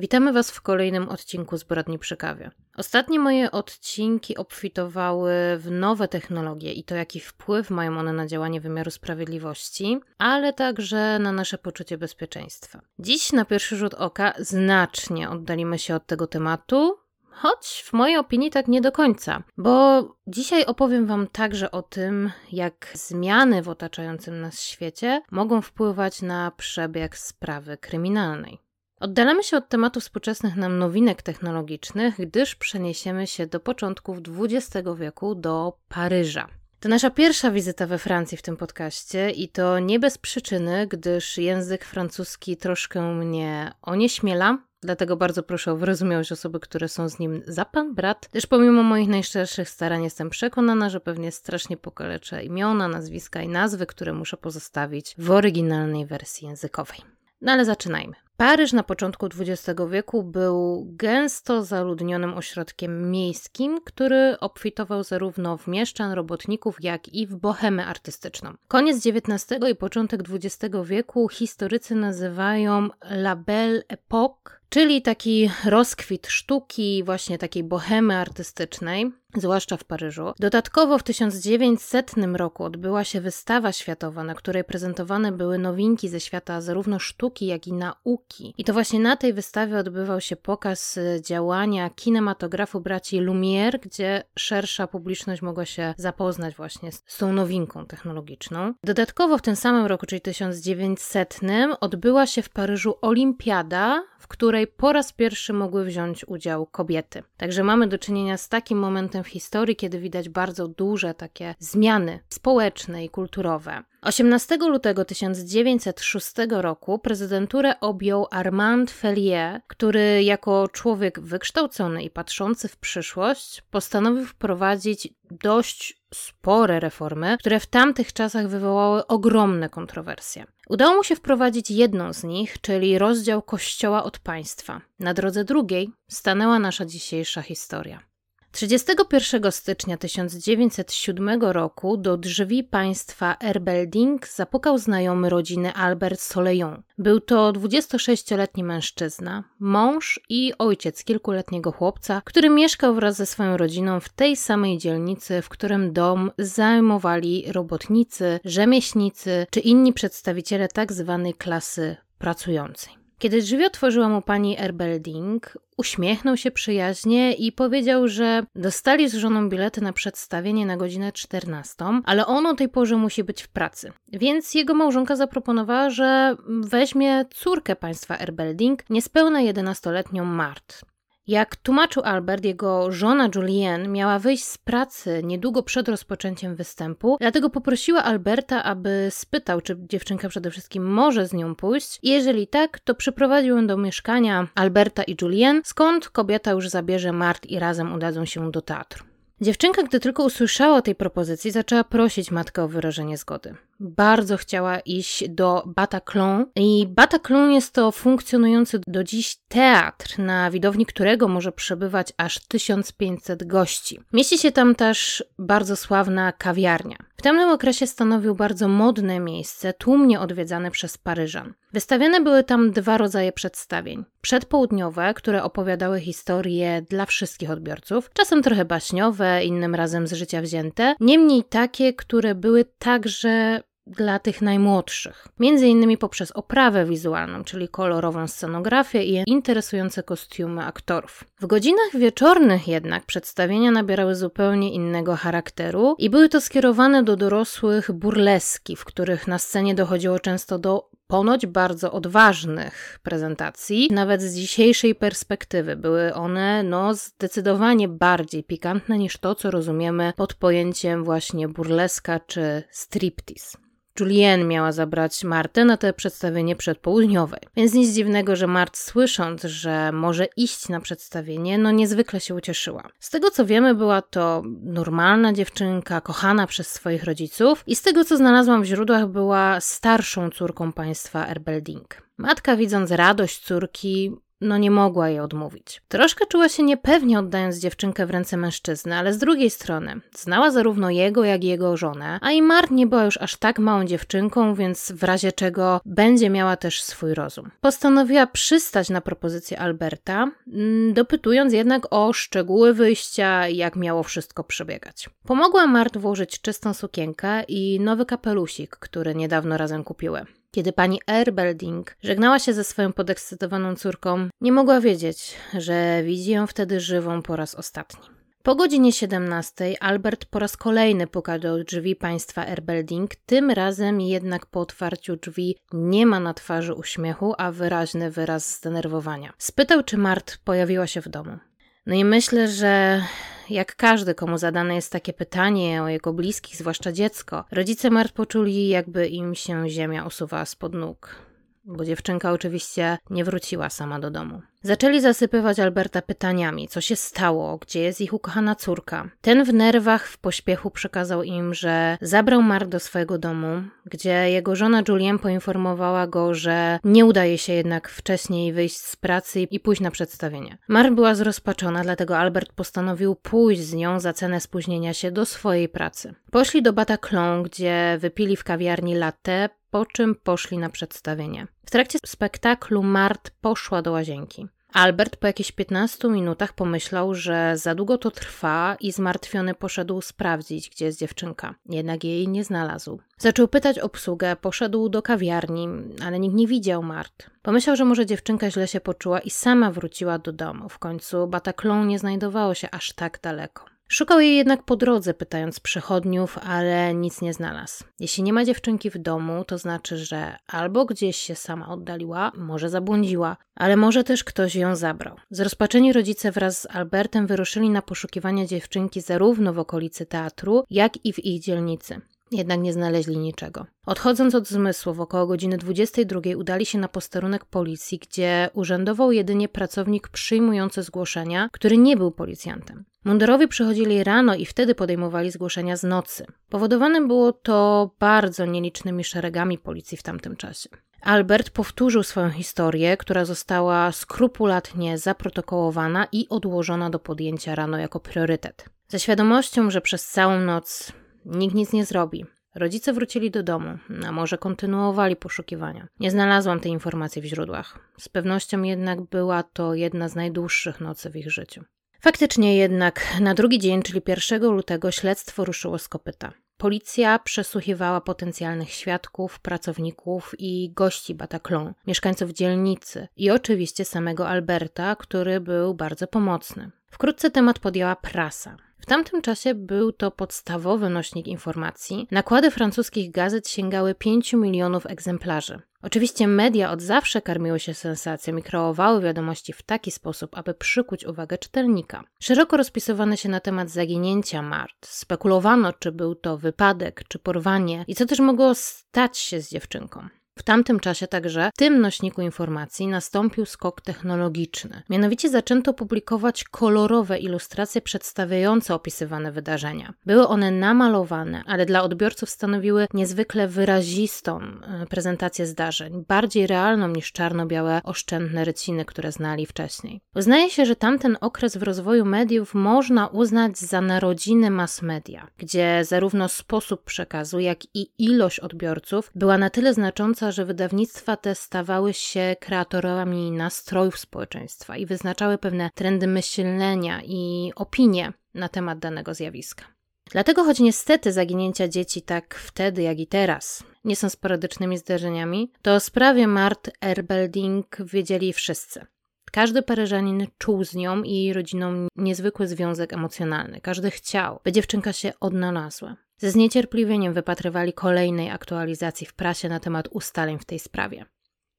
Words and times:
Witamy 0.00 0.32
Was 0.32 0.50
w 0.50 0.60
kolejnym 0.60 1.08
odcinku 1.08 1.56
Zbrodni 1.56 1.98
przy 1.98 2.16
kawie. 2.16 2.50
Ostatnie 2.76 3.18
moje 3.18 3.50
odcinki 3.50 4.36
obfitowały 4.36 5.32
w 5.58 5.70
nowe 5.70 6.08
technologie 6.08 6.72
i 6.72 6.84
to, 6.84 6.94
jaki 6.94 7.20
wpływ 7.20 7.70
mają 7.70 7.98
one 7.98 8.12
na 8.12 8.26
działanie 8.26 8.60
wymiaru 8.60 8.90
sprawiedliwości, 8.90 10.00
ale 10.18 10.52
także 10.52 11.18
na 11.18 11.32
nasze 11.32 11.58
poczucie 11.58 11.98
bezpieczeństwa. 11.98 12.80
Dziś 12.98 13.32
na 13.32 13.44
pierwszy 13.44 13.76
rzut 13.76 13.94
oka 13.94 14.32
znacznie 14.38 15.30
oddalimy 15.30 15.78
się 15.78 15.94
od 15.94 16.06
tego 16.06 16.26
tematu, 16.26 16.98
choć 17.30 17.82
w 17.86 17.92
mojej 17.92 18.16
opinii 18.16 18.50
tak 18.50 18.68
nie 18.68 18.80
do 18.80 18.92
końca, 18.92 19.42
bo 19.56 20.02
dzisiaj 20.26 20.64
opowiem 20.64 21.06
Wam 21.06 21.26
także 21.26 21.70
o 21.70 21.82
tym, 21.82 22.30
jak 22.52 22.92
zmiany 22.94 23.62
w 23.62 23.68
otaczającym 23.68 24.40
nas 24.40 24.62
świecie 24.62 25.22
mogą 25.30 25.62
wpływać 25.62 26.22
na 26.22 26.50
przebieg 26.50 27.18
sprawy 27.18 27.76
kryminalnej. 27.76 28.69
Oddalamy 29.00 29.44
się 29.44 29.56
od 29.56 29.68
tematu 29.68 30.00
współczesnych 30.00 30.56
nam 30.56 30.78
nowinek 30.78 31.22
technologicznych, 31.22 32.14
gdyż 32.18 32.54
przeniesiemy 32.54 33.26
się 33.26 33.46
do 33.46 33.60
początków 33.60 34.18
XX 34.38 34.88
wieku 34.98 35.34
do 35.34 35.78
Paryża. 35.88 36.48
To 36.80 36.88
nasza 36.88 37.10
pierwsza 37.10 37.50
wizyta 37.50 37.86
we 37.86 37.98
Francji 37.98 38.38
w 38.38 38.42
tym 38.42 38.56
podcaście 38.56 39.30
i 39.30 39.48
to 39.48 39.78
nie 39.78 40.00
bez 40.00 40.18
przyczyny, 40.18 40.86
gdyż 40.86 41.38
język 41.38 41.84
francuski 41.84 42.56
troszkę 42.56 43.14
mnie 43.14 43.72
onieśmiela, 43.82 44.58
Dlatego 44.82 45.16
bardzo 45.16 45.42
proszę 45.42 45.72
o 45.72 45.76
wyrozumiałość 45.76 46.32
osoby, 46.32 46.60
które 46.60 46.88
są 46.88 47.08
z 47.08 47.18
nim 47.18 47.42
za 47.46 47.64
pan 47.64 47.94
brat, 47.94 48.28
gdyż 48.30 48.46
pomimo 48.46 48.82
moich 48.82 49.08
najszczerszych 49.08 49.68
starań 49.68 50.04
jestem 50.04 50.30
przekonana, 50.30 50.90
że 50.90 51.00
pewnie 51.00 51.32
strasznie 51.32 51.76
pokaleczę 51.76 52.44
imiona, 52.44 52.88
nazwiska 52.88 53.42
i 53.42 53.48
nazwy, 53.48 53.86
które 53.86 54.12
muszę 54.12 54.36
pozostawić 54.36 55.14
w 55.18 55.30
oryginalnej 55.30 56.06
wersji 56.06 56.48
językowej. 56.48 56.98
No 57.40 57.52
ale 57.52 57.64
zaczynajmy. 57.64 58.14
Paryż 58.40 58.72
na 58.72 58.82
początku 58.82 59.26
XX 59.26 59.80
wieku 59.90 60.22
był 60.22 60.86
gęsto 60.90 61.64
zaludnionym 61.64 62.34
ośrodkiem 62.34 63.10
miejskim, 63.10 63.80
który 63.84 64.36
obfitował 64.40 65.04
zarówno 65.04 65.56
w 65.56 65.66
mieszczan, 65.66 66.12
robotników, 66.12 66.76
jak 66.80 67.08
i 67.08 67.26
w 67.26 67.36
bohemę 67.36 67.86
artystyczną. 67.86 68.54
Koniec 68.68 69.06
XIX 69.06 69.60
i 69.70 69.74
początek 69.74 70.20
XX 70.30 70.76
wieku 70.84 71.28
historycy 71.28 71.94
nazywają 71.94 72.88
La 73.10 73.36
Belle 73.36 73.82
Époque, 73.88 74.52
czyli 74.68 75.02
taki 75.02 75.50
rozkwit 75.64 76.26
sztuki, 76.26 77.02
właśnie 77.04 77.38
takiej 77.38 77.64
bohemy 77.64 78.16
artystycznej, 78.16 79.12
zwłaszcza 79.36 79.76
w 79.76 79.84
Paryżu. 79.84 80.32
Dodatkowo 80.38 80.98
w 80.98 81.02
1900 81.02 82.12
roku 82.34 82.64
odbyła 82.64 83.04
się 83.04 83.20
wystawa 83.20 83.72
światowa, 83.72 84.24
na 84.24 84.34
której 84.34 84.64
prezentowane 84.64 85.32
były 85.32 85.58
nowinki 85.58 86.08
ze 86.08 86.20
świata 86.20 86.60
zarówno 86.60 86.98
sztuki, 86.98 87.46
jak 87.46 87.66
i 87.66 87.72
nauki. 87.72 88.54
I 88.58 88.64
to 88.64 88.72
właśnie 88.72 89.00
na 89.00 89.16
tej 89.16 89.32
wystawie 89.32 89.78
odbywał 89.78 90.20
się 90.20 90.36
pokaz 90.36 90.98
e, 90.98 91.22
działania 91.22 91.90
kinematografu 91.90 92.80
braci 92.80 93.20
Lumière, 93.20 93.78
gdzie 93.80 94.22
szersza 94.38 94.86
publiczność 94.86 95.42
mogła 95.42 95.66
się 95.66 95.94
zapoznać 95.96 96.54
właśnie 96.54 96.92
z 96.92 97.18
tą 97.18 97.32
nowinką 97.32 97.86
technologiczną. 97.86 98.74
Dodatkowo 98.84 99.38
w 99.38 99.42
tym 99.42 99.56
samym 99.56 99.86
roku, 99.86 100.06
czyli 100.06 100.20
1900, 100.20 101.40
odbyła 101.80 102.26
się 102.26 102.42
w 102.42 102.48
Paryżu 102.48 102.94
Olimpiada, 103.00 104.02
w 104.18 104.28
której 104.28 104.66
po 104.66 104.92
raz 104.92 105.12
pierwszy 105.12 105.52
mogły 105.52 105.84
wziąć 105.84 106.28
udział 106.28 106.66
kobiety. 106.66 107.22
Także 107.36 107.64
mamy 107.64 107.86
do 107.86 107.98
czynienia 107.98 108.36
z 108.36 108.48
takim 108.48 108.78
momentem 108.78 109.19
w 109.22 109.28
historii, 109.28 109.76
kiedy 109.76 110.00
widać 110.00 110.28
bardzo 110.28 110.68
duże 110.68 111.14
takie 111.14 111.54
zmiany 111.58 112.20
społeczne 112.28 113.04
i 113.04 113.08
kulturowe. 113.08 113.82
18 114.02 114.56
lutego 114.56 115.04
1906 115.04 116.32
roku 116.50 116.98
prezydenturę 116.98 117.80
objął 117.80 118.26
Armand 118.30 118.90
Fellier, 118.90 119.60
który 119.66 120.22
jako 120.22 120.68
człowiek 120.68 121.20
wykształcony 121.20 122.02
i 122.02 122.10
patrzący 122.10 122.68
w 122.68 122.76
przyszłość 122.76 123.62
postanowił 123.70 124.26
wprowadzić 124.26 125.08
dość 125.30 126.00
spore 126.14 126.80
reformy, 126.80 127.36
które 127.38 127.60
w 127.60 127.66
tamtych 127.66 128.12
czasach 128.12 128.48
wywołały 128.48 129.06
ogromne 129.06 129.68
kontrowersje. 129.68 130.46
Udało 130.68 130.96
mu 130.96 131.04
się 131.04 131.16
wprowadzić 131.16 131.70
jedną 131.70 132.12
z 132.12 132.24
nich, 132.24 132.60
czyli 132.60 132.98
rozdział 132.98 133.42
Kościoła 133.42 134.04
od 134.04 134.18
państwa. 134.18 134.80
Na 134.98 135.14
drodze 135.14 135.44
drugiej 135.44 135.90
stanęła 136.08 136.58
nasza 136.58 136.86
dzisiejsza 136.86 137.42
historia. 137.42 138.09
31 138.52 139.52
stycznia 139.52 139.96
1907 139.96 141.42
roku 141.42 141.96
do 141.96 142.16
drzwi 142.16 142.64
państwa 142.64 143.36
Erbelding 143.40 144.28
zapukał 144.28 144.78
znajomy 144.78 145.30
rodziny 145.30 145.74
Albert 145.74 146.20
Soleillon. 146.20 146.82
Był 146.98 147.20
to 147.20 147.52
26-letni 147.52 148.64
mężczyzna, 148.64 149.44
mąż 149.60 150.20
i 150.28 150.52
ojciec 150.58 151.04
kilkuletniego 151.04 151.72
chłopca, 151.72 152.22
który 152.24 152.50
mieszkał 152.50 152.94
wraz 152.94 153.16
ze 153.16 153.26
swoją 153.26 153.56
rodziną 153.56 154.00
w 154.00 154.08
tej 154.08 154.36
samej 154.36 154.78
dzielnicy, 154.78 155.42
w 155.42 155.48
którym 155.48 155.92
dom 155.92 156.30
zajmowali 156.38 157.44
robotnicy, 157.52 158.40
rzemieślnicy 158.44 159.46
czy 159.50 159.60
inni 159.60 159.92
przedstawiciele 159.92 160.68
tzw. 160.68 161.22
Tak 161.24 161.38
klasy 161.38 161.96
pracującej. 162.18 162.99
Kiedy 163.20 163.42
drzwi 163.42 163.64
otworzyła 163.64 164.08
mu 164.08 164.22
pani 164.22 164.60
Erbelding, 164.60 165.58
uśmiechnął 165.76 166.36
się 166.36 166.50
przyjaźnie 166.50 167.32
i 167.32 167.52
powiedział, 167.52 168.08
że 168.08 168.42
dostali 168.54 169.08
z 169.08 169.14
żoną 169.14 169.48
bilety 169.48 169.80
na 169.80 169.92
przedstawienie 169.92 170.66
na 170.66 170.76
godzinę 170.76 171.12
14, 171.12 171.84
ale 172.04 172.26
on 172.26 172.46
o 172.46 172.54
tej 172.54 172.68
porze 172.68 172.96
musi 172.96 173.24
być 173.24 173.42
w 173.42 173.48
pracy. 173.48 173.92
Więc 174.12 174.54
jego 174.54 174.74
małżonka 174.74 175.16
zaproponowała, 175.16 175.90
że 175.90 176.36
weźmie 176.48 177.24
córkę 177.34 177.76
państwa 177.76 178.18
Erbelding, 178.18 178.90
niespełna 178.90 179.40
11-letnią 179.40 180.24
Mart. 180.24 180.80
Jak 181.26 181.56
tłumaczył 181.56 182.02
Albert, 182.02 182.44
jego 182.44 182.92
żona 182.92 183.28
Julienne 183.34 183.88
miała 183.88 184.18
wyjść 184.18 184.44
z 184.44 184.58
pracy 184.58 185.20
niedługo 185.24 185.62
przed 185.62 185.88
rozpoczęciem 185.88 186.56
występu, 186.56 187.16
dlatego 187.20 187.50
poprosiła 187.50 188.04
Alberta, 188.04 188.64
aby 188.64 189.08
spytał, 189.10 189.60
czy 189.60 189.76
dziewczynka 189.78 190.28
przede 190.28 190.50
wszystkim 190.50 190.86
może 190.86 191.26
z 191.26 191.32
nią 191.32 191.54
pójść. 191.54 191.98
Jeżeli 192.02 192.46
tak, 192.46 192.80
to 192.80 192.94
przyprowadził 192.94 193.56
ją 193.56 193.66
do 193.66 193.76
mieszkania 193.76 194.48
Alberta 194.54 195.02
i 195.02 195.16
Julienne, 195.22 195.62
skąd 195.64 196.08
kobieta 196.08 196.50
już 196.50 196.68
zabierze 196.68 197.12
Mart 197.12 197.46
i 197.46 197.58
razem 197.58 197.92
udadzą 197.94 198.24
się 198.24 198.50
do 198.50 198.62
teatru. 198.62 199.04
Dziewczynka, 199.40 199.82
gdy 199.82 200.00
tylko 200.00 200.24
usłyszała 200.24 200.82
tej 200.82 200.94
propozycji, 200.94 201.50
zaczęła 201.50 201.84
prosić 201.84 202.30
matkę 202.30 202.62
o 202.62 202.68
wyrażenie 202.68 203.16
zgody. 203.16 203.54
Bardzo 203.82 204.36
chciała 204.36 204.80
iść 204.80 205.28
do 205.28 205.62
Bataclan 205.66 206.46
i 206.56 206.86
Bataclan 206.88 207.52
jest 207.52 207.74
to 207.74 207.92
funkcjonujący 207.92 208.80
do 208.86 209.04
dziś 209.04 209.36
teatr, 209.48 210.18
na 210.18 210.50
widowni 210.50 210.86
którego 210.86 211.28
może 211.28 211.52
przebywać 211.52 212.12
aż 212.16 212.38
1500 212.38 213.44
gości. 213.44 214.00
Mieści 214.12 214.38
się 214.38 214.52
tam 214.52 214.74
też 214.74 215.24
bardzo 215.38 215.76
sławna 215.76 216.32
kawiarnia. 216.32 216.96
W 217.16 217.22
tamtym 217.22 217.50
okresie 217.50 217.86
stanowił 217.86 218.34
bardzo 218.34 218.68
modne 218.68 219.20
miejsce, 219.20 219.72
tłumnie 219.72 220.20
odwiedzane 220.20 220.70
przez 220.70 220.98
Paryżan. 220.98 221.54
Wystawiane 221.72 222.20
były 222.20 222.44
tam 222.44 222.70
dwa 222.70 222.98
rodzaje 222.98 223.32
przedstawień. 223.32 224.04
Przedpołudniowe, 224.20 225.14
które 225.14 225.42
opowiadały 225.42 226.00
historie 226.00 226.82
dla 226.90 227.06
wszystkich 227.06 227.50
odbiorców, 227.50 228.10
czasem 228.12 228.42
trochę 228.42 228.64
baśniowe, 228.64 229.44
innym 229.44 229.74
razem 229.74 230.06
z 230.06 230.12
życia 230.12 230.42
wzięte, 230.42 230.94
niemniej 231.00 231.44
takie, 231.44 231.92
które 231.92 232.34
były 232.34 232.64
także 232.64 233.62
dla 233.90 234.18
tych 234.18 234.42
najmłodszych. 234.42 235.28
Między 235.38 235.66
innymi 235.66 235.98
poprzez 235.98 236.32
oprawę 236.32 236.84
wizualną, 236.84 237.44
czyli 237.44 237.68
kolorową 237.68 238.28
scenografię 238.28 239.04
i 239.04 239.24
interesujące 239.26 240.02
kostiumy 240.02 240.64
aktorów. 240.64 241.24
W 241.40 241.46
godzinach 241.46 241.96
wieczornych 241.96 242.68
jednak 242.68 243.04
przedstawienia 243.04 243.70
nabierały 243.70 244.14
zupełnie 244.14 244.72
innego 244.72 245.16
charakteru 245.16 245.94
i 245.98 246.10
były 246.10 246.28
to 246.28 246.40
skierowane 246.40 247.02
do 247.02 247.16
dorosłych 247.16 247.92
burleski, 247.92 248.76
w 248.76 248.84
których 248.84 249.26
na 249.26 249.38
scenie 249.38 249.74
dochodziło 249.74 250.18
często 250.18 250.58
do 250.58 250.90
ponoć 251.10 251.46
bardzo 251.46 251.92
odważnych 251.92 252.98
prezentacji. 253.02 253.88
Nawet 253.90 254.22
z 254.22 254.34
dzisiejszej 254.34 254.94
perspektywy 254.94 255.76
były 255.76 256.14
one 256.14 256.62
no 256.62 256.94
zdecydowanie 256.94 257.88
bardziej 257.88 258.44
pikantne 258.44 258.98
niż 258.98 259.18
to, 259.18 259.34
co 259.34 259.50
rozumiemy 259.50 260.12
pod 260.16 260.34
pojęciem 260.34 261.04
właśnie 261.04 261.48
burleska 261.48 262.20
czy 262.20 262.62
striptease. 262.70 263.58
Julienne 264.00 264.44
miała 264.44 264.72
zabrać 264.72 265.24
Martę 265.24 265.64
na 265.64 265.76
to 265.76 265.92
przedstawienie 265.92 266.56
przedpołudniowe. 266.56 267.38
Więc 267.56 267.74
nic 267.74 267.94
dziwnego, 267.94 268.36
że 268.36 268.46
Mart 268.46 268.76
słysząc, 268.76 269.42
że 269.42 269.92
może 269.92 270.26
iść 270.36 270.68
na 270.68 270.80
przedstawienie, 270.80 271.58
no 271.58 271.70
niezwykle 271.70 272.20
się 272.20 272.34
ucieszyła. 272.34 272.88
Z 272.98 273.10
tego 273.10 273.30
co 273.30 273.46
wiemy, 273.46 273.74
była 273.74 274.02
to 274.02 274.42
normalna 274.62 275.32
dziewczynka, 275.32 276.00
kochana 276.00 276.46
przez 276.46 276.70
swoich 276.70 277.04
rodziców 277.04 277.62
i 277.66 277.76
z 277.76 277.82
tego 277.82 278.04
co 278.04 278.16
znalazłam 278.16 278.62
w 278.62 278.66
źródłach, 278.66 279.08
była 279.08 279.60
starszą 279.60 280.30
córką 280.30 280.72
państwa 280.72 281.26
Erbelding. 281.26 282.02
Matka 282.16 282.56
widząc 282.56 282.90
radość 282.90 283.38
córki, 283.38 284.12
no 284.40 284.58
nie 284.58 284.70
mogła 284.70 285.08
jej 285.08 285.20
odmówić. 285.20 285.82
Troszkę 285.88 286.26
czuła 286.26 286.48
się 286.48 286.62
niepewnie 286.62 287.18
oddając 287.18 287.58
dziewczynkę 287.58 288.06
w 288.06 288.10
ręce 288.10 288.36
mężczyzny, 288.36 288.96
ale 288.96 289.12
z 289.12 289.18
drugiej 289.18 289.50
strony 289.50 290.00
znała 290.14 290.50
zarówno 290.50 290.90
jego, 290.90 291.24
jak 291.24 291.44
i 291.44 291.46
jego 291.46 291.76
żonę, 291.76 292.18
a 292.22 292.32
i 292.32 292.42
Mart 292.42 292.70
nie 292.70 292.86
była 292.86 293.04
już 293.04 293.16
aż 293.16 293.36
tak 293.36 293.58
małą 293.58 293.84
dziewczynką, 293.84 294.54
więc 294.54 294.92
w 294.92 295.02
razie 295.02 295.32
czego 295.32 295.80
będzie 295.84 296.30
miała 296.30 296.56
też 296.56 296.82
swój 296.82 297.14
rozum. 297.14 297.50
Postanowiła 297.60 298.26
przystać 298.26 298.90
na 298.90 299.00
propozycję 299.00 299.58
Alberta, 299.58 300.30
mm, 300.52 300.94
dopytując 300.94 301.52
jednak 301.52 301.86
o 301.90 302.12
szczegóły 302.12 302.74
wyjścia 302.74 303.48
jak 303.48 303.76
miało 303.76 304.02
wszystko 304.02 304.44
przebiegać. 304.44 305.10
Pomogła 305.26 305.66
Mart 305.66 305.98
włożyć 305.98 306.40
czystą 306.40 306.74
sukienkę 306.74 307.42
i 307.42 307.80
nowy 307.80 308.06
kapelusik, 308.06 308.76
który 308.76 309.14
niedawno 309.14 309.56
razem 309.56 309.84
kupiły. 309.84 310.26
Kiedy 310.50 310.72
pani 310.72 311.00
Erbelding 311.06 311.96
żegnała 312.02 312.38
się 312.38 312.52
ze 312.52 312.64
swoją 312.64 312.92
podekscytowaną 312.92 313.76
córką, 313.76 314.28
nie 314.40 314.52
mogła 314.52 314.80
wiedzieć, 314.80 315.36
że 315.58 316.02
widzi 316.04 316.30
ją 316.30 316.46
wtedy 316.46 316.80
żywą 316.80 317.22
po 317.22 317.36
raz 317.36 317.54
ostatni. 317.54 318.20
Po 318.42 318.54
godzinie 318.54 318.92
17 318.92 319.82
Albert 319.82 320.24
po 320.24 320.38
raz 320.38 320.56
kolejny 320.56 321.06
puka 321.06 321.38
do 321.38 321.64
drzwi 321.64 321.96
państwa 321.96 322.46
Erbelding, 322.46 323.14
tym 323.14 323.50
razem 323.50 324.00
jednak 324.00 324.46
po 324.46 324.60
otwarciu 324.60 325.16
drzwi 325.16 325.56
nie 325.72 326.06
ma 326.06 326.20
na 326.20 326.34
twarzy 326.34 326.74
uśmiechu, 326.74 327.34
a 327.38 327.52
wyraźny 327.52 328.10
wyraz 328.10 328.56
zdenerwowania. 328.56 329.32
Spytał, 329.38 329.82
czy 329.82 329.96
Mart 329.96 330.38
pojawiła 330.44 330.86
się 330.86 331.00
w 331.00 331.08
domu. 331.08 331.38
No 331.86 331.94
i 331.94 332.04
myślę, 332.04 332.48
że 332.48 333.02
jak 333.50 333.76
każdy, 333.76 334.14
komu 334.14 334.38
zadane 334.38 334.74
jest 334.74 334.92
takie 334.92 335.12
pytanie 335.12 335.82
o 335.82 335.88
jego 335.88 336.12
bliskich, 336.12 336.56
zwłaszcza 336.56 336.92
dziecko, 336.92 337.44
rodzice 337.50 337.90
Mart 337.90 338.12
poczuli, 338.12 338.68
jakby 338.68 339.08
im 339.08 339.34
się 339.34 339.68
ziemia 339.68 340.06
usuwała 340.06 340.44
spod 340.44 340.74
nóg 340.74 341.30
bo 341.64 341.84
dziewczynka 341.84 342.32
oczywiście 342.32 342.98
nie 343.10 343.24
wróciła 343.24 343.70
sama 343.70 343.98
do 343.98 344.10
domu. 344.10 344.42
Zaczęli 344.62 345.00
zasypywać 345.00 345.60
Alberta 345.60 346.02
pytaniami, 346.02 346.68
co 346.68 346.80
się 346.80 346.96
stało, 346.96 347.58
gdzie 347.58 347.80
jest 347.80 348.00
ich 348.00 348.12
ukochana 348.12 348.54
córka. 348.54 349.10
Ten 349.20 349.44
w 349.44 349.54
nerwach, 349.54 350.06
w 350.06 350.18
pośpiechu 350.18 350.70
przekazał 350.70 351.22
im, 351.22 351.54
że 351.54 351.98
zabrał 352.00 352.42
Mark 352.42 352.68
do 352.68 352.80
swojego 352.80 353.18
domu, 353.18 353.62
gdzie 353.86 354.30
jego 354.30 354.56
żona 354.56 354.82
Julien 354.88 355.18
poinformowała 355.18 356.06
go, 356.06 356.34
że 356.34 356.78
nie 356.84 357.04
udaje 357.04 357.38
się 357.38 357.52
jednak 357.52 357.88
wcześniej 357.88 358.52
wyjść 358.52 358.76
z 358.76 358.96
pracy 358.96 359.40
i 359.40 359.60
pójść 359.60 359.80
na 359.80 359.90
przedstawienie. 359.90 360.58
Mark 360.68 360.94
była 360.94 361.14
zrozpaczona, 361.14 361.82
dlatego 361.82 362.18
Albert 362.18 362.52
postanowił 362.52 363.14
pójść 363.14 363.62
z 363.62 363.74
nią 363.74 364.00
za 364.00 364.12
cenę 364.12 364.40
spóźnienia 364.40 364.94
się 364.94 365.10
do 365.10 365.26
swojej 365.26 365.68
pracy. 365.68 366.14
Poszli 366.30 366.62
do 366.62 366.72
Bataclan, 366.72 367.42
gdzie 367.42 367.96
wypili 368.00 368.36
w 368.36 368.44
kawiarni 368.44 368.94
latte, 368.94 369.48
po 369.70 369.86
czym 369.86 370.14
poszli 370.14 370.58
na 370.58 370.70
przedstawienie. 370.70 371.46
W 371.66 371.70
trakcie 371.70 371.98
spektaklu 372.06 372.82
Mart 372.82 373.30
poszła 373.40 373.82
do 373.82 373.92
łazienki. 373.92 374.48
Albert 374.72 375.16
po 375.16 375.26
jakichś 375.26 375.52
15 375.52 376.08
minutach 376.08 376.52
pomyślał, 376.52 377.14
że 377.14 377.52
za 377.56 377.74
długo 377.74 377.98
to 377.98 378.10
trwa 378.10 378.76
i 378.80 378.92
zmartwiony 378.92 379.54
poszedł 379.54 380.00
sprawdzić, 380.00 380.70
gdzie 380.70 380.84
jest 380.84 380.98
dziewczynka. 380.98 381.54
Jednak 381.66 382.04
jej 382.04 382.28
nie 382.28 382.44
znalazł. 382.44 383.00
Zaczął 383.18 383.48
pytać 383.48 383.78
obsługę, 383.78 384.36
poszedł 384.36 384.88
do 384.88 385.02
kawiarni, 385.02 385.68
ale 386.04 386.18
nikt 386.18 386.34
nie 386.34 386.46
widział 386.46 386.82
Mart. 386.82 387.30
Pomyślał, 387.42 387.76
że 387.76 387.84
może 387.84 388.06
dziewczynka 388.06 388.50
źle 388.50 388.68
się 388.68 388.80
poczuła 388.80 389.20
i 389.20 389.30
sama 389.30 389.70
wróciła 389.70 390.18
do 390.18 390.32
domu. 390.32 390.68
W 390.68 390.78
końcu 390.78 391.26
Bataclan 391.26 391.88
nie 391.88 391.98
znajdowało 391.98 392.54
się 392.54 392.70
aż 392.70 392.92
tak 392.92 393.20
daleko. 393.22 393.64
Szukał 393.92 394.20
jej 394.20 394.36
jednak 394.36 394.62
po 394.62 394.76
drodze, 394.76 395.14
pytając 395.14 395.60
przechodniów, 395.60 396.38
ale 396.38 396.94
nic 396.94 397.22
nie 397.22 397.34
znalazł. 397.34 397.84
Jeśli 398.00 398.22
nie 398.22 398.32
ma 398.32 398.44
dziewczynki 398.44 398.90
w 398.90 398.98
domu, 398.98 399.44
to 399.44 399.58
znaczy, 399.58 399.96
że 399.96 400.36
albo 400.46 400.86
gdzieś 400.86 401.16
się 401.16 401.34
sama 401.34 401.68
oddaliła, 401.68 402.32
może 402.36 402.68
zabłądziła, 402.68 403.36
ale 403.54 403.76
może 403.76 404.04
też 404.04 404.24
ktoś 404.24 404.54
ją 404.54 404.76
zabrał. 404.76 405.16
Zrozpaczeni 405.30 405.92
rodzice 405.92 406.32
wraz 406.32 406.60
z 406.60 406.66
Albertem 406.66 407.26
wyruszyli 407.26 407.70
na 407.70 407.82
poszukiwania 407.82 408.46
dziewczynki 408.46 409.00
zarówno 409.00 409.52
w 409.52 409.58
okolicy 409.58 410.06
teatru, 410.06 410.64
jak 410.70 411.04
i 411.04 411.12
w 411.12 411.24
ich 411.24 411.42
dzielnicy. 411.42 412.00
Jednak 412.30 412.60
nie 412.60 412.72
znaleźli 412.72 413.18
niczego. 413.18 413.66
Odchodząc 413.86 414.34
od 414.34 414.48
zmysłów 414.48 415.00
około 415.00 415.26
godziny 415.26 415.58
22 415.58 416.20
udali 416.36 416.66
się 416.66 416.78
na 416.78 416.88
posterunek 416.88 417.44
policji, 417.44 417.98
gdzie 417.98 418.50
urzędował 418.54 419.12
jedynie 419.12 419.48
pracownik 419.48 420.08
przyjmujący 420.08 420.82
zgłoszenia, 420.82 421.48
który 421.52 421.78
nie 421.78 421.96
był 421.96 422.10
policjantem. 422.10 422.84
Mundurowi 423.04 423.48
przychodzili 423.48 424.04
rano 424.04 424.34
i 424.34 424.46
wtedy 424.46 424.74
podejmowali 424.74 425.30
zgłoszenia 425.30 425.76
z 425.76 425.82
nocy. 425.82 426.26
Powodowane 426.48 427.06
było 427.06 427.32
to 427.32 427.90
bardzo 427.98 428.46
nielicznymi 428.46 429.04
szeregami 429.04 429.58
policji 429.58 429.96
w 429.96 430.02
tamtym 430.02 430.36
czasie. 430.36 430.68
Albert 431.02 431.50
powtórzył 431.50 432.02
swoją 432.02 432.30
historię, 432.30 432.96
która 432.96 433.24
została 433.24 433.92
skrupulatnie 433.92 434.98
zaprotokołowana 434.98 436.06
i 436.12 436.28
odłożona 436.28 436.90
do 436.90 436.98
podjęcia 436.98 437.54
rano 437.54 437.78
jako 437.78 438.00
priorytet. 438.00 438.64
Ze 438.88 439.00
świadomością, 439.00 439.70
że 439.70 439.80
przez 439.80 440.08
całą 440.08 440.40
noc 440.40 440.92
nikt 441.24 441.54
nic 441.54 441.72
nie 441.72 441.84
zrobi, 441.84 442.24
Rodzice 442.54 442.92
wrócili 442.92 443.30
do 443.30 443.42
domu, 443.42 443.78
a 444.06 444.12
może 444.12 444.38
kontynuowali 444.38 445.16
poszukiwania. 445.16 445.88
Nie 446.00 446.10
znalazłam 446.10 446.60
tej 446.60 446.72
informacji 446.72 447.22
w 447.22 447.24
źródłach. 447.24 447.78
Z 447.98 448.08
pewnością 448.08 448.62
jednak 448.62 449.02
była 449.02 449.42
to 449.42 449.74
jedna 449.74 450.08
z 450.08 450.14
najdłuższych 450.14 450.80
nocy 450.80 451.10
w 451.10 451.16
ich 451.16 451.30
życiu. 451.30 451.64
Faktycznie 452.00 452.56
jednak 452.56 453.20
na 453.20 453.34
drugi 453.34 453.58
dzień, 453.58 453.82
czyli 453.82 454.02
1 454.06 454.42
lutego, 454.42 454.90
śledztwo 454.90 455.44
ruszyło 455.44 455.78
z 455.78 455.88
kopyta. 455.88 456.32
Policja 456.56 457.18
przesłuchiwała 457.18 458.00
potencjalnych 458.00 458.70
świadków, 458.70 459.40
pracowników 459.40 460.34
i 460.38 460.72
gości 460.72 461.14
Bataclan, 461.14 461.74
mieszkańców 461.86 462.30
dzielnicy 462.30 463.08
i 463.16 463.30
oczywiście 463.30 463.84
samego 463.84 464.28
Alberta, 464.28 464.96
który 464.96 465.40
był 465.40 465.74
bardzo 465.74 466.06
pomocny. 466.06 466.70
Wkrótce 466.90 467.30
temat 467.30 467.58
podjęła 467.58 467.96
prasa. 467.96 468.56
W 468.80 468.86
tamtym 468.86 469.22
czasie 469.22 469.54
był 469.54 469.92
to 469.92 470.10
podstawowy 470.10 470.90
nośnik 470.90 471.26
informacji. 471.26 472.08
Nakłady 472.10 472.50
francuskich 472.50 473.10
gazet 473.10 473.48
sięgały 473.48 473.94
5 473.94 474.32
milionów 474.32 474.86
egzemplarzy. 474.86 475.60
Oczywiście 475.82 476.28
media 476.28 476.70
od 476.70 476.82
zawsze 476.82 477.22
karmiły 477.22 477.60
się 477.60 477.74
sensacją 477.74 478.36
i 478.36 478.42
kreowały 478.42 479.00
wiadomości 479.00 479.52
w 479.52 479.62
taki 479.62 479.90
sposób, 479.90 480.38
aby 480.38 480.54
przykuć 480.54 481.06
uwagę 481.06 481.38
czytelnika. 481.38 482.04
Szeroko 482.22 482.56
rozpisywano 482.56 483.16
się 483.16 483.28
na 483.28 483.40
temat 483.40 483.70
zaginięcia 483.70 484.42
Mart. 484.42 484.86
Spekulowano, 484.86 485.72
czy 485.72 485.92
był 485.92 486.14
to 486.14 486.38
wypadek, 486.38 487.02
czy 487.08 487.18
porwanie 487.18 487.84
i 487.88 487.94
co 487.94 488.06
też 488.06 488.20
mogło 488.20 488.54
stać 488.54 489.18
się 489.18 489.40
z 489.40 489.50
dziewczynką. 489.50 490.08
W 490.40 490.42
tamtym 490.42 490.80
czasie 490.80 491.06
także 491.06 491.50
w 491.54 491.58
tym 491.58 491.80
nośniku 491.80 492.22
informacji 492.22 492.86
nastąpił 492.86 493.46
skok 493.46 493.80
technologiczny. 493.80 494.82
Mianowicie 494.90 495.28
zaczęto 495.28 495.72
publikować 495.72 496.44
kolorowe 496.44 497.18
ilustracje 497.18 497.80
przedstawiające 497.80 498.74
opisywane 498.74 499.32
wydarzenia. 499.32 499.94
Były 500.06 500.28
one 500.28 500.50
namalowane, 500.50 501.42
ale 501.46 501.66
dla 501.66 501.82
odbiorców 501.82 502.30
stanowiły 502.30 502.86
niezwykle 502.94 503.48
wyrazistą 503.48 504.40
e, 504.40 504.86
prezentację 504.86 505.46
zdarzeń, 505.46 506.04
bardziej 506.08 506.46
realną 506.46 506.88
niż 506.88 507.12
czarno-białe 507.12 507.80
oszczędne 507.84 508.44
ryciny, 508.44 508.84
które 508.84 509.12
znali 509.12 509.46
wcześniej. 509.46 510.00
Uznaje 510.14 510.50
się, 510.50 510.66
że 510.66 510.76
tamten 510.76 511.16
okres 511.20 511.56
w 511.56 511.62
rozwoju 511.62 512.04
mediów 512.04 512.54
można 512.54 513.06
uznać 513.06 513.58
za 513.58 513.80
narodziny 513.80 514.50
mass 514.50 514.82
media, 514.82 515.26
gdzie 515.38 515.84
zarówno 515.84 516.28
sposób 516.28 516.84
przekazu, 516.84 517.40
jak 517.40 517.58
i 517.74 517.90
ilość 517.98 518.40
odbiorców 518.40 519.10
była 519.14 519.38
na 519.38 519.50
tyle 519.50 519.74
znacząca, 519.74 520.29
że 520.32 520.44
wydawnictwa 520.44 521.16
te 521.16 521.34
stawały 521.34 521.94
się 521.94 522.36
kreatorami 522.40 523.30
nastrojów 523.30 523.98
społeczeństwa 523.98 524.76
i 524.76 524.86
wyznaczały 524.86 525.38
pewne 525.38 525.70
trendy 525.74 526.06
myślenia 526.06 527.00
i 527.04 527.52
opinie 527.56 528.12
na 528.34 528.48
temat 528.48 528.78
danego 528.78 529.14
zjawiska. 529.14 529.64
Dlatego, 530.10 530.44
choć 530.44 530.60
niestety 530.60 531.12
zaginięcia 531.12 531.68
dzieci 531.68 532.02
tak 532.02 532.34
wtedy, 532.34 532.82
jak 532.82 532.98
i 532.98 533.06
teraz 533.06 533.64
nie 533.84 533.96
są 533.96 534.08
sporadycznymi 534.10 534.78
zdarzeniami, 534.78 535.52
to 535.62 535.74
o 535.74 535.80
sprawie 535.80 536.26
Mart 536.26 536.70
Erbelding 536.80 537.76
wiedzieli 537.80 538.32
wszyscy. 538.32 538.86
Każdy 539.32 539.62
Paryżanin 539.62 540.26
czuł 540.38 540.64
z 540.64 540.74
nią 540.74 541.02
i 541.02 541.10
jej 541.10 541.32
rodziną 541.32 541.88
niezwykły 541.96 542.46
związek 542.46 542.92
emocjonalny. 542.92 543.60
Każdy 543.60 543.90
chciał, 543.90 544.40
by 544.44 544.52
dziewczynka 544.52 544.92
się 544.92 545.12
odnalazła. 545.20 545.96
Ze 546.20 546.30
zniecierpliwieniem 546.30 547.12
wypatrywali 547.12 547.72
kolejnej 547.72 548.30
aktualizacji 548.30 549.06
w 549.06 549.14
prasie 549.14 549.48
na 549.48 549.60
temat 549.60 549.88
ustaleń 549.90 550.38
w 550.38 550.44
tej 550.44 550.58
sprawie. 550.58 551.04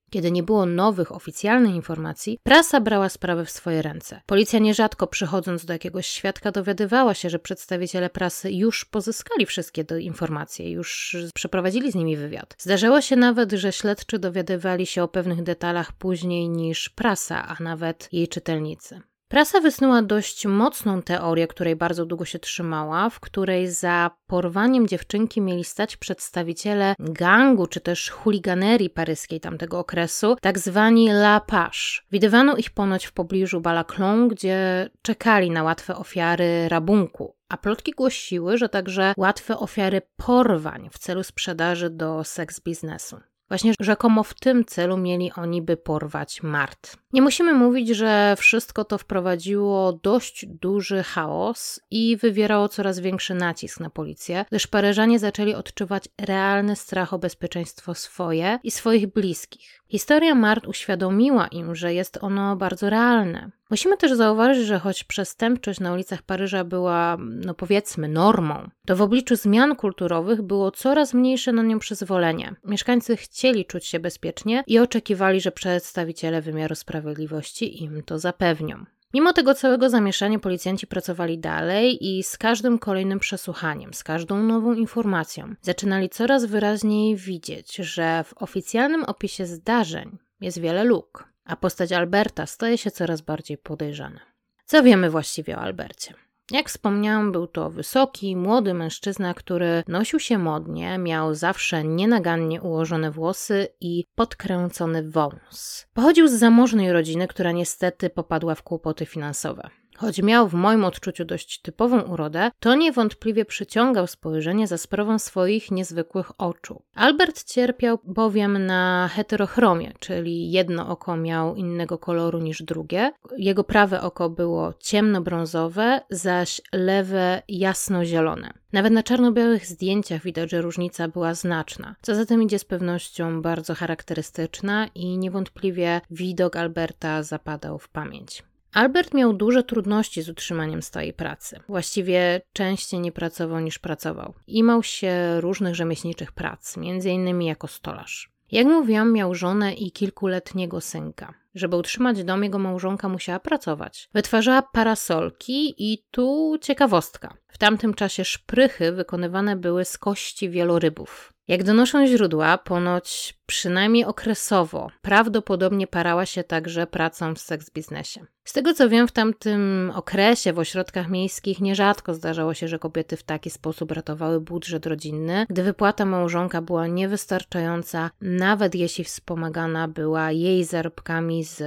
Kiedy 0.10 0.32
nie 0.32 0.44
było 0.44 0.65
nowych, 0.65 1.12
oficjalnych 1.12 1.75
informacji, 1.75 2.39
prasa 2.44 2.82
brała 2.82 3.10
sprawę 3.10 3.46
w 3.46 3.51
swoje 3.51 3.82
ręce. 3.82 4.22
Policja 4.25 4.60
nierzadko 4.60 5.08
przychodząc 5.08 5.65
do 5.65 5.74
jakiegoś 5.74 6.08
świadka 6.08 6.51
dowiadywała 6.51 7.13
się, 7.13 7.30
że 7.30 7.39
przedstawiciele 7.39 8.10
prasy 8.10 8.51
już 8.51 8.86
pozyskali 8.86 9.46
wszystkie 9.46 9.86
te 9.86 10.01
informacje, 10.01 10.72
już 10.72 11.18
przeprowadzili 11.34 11.91
z 11.91 11.96
nimi 11.96 12.18
wywiad. 12.18 12.56
Zdarzało 12.60 13.01
się 13.01 13.15
nawet, 13.15 13.51
że 13.51 13.72
śledczy 13.72 14.20
dowiadywali 14.20 14.86
się 14.86 15.03
o 15.03 15.08
pewnych 15.08 15.44
detalach 15.44 15.91
później 15.91 16.50
niż 16.50 16.89
prasa, 16.89 17.48
a 17.48 17.63
nawet 17.63 18.10
jej 18.12 18.27
czytelnicy. 18.27 19.01
Prasa 19.31 19.61
wysnuła 19.61 20.01
dość 20.01 20.45
mocną 20.45 21.01
teorię, 21.01 21.47
której 21.47 21.75
bardzo 21.75 22.05
długo 22.05 22.25
się 22.25 22.39
trzymała, 22.39 23.09
w 23.09 23.19
której 23.19 23.67
za 23.67 24.11
porwaniem 24.27 24.88
dziewczynki 24.88 25.41
mieli 25.41 25.63
stać 25.63 25.97
przedstawiciele 25.97 26.95
gangu 27.00 27.67
czy 27.67 27.81
też 27.81 28.09
chuliganerii 28.09 28.89
paryskiej 28.89 29.39
tamtego 29.39 29.79
okresu, 29.79 30.35
tak 30.41 30.59
zwani 30.59 31.09
La 31.09 31.39
Page. 31.39 31.79
Widywano 32.11 32.57
ich 32.57 32.69
ponoć 32.69 33.05
w 33.05 33.13
pobliżu 33.13 33.61
Balaclon, 33.61 34.27
gdzie 34.27 34.89
czekali 35.01 35.51
na 35.51 35.63
łatwe 35.63 35.95
ofiary 35.95 36.69
rabunku. 36.69 37.35
A 37.50 37.57
plotki 37.57 37.91
głosiły, 37.91 38.57
że 38.57 38.69
także 38.69 39.13
łatwe 39.17 39.57
ofiary 39.57 40.01
porwań 40.15 40.89
w 40.91 41.00
celu 41.00 41.23
sprzedaży 41.23 41.89
do 41.89 42.23
seks 42.23 42.59
biznesu. 42.59 43.19
Właśnie 43.51 43.74
rzekomo 43.79 44.24
w 44.24 44.34
tym 44.34 44.65
celu 44.65 44.98
mieli 44.98 45.31
oni 45.36 45.62
by 45.62 45.77
porwać 45.77 46.43
Mart. 46.43 46.98
Nie 47.13 47.22
musimy 47.22 47.53
mówić, 47.53 47.89
że 47.89 48.36
wszystko 48.38 48.86
to 48.86 48.98
wprowadziło 48.98 49.93
dość 49.93 50.46
duży 50.46 51.03
chaos 51.03 51.79
i 51.91 52.17
wywierało 52.17 52.70
coraz 52.70 53.00
większy 53.00 53.36
nacisk 53.36 53.79
na 53.79 53.89
policję, 53.89 54.46
gdyż 54.50 54.67
Paryżanie 54.67 55.20
zaczęli 55.20 55.53
odczuwać 55.53 56.03
realny 56.22 56.75
strach 56.75 57.13
o 57.13 57.20
bezpieczeństwo 57.20 57.93
swoje 57.96 58.60
i 58.63 58.72
swoich 58.72 59.13
bliskich. 59.13 59.80
Historia 59.91 60.36
Mart 60.36 60.67
uświadomiła 60.67 61.48
im, 61.48 61.75
że 61.75 61.93
jest 61.93 62.17
ono 62.21 62.55
bardzo 62.55 62.89
realne. 62.89 63.51
Musimy 63.69 63.98
też 63.98 64.13
zauważyć, 64.13 64.65
że 64.67 64.79
choć 64.79 65.03
przestępczość 65.03 65.79
na 65.79 65.93
ulicach 65.93 66.21
Paryża 66.21 66.63
była, 66.63 67.17
no 67.19 67.53
powiedzmy, 67.53 68.07
normą, 68.07 68.69
to 68.86 68.95
w 68.95 69.01
obliczu 69.01 69.36
zmian 69.36 69.75
kulturowych 69.75 70.41
było 70.41 70.71
coraz 70.71 71.13
mniejsze 71.13 71.51
na 71.51 71.63
nią 71.63 71.79
przyzwolenie. 71.79 72.55
Mieszkańcy 72.65 73.17
chcieli 73.17 73.65
czuć 73.65 73.86
się 73.86 74.00
bezpiecznie 74.00 74.63
i 74.67 74.79
oczekiwali, 74.79 75.41
że 75.41 75.51
przedstawiciele 75.51 76.41
wymiaru 76.41 76.75
sprawiedliwości 76.75 77.83
im 77.83 78.03
to 78.03 78.19
zapewnią. 78.19 78.86
Mimo 79.13 79.34
tego 79.34 79.53
całego 79.53 79.89
zamieszania 79.89 80.39
policjanci 80.39 80.88
pracowali 80.88 81.39
dalej 81.39 82.08
i 82.08 82.24
z 82.24 82.38
każdym 82.38 82.80
kolejnym 82.80 83.20
przesłuchaniem, 83.20 83.94
z 83.94 84.03
każdą 84.03 84.44
nową 84.44 84.74
informacją 84.74 85.56
zaczynali 85.62 86.10
coraz 86.10 86.46
wyraźniej 86.46 87.15
widzieć, 87.15 87.75
że 87.75 88.24
w 88.24 88.34
oficjalnym 88.38 89.03
opisie 89.03 89.46
zdarzeń 89.46 90.18
jest 90.41 90.60
wiele 90.60 90.84
luk 90.84 91.32
a 91.46 91.56
postać 91.56 91.91
Alberta 91.91 92.46
staje 92.46 92.77
się 92.77 92.91
coraz 92.91 93.22
bardziej 93.22 93.58
podejrzana. 93.58 94.20
Co 94.65 94.84
wiemy 94.84 95.10
właściwie 95.10 95.58
o 95.58 95.60
Albercie? 95.60 96.13
Jak 96.51 96.70
wspomniałam, 96.70 97.31
był 97.31 97.48
to 97.48 97.70
wysoki, 97.70 98.36
młody 98.36 98.74
mężczyzna, 98.74 99.34
który 99.34 99.84
nosił 99.88 100.20
się 100.20 100.38
modnie, 100.38 100.98
miał 100.98 101.36
zawsze 101.36 101.84
nienagannie 101.84 102.62
ułożone 102.62 103.12
włosy 103.12 103.67
i 103.81 104.05
podkręcony 104.15 105.10
wąs. 105.10 105.88
Pochodził 105.93 106.27
z 106.27 106.31
zamożnej 106.31 106.91
rodziny, 106.93 107.27
która 107.27 107.51
niestety 107.51 108.10
popadła 108.10 108.55
w 108.55 108.63
kłopoty 108.63 109.05
finansowe. 109.05 109.70
Choć 110.01 110.22
miał 110.22 110.48
w 110.48 110.53
moim 110.53 110.86
odczuciu 110.86 111.25
dość 111.25 111.62
typową 111.62 112.01
urodę, 112.01 112.51
to 112.60 112.75
niewątpliwie 112.75 113.46
przyciągał 113.46 114.08
spojrzenie 114.08 114.67
za 114.67 114.77
sprawą 114.77 115.20
swoich 115.20 115.72
niezwykłych 115.72 116.41
oczu. 116.41 116.81
Albert 116.96 117.43
cierpiał 117.43 118.00
bowiem 118.03 118.65
na 118.65 119.10
heterochromię, 119.13 119.93
czyli 120.00 120.51
jedno 120.51 120.88
oko 120.89 121.17
miał 121.17 121.55
innego 121.55 121.98
koloru 121.98 122.39
niż 122.39 122.63
drugie. 122.63 123.12
Jego 123.38 123.63
prawe 123.63 124.01
oko 124.01 124.29
było 124.29 124.74
ciemnobrązowe, 124.79 126.01
zaś 126.10 126.62
lewe 126.74 127.41
jasnozielone. 127.48 128.53
Nawet 128.74 128.93
na 128.93 129.03
czarno-białych 129.03 129.65
zdjęciach 129.65 130.24
widać, 130.24 130.51
że 130.51 130.62
różnica 130.62 131.08
była 131.08 131.34
znaczna. 131.34 131.96
Co 132.01 132.15
za 132.15 132.25
tym 132.25 132.43
idzie 132.43 132.60
z 132.60 132.65
pewnością 132.65 133.41
bardzo 133.41 133.75
charakterystyczna 133.75 134.88
i 134.96 135.17
niewątpliwie 135.17 136.01
widok 136.12 136.55
Alberta 136.55 137.24
zapadał 137.24 137.79
w 137.79 137.89
pamięć. 137.89 138.43
Albert 138.73 139.13
miał 139.13 139.33
duże 139.33 139.63
trudności 139.63 140.21
z 140.21 140.29
utrzymaniem 140.29 140.81
stałej 140.81 141.13
pracy. 141.13 141.59
Właściwie 141.67 142.41
częściej 142.53 142.99
nie 142.99 143.11
pracował 143.11 143.59
niż 143.59 143.79
pracował. 143.79 144.33
Imał 144.47 144.83
się 144.83 145.41
różnych 145.41 145.75
rzemieślniczych 145.75 146.31
prac, 146.31 146.77
m.in. 146.77 147.41
jako 147.41 147.67
stolarz. 147.67 148.31
Jak 148.51 148.67
mówiłam, 148.67 149.13
miał 149.13 149.35
żonę 149.35 149.73
i 149.73 149.91
kilkuletniego 149.91 150.81
synka. 150.81 151.33
Żeby 151.55 151.75
utrzymać 151.75 152.23
dom, 152.23 152.43
jego 152.43 152.59
małżonka 152.59 153.09
musiała 153.09 153.39
pracować. 153.39 154.09
Wytwarzała 154.13 154.61
parasolki 154.61 155.75
i 155.77 156.03
tu 156.11 156.57
ciekawostka. 156.61 157.33
W 157.47 157.57
tamtym 157.57 157.93
czasie 157.93 158.25
szprychy 158.25 158.91
wykonywane 158.91 159.55
były 159.55 159.85
z 159.85 159.97
kości 159.97 160.49
wielorybów. 160.49 161.33
Jak 161.51 161.63
donoszą 161.63 162.08
źródła, 162.08 162.58
ponoć 162.58 163.34
przynajmniej 163.46 164.05
okresowo 164.05 164.91
prawdopodobnie 165.01 165.88
parała 165.88 166.25
się 166.25 166.43
także 166.43 166.88
pracą 166.88 167.36
w 167.36 167.39
seks 167.39 167.70
biznesie. 167.70 168.25
Z 168.43 168.53
tego 168.53 168.74
co 168.74 168.89
wiem, 168.89 169.08
w 169.08 169.12
tamtym 169.12 169.91
okresie 169.96 170.53
w 170.53 170.60
ośrodkach 170.60 171.10
miejskich 171.10 171.62
nierzadko 171.62 172.13
zdarzało 172.13 172.53
się, 172.53 172.67
że 172.67 172.79
kobiety 172.79 173.17
w 173.17 173.24
taki 173.24 173.50
sposób 173.50 173.91
ratowały 173.91 174.41
budżet 174.41 174.86
rodzinny, 174.86 175.46
gdy 175.50 175.63
wypłata 175.63 176.05
małżonka 176.05 176.62
była 176.62 176.88
niewystarczająca, 176.88 178.12
nawet 178.22 178.75
jeśli 178.75 179.03
wspomagana 179.03 179.88
była 179.88 180.31
jej 180.31 180.63
zarobkami 180.63 181.43
z 181.43 181.60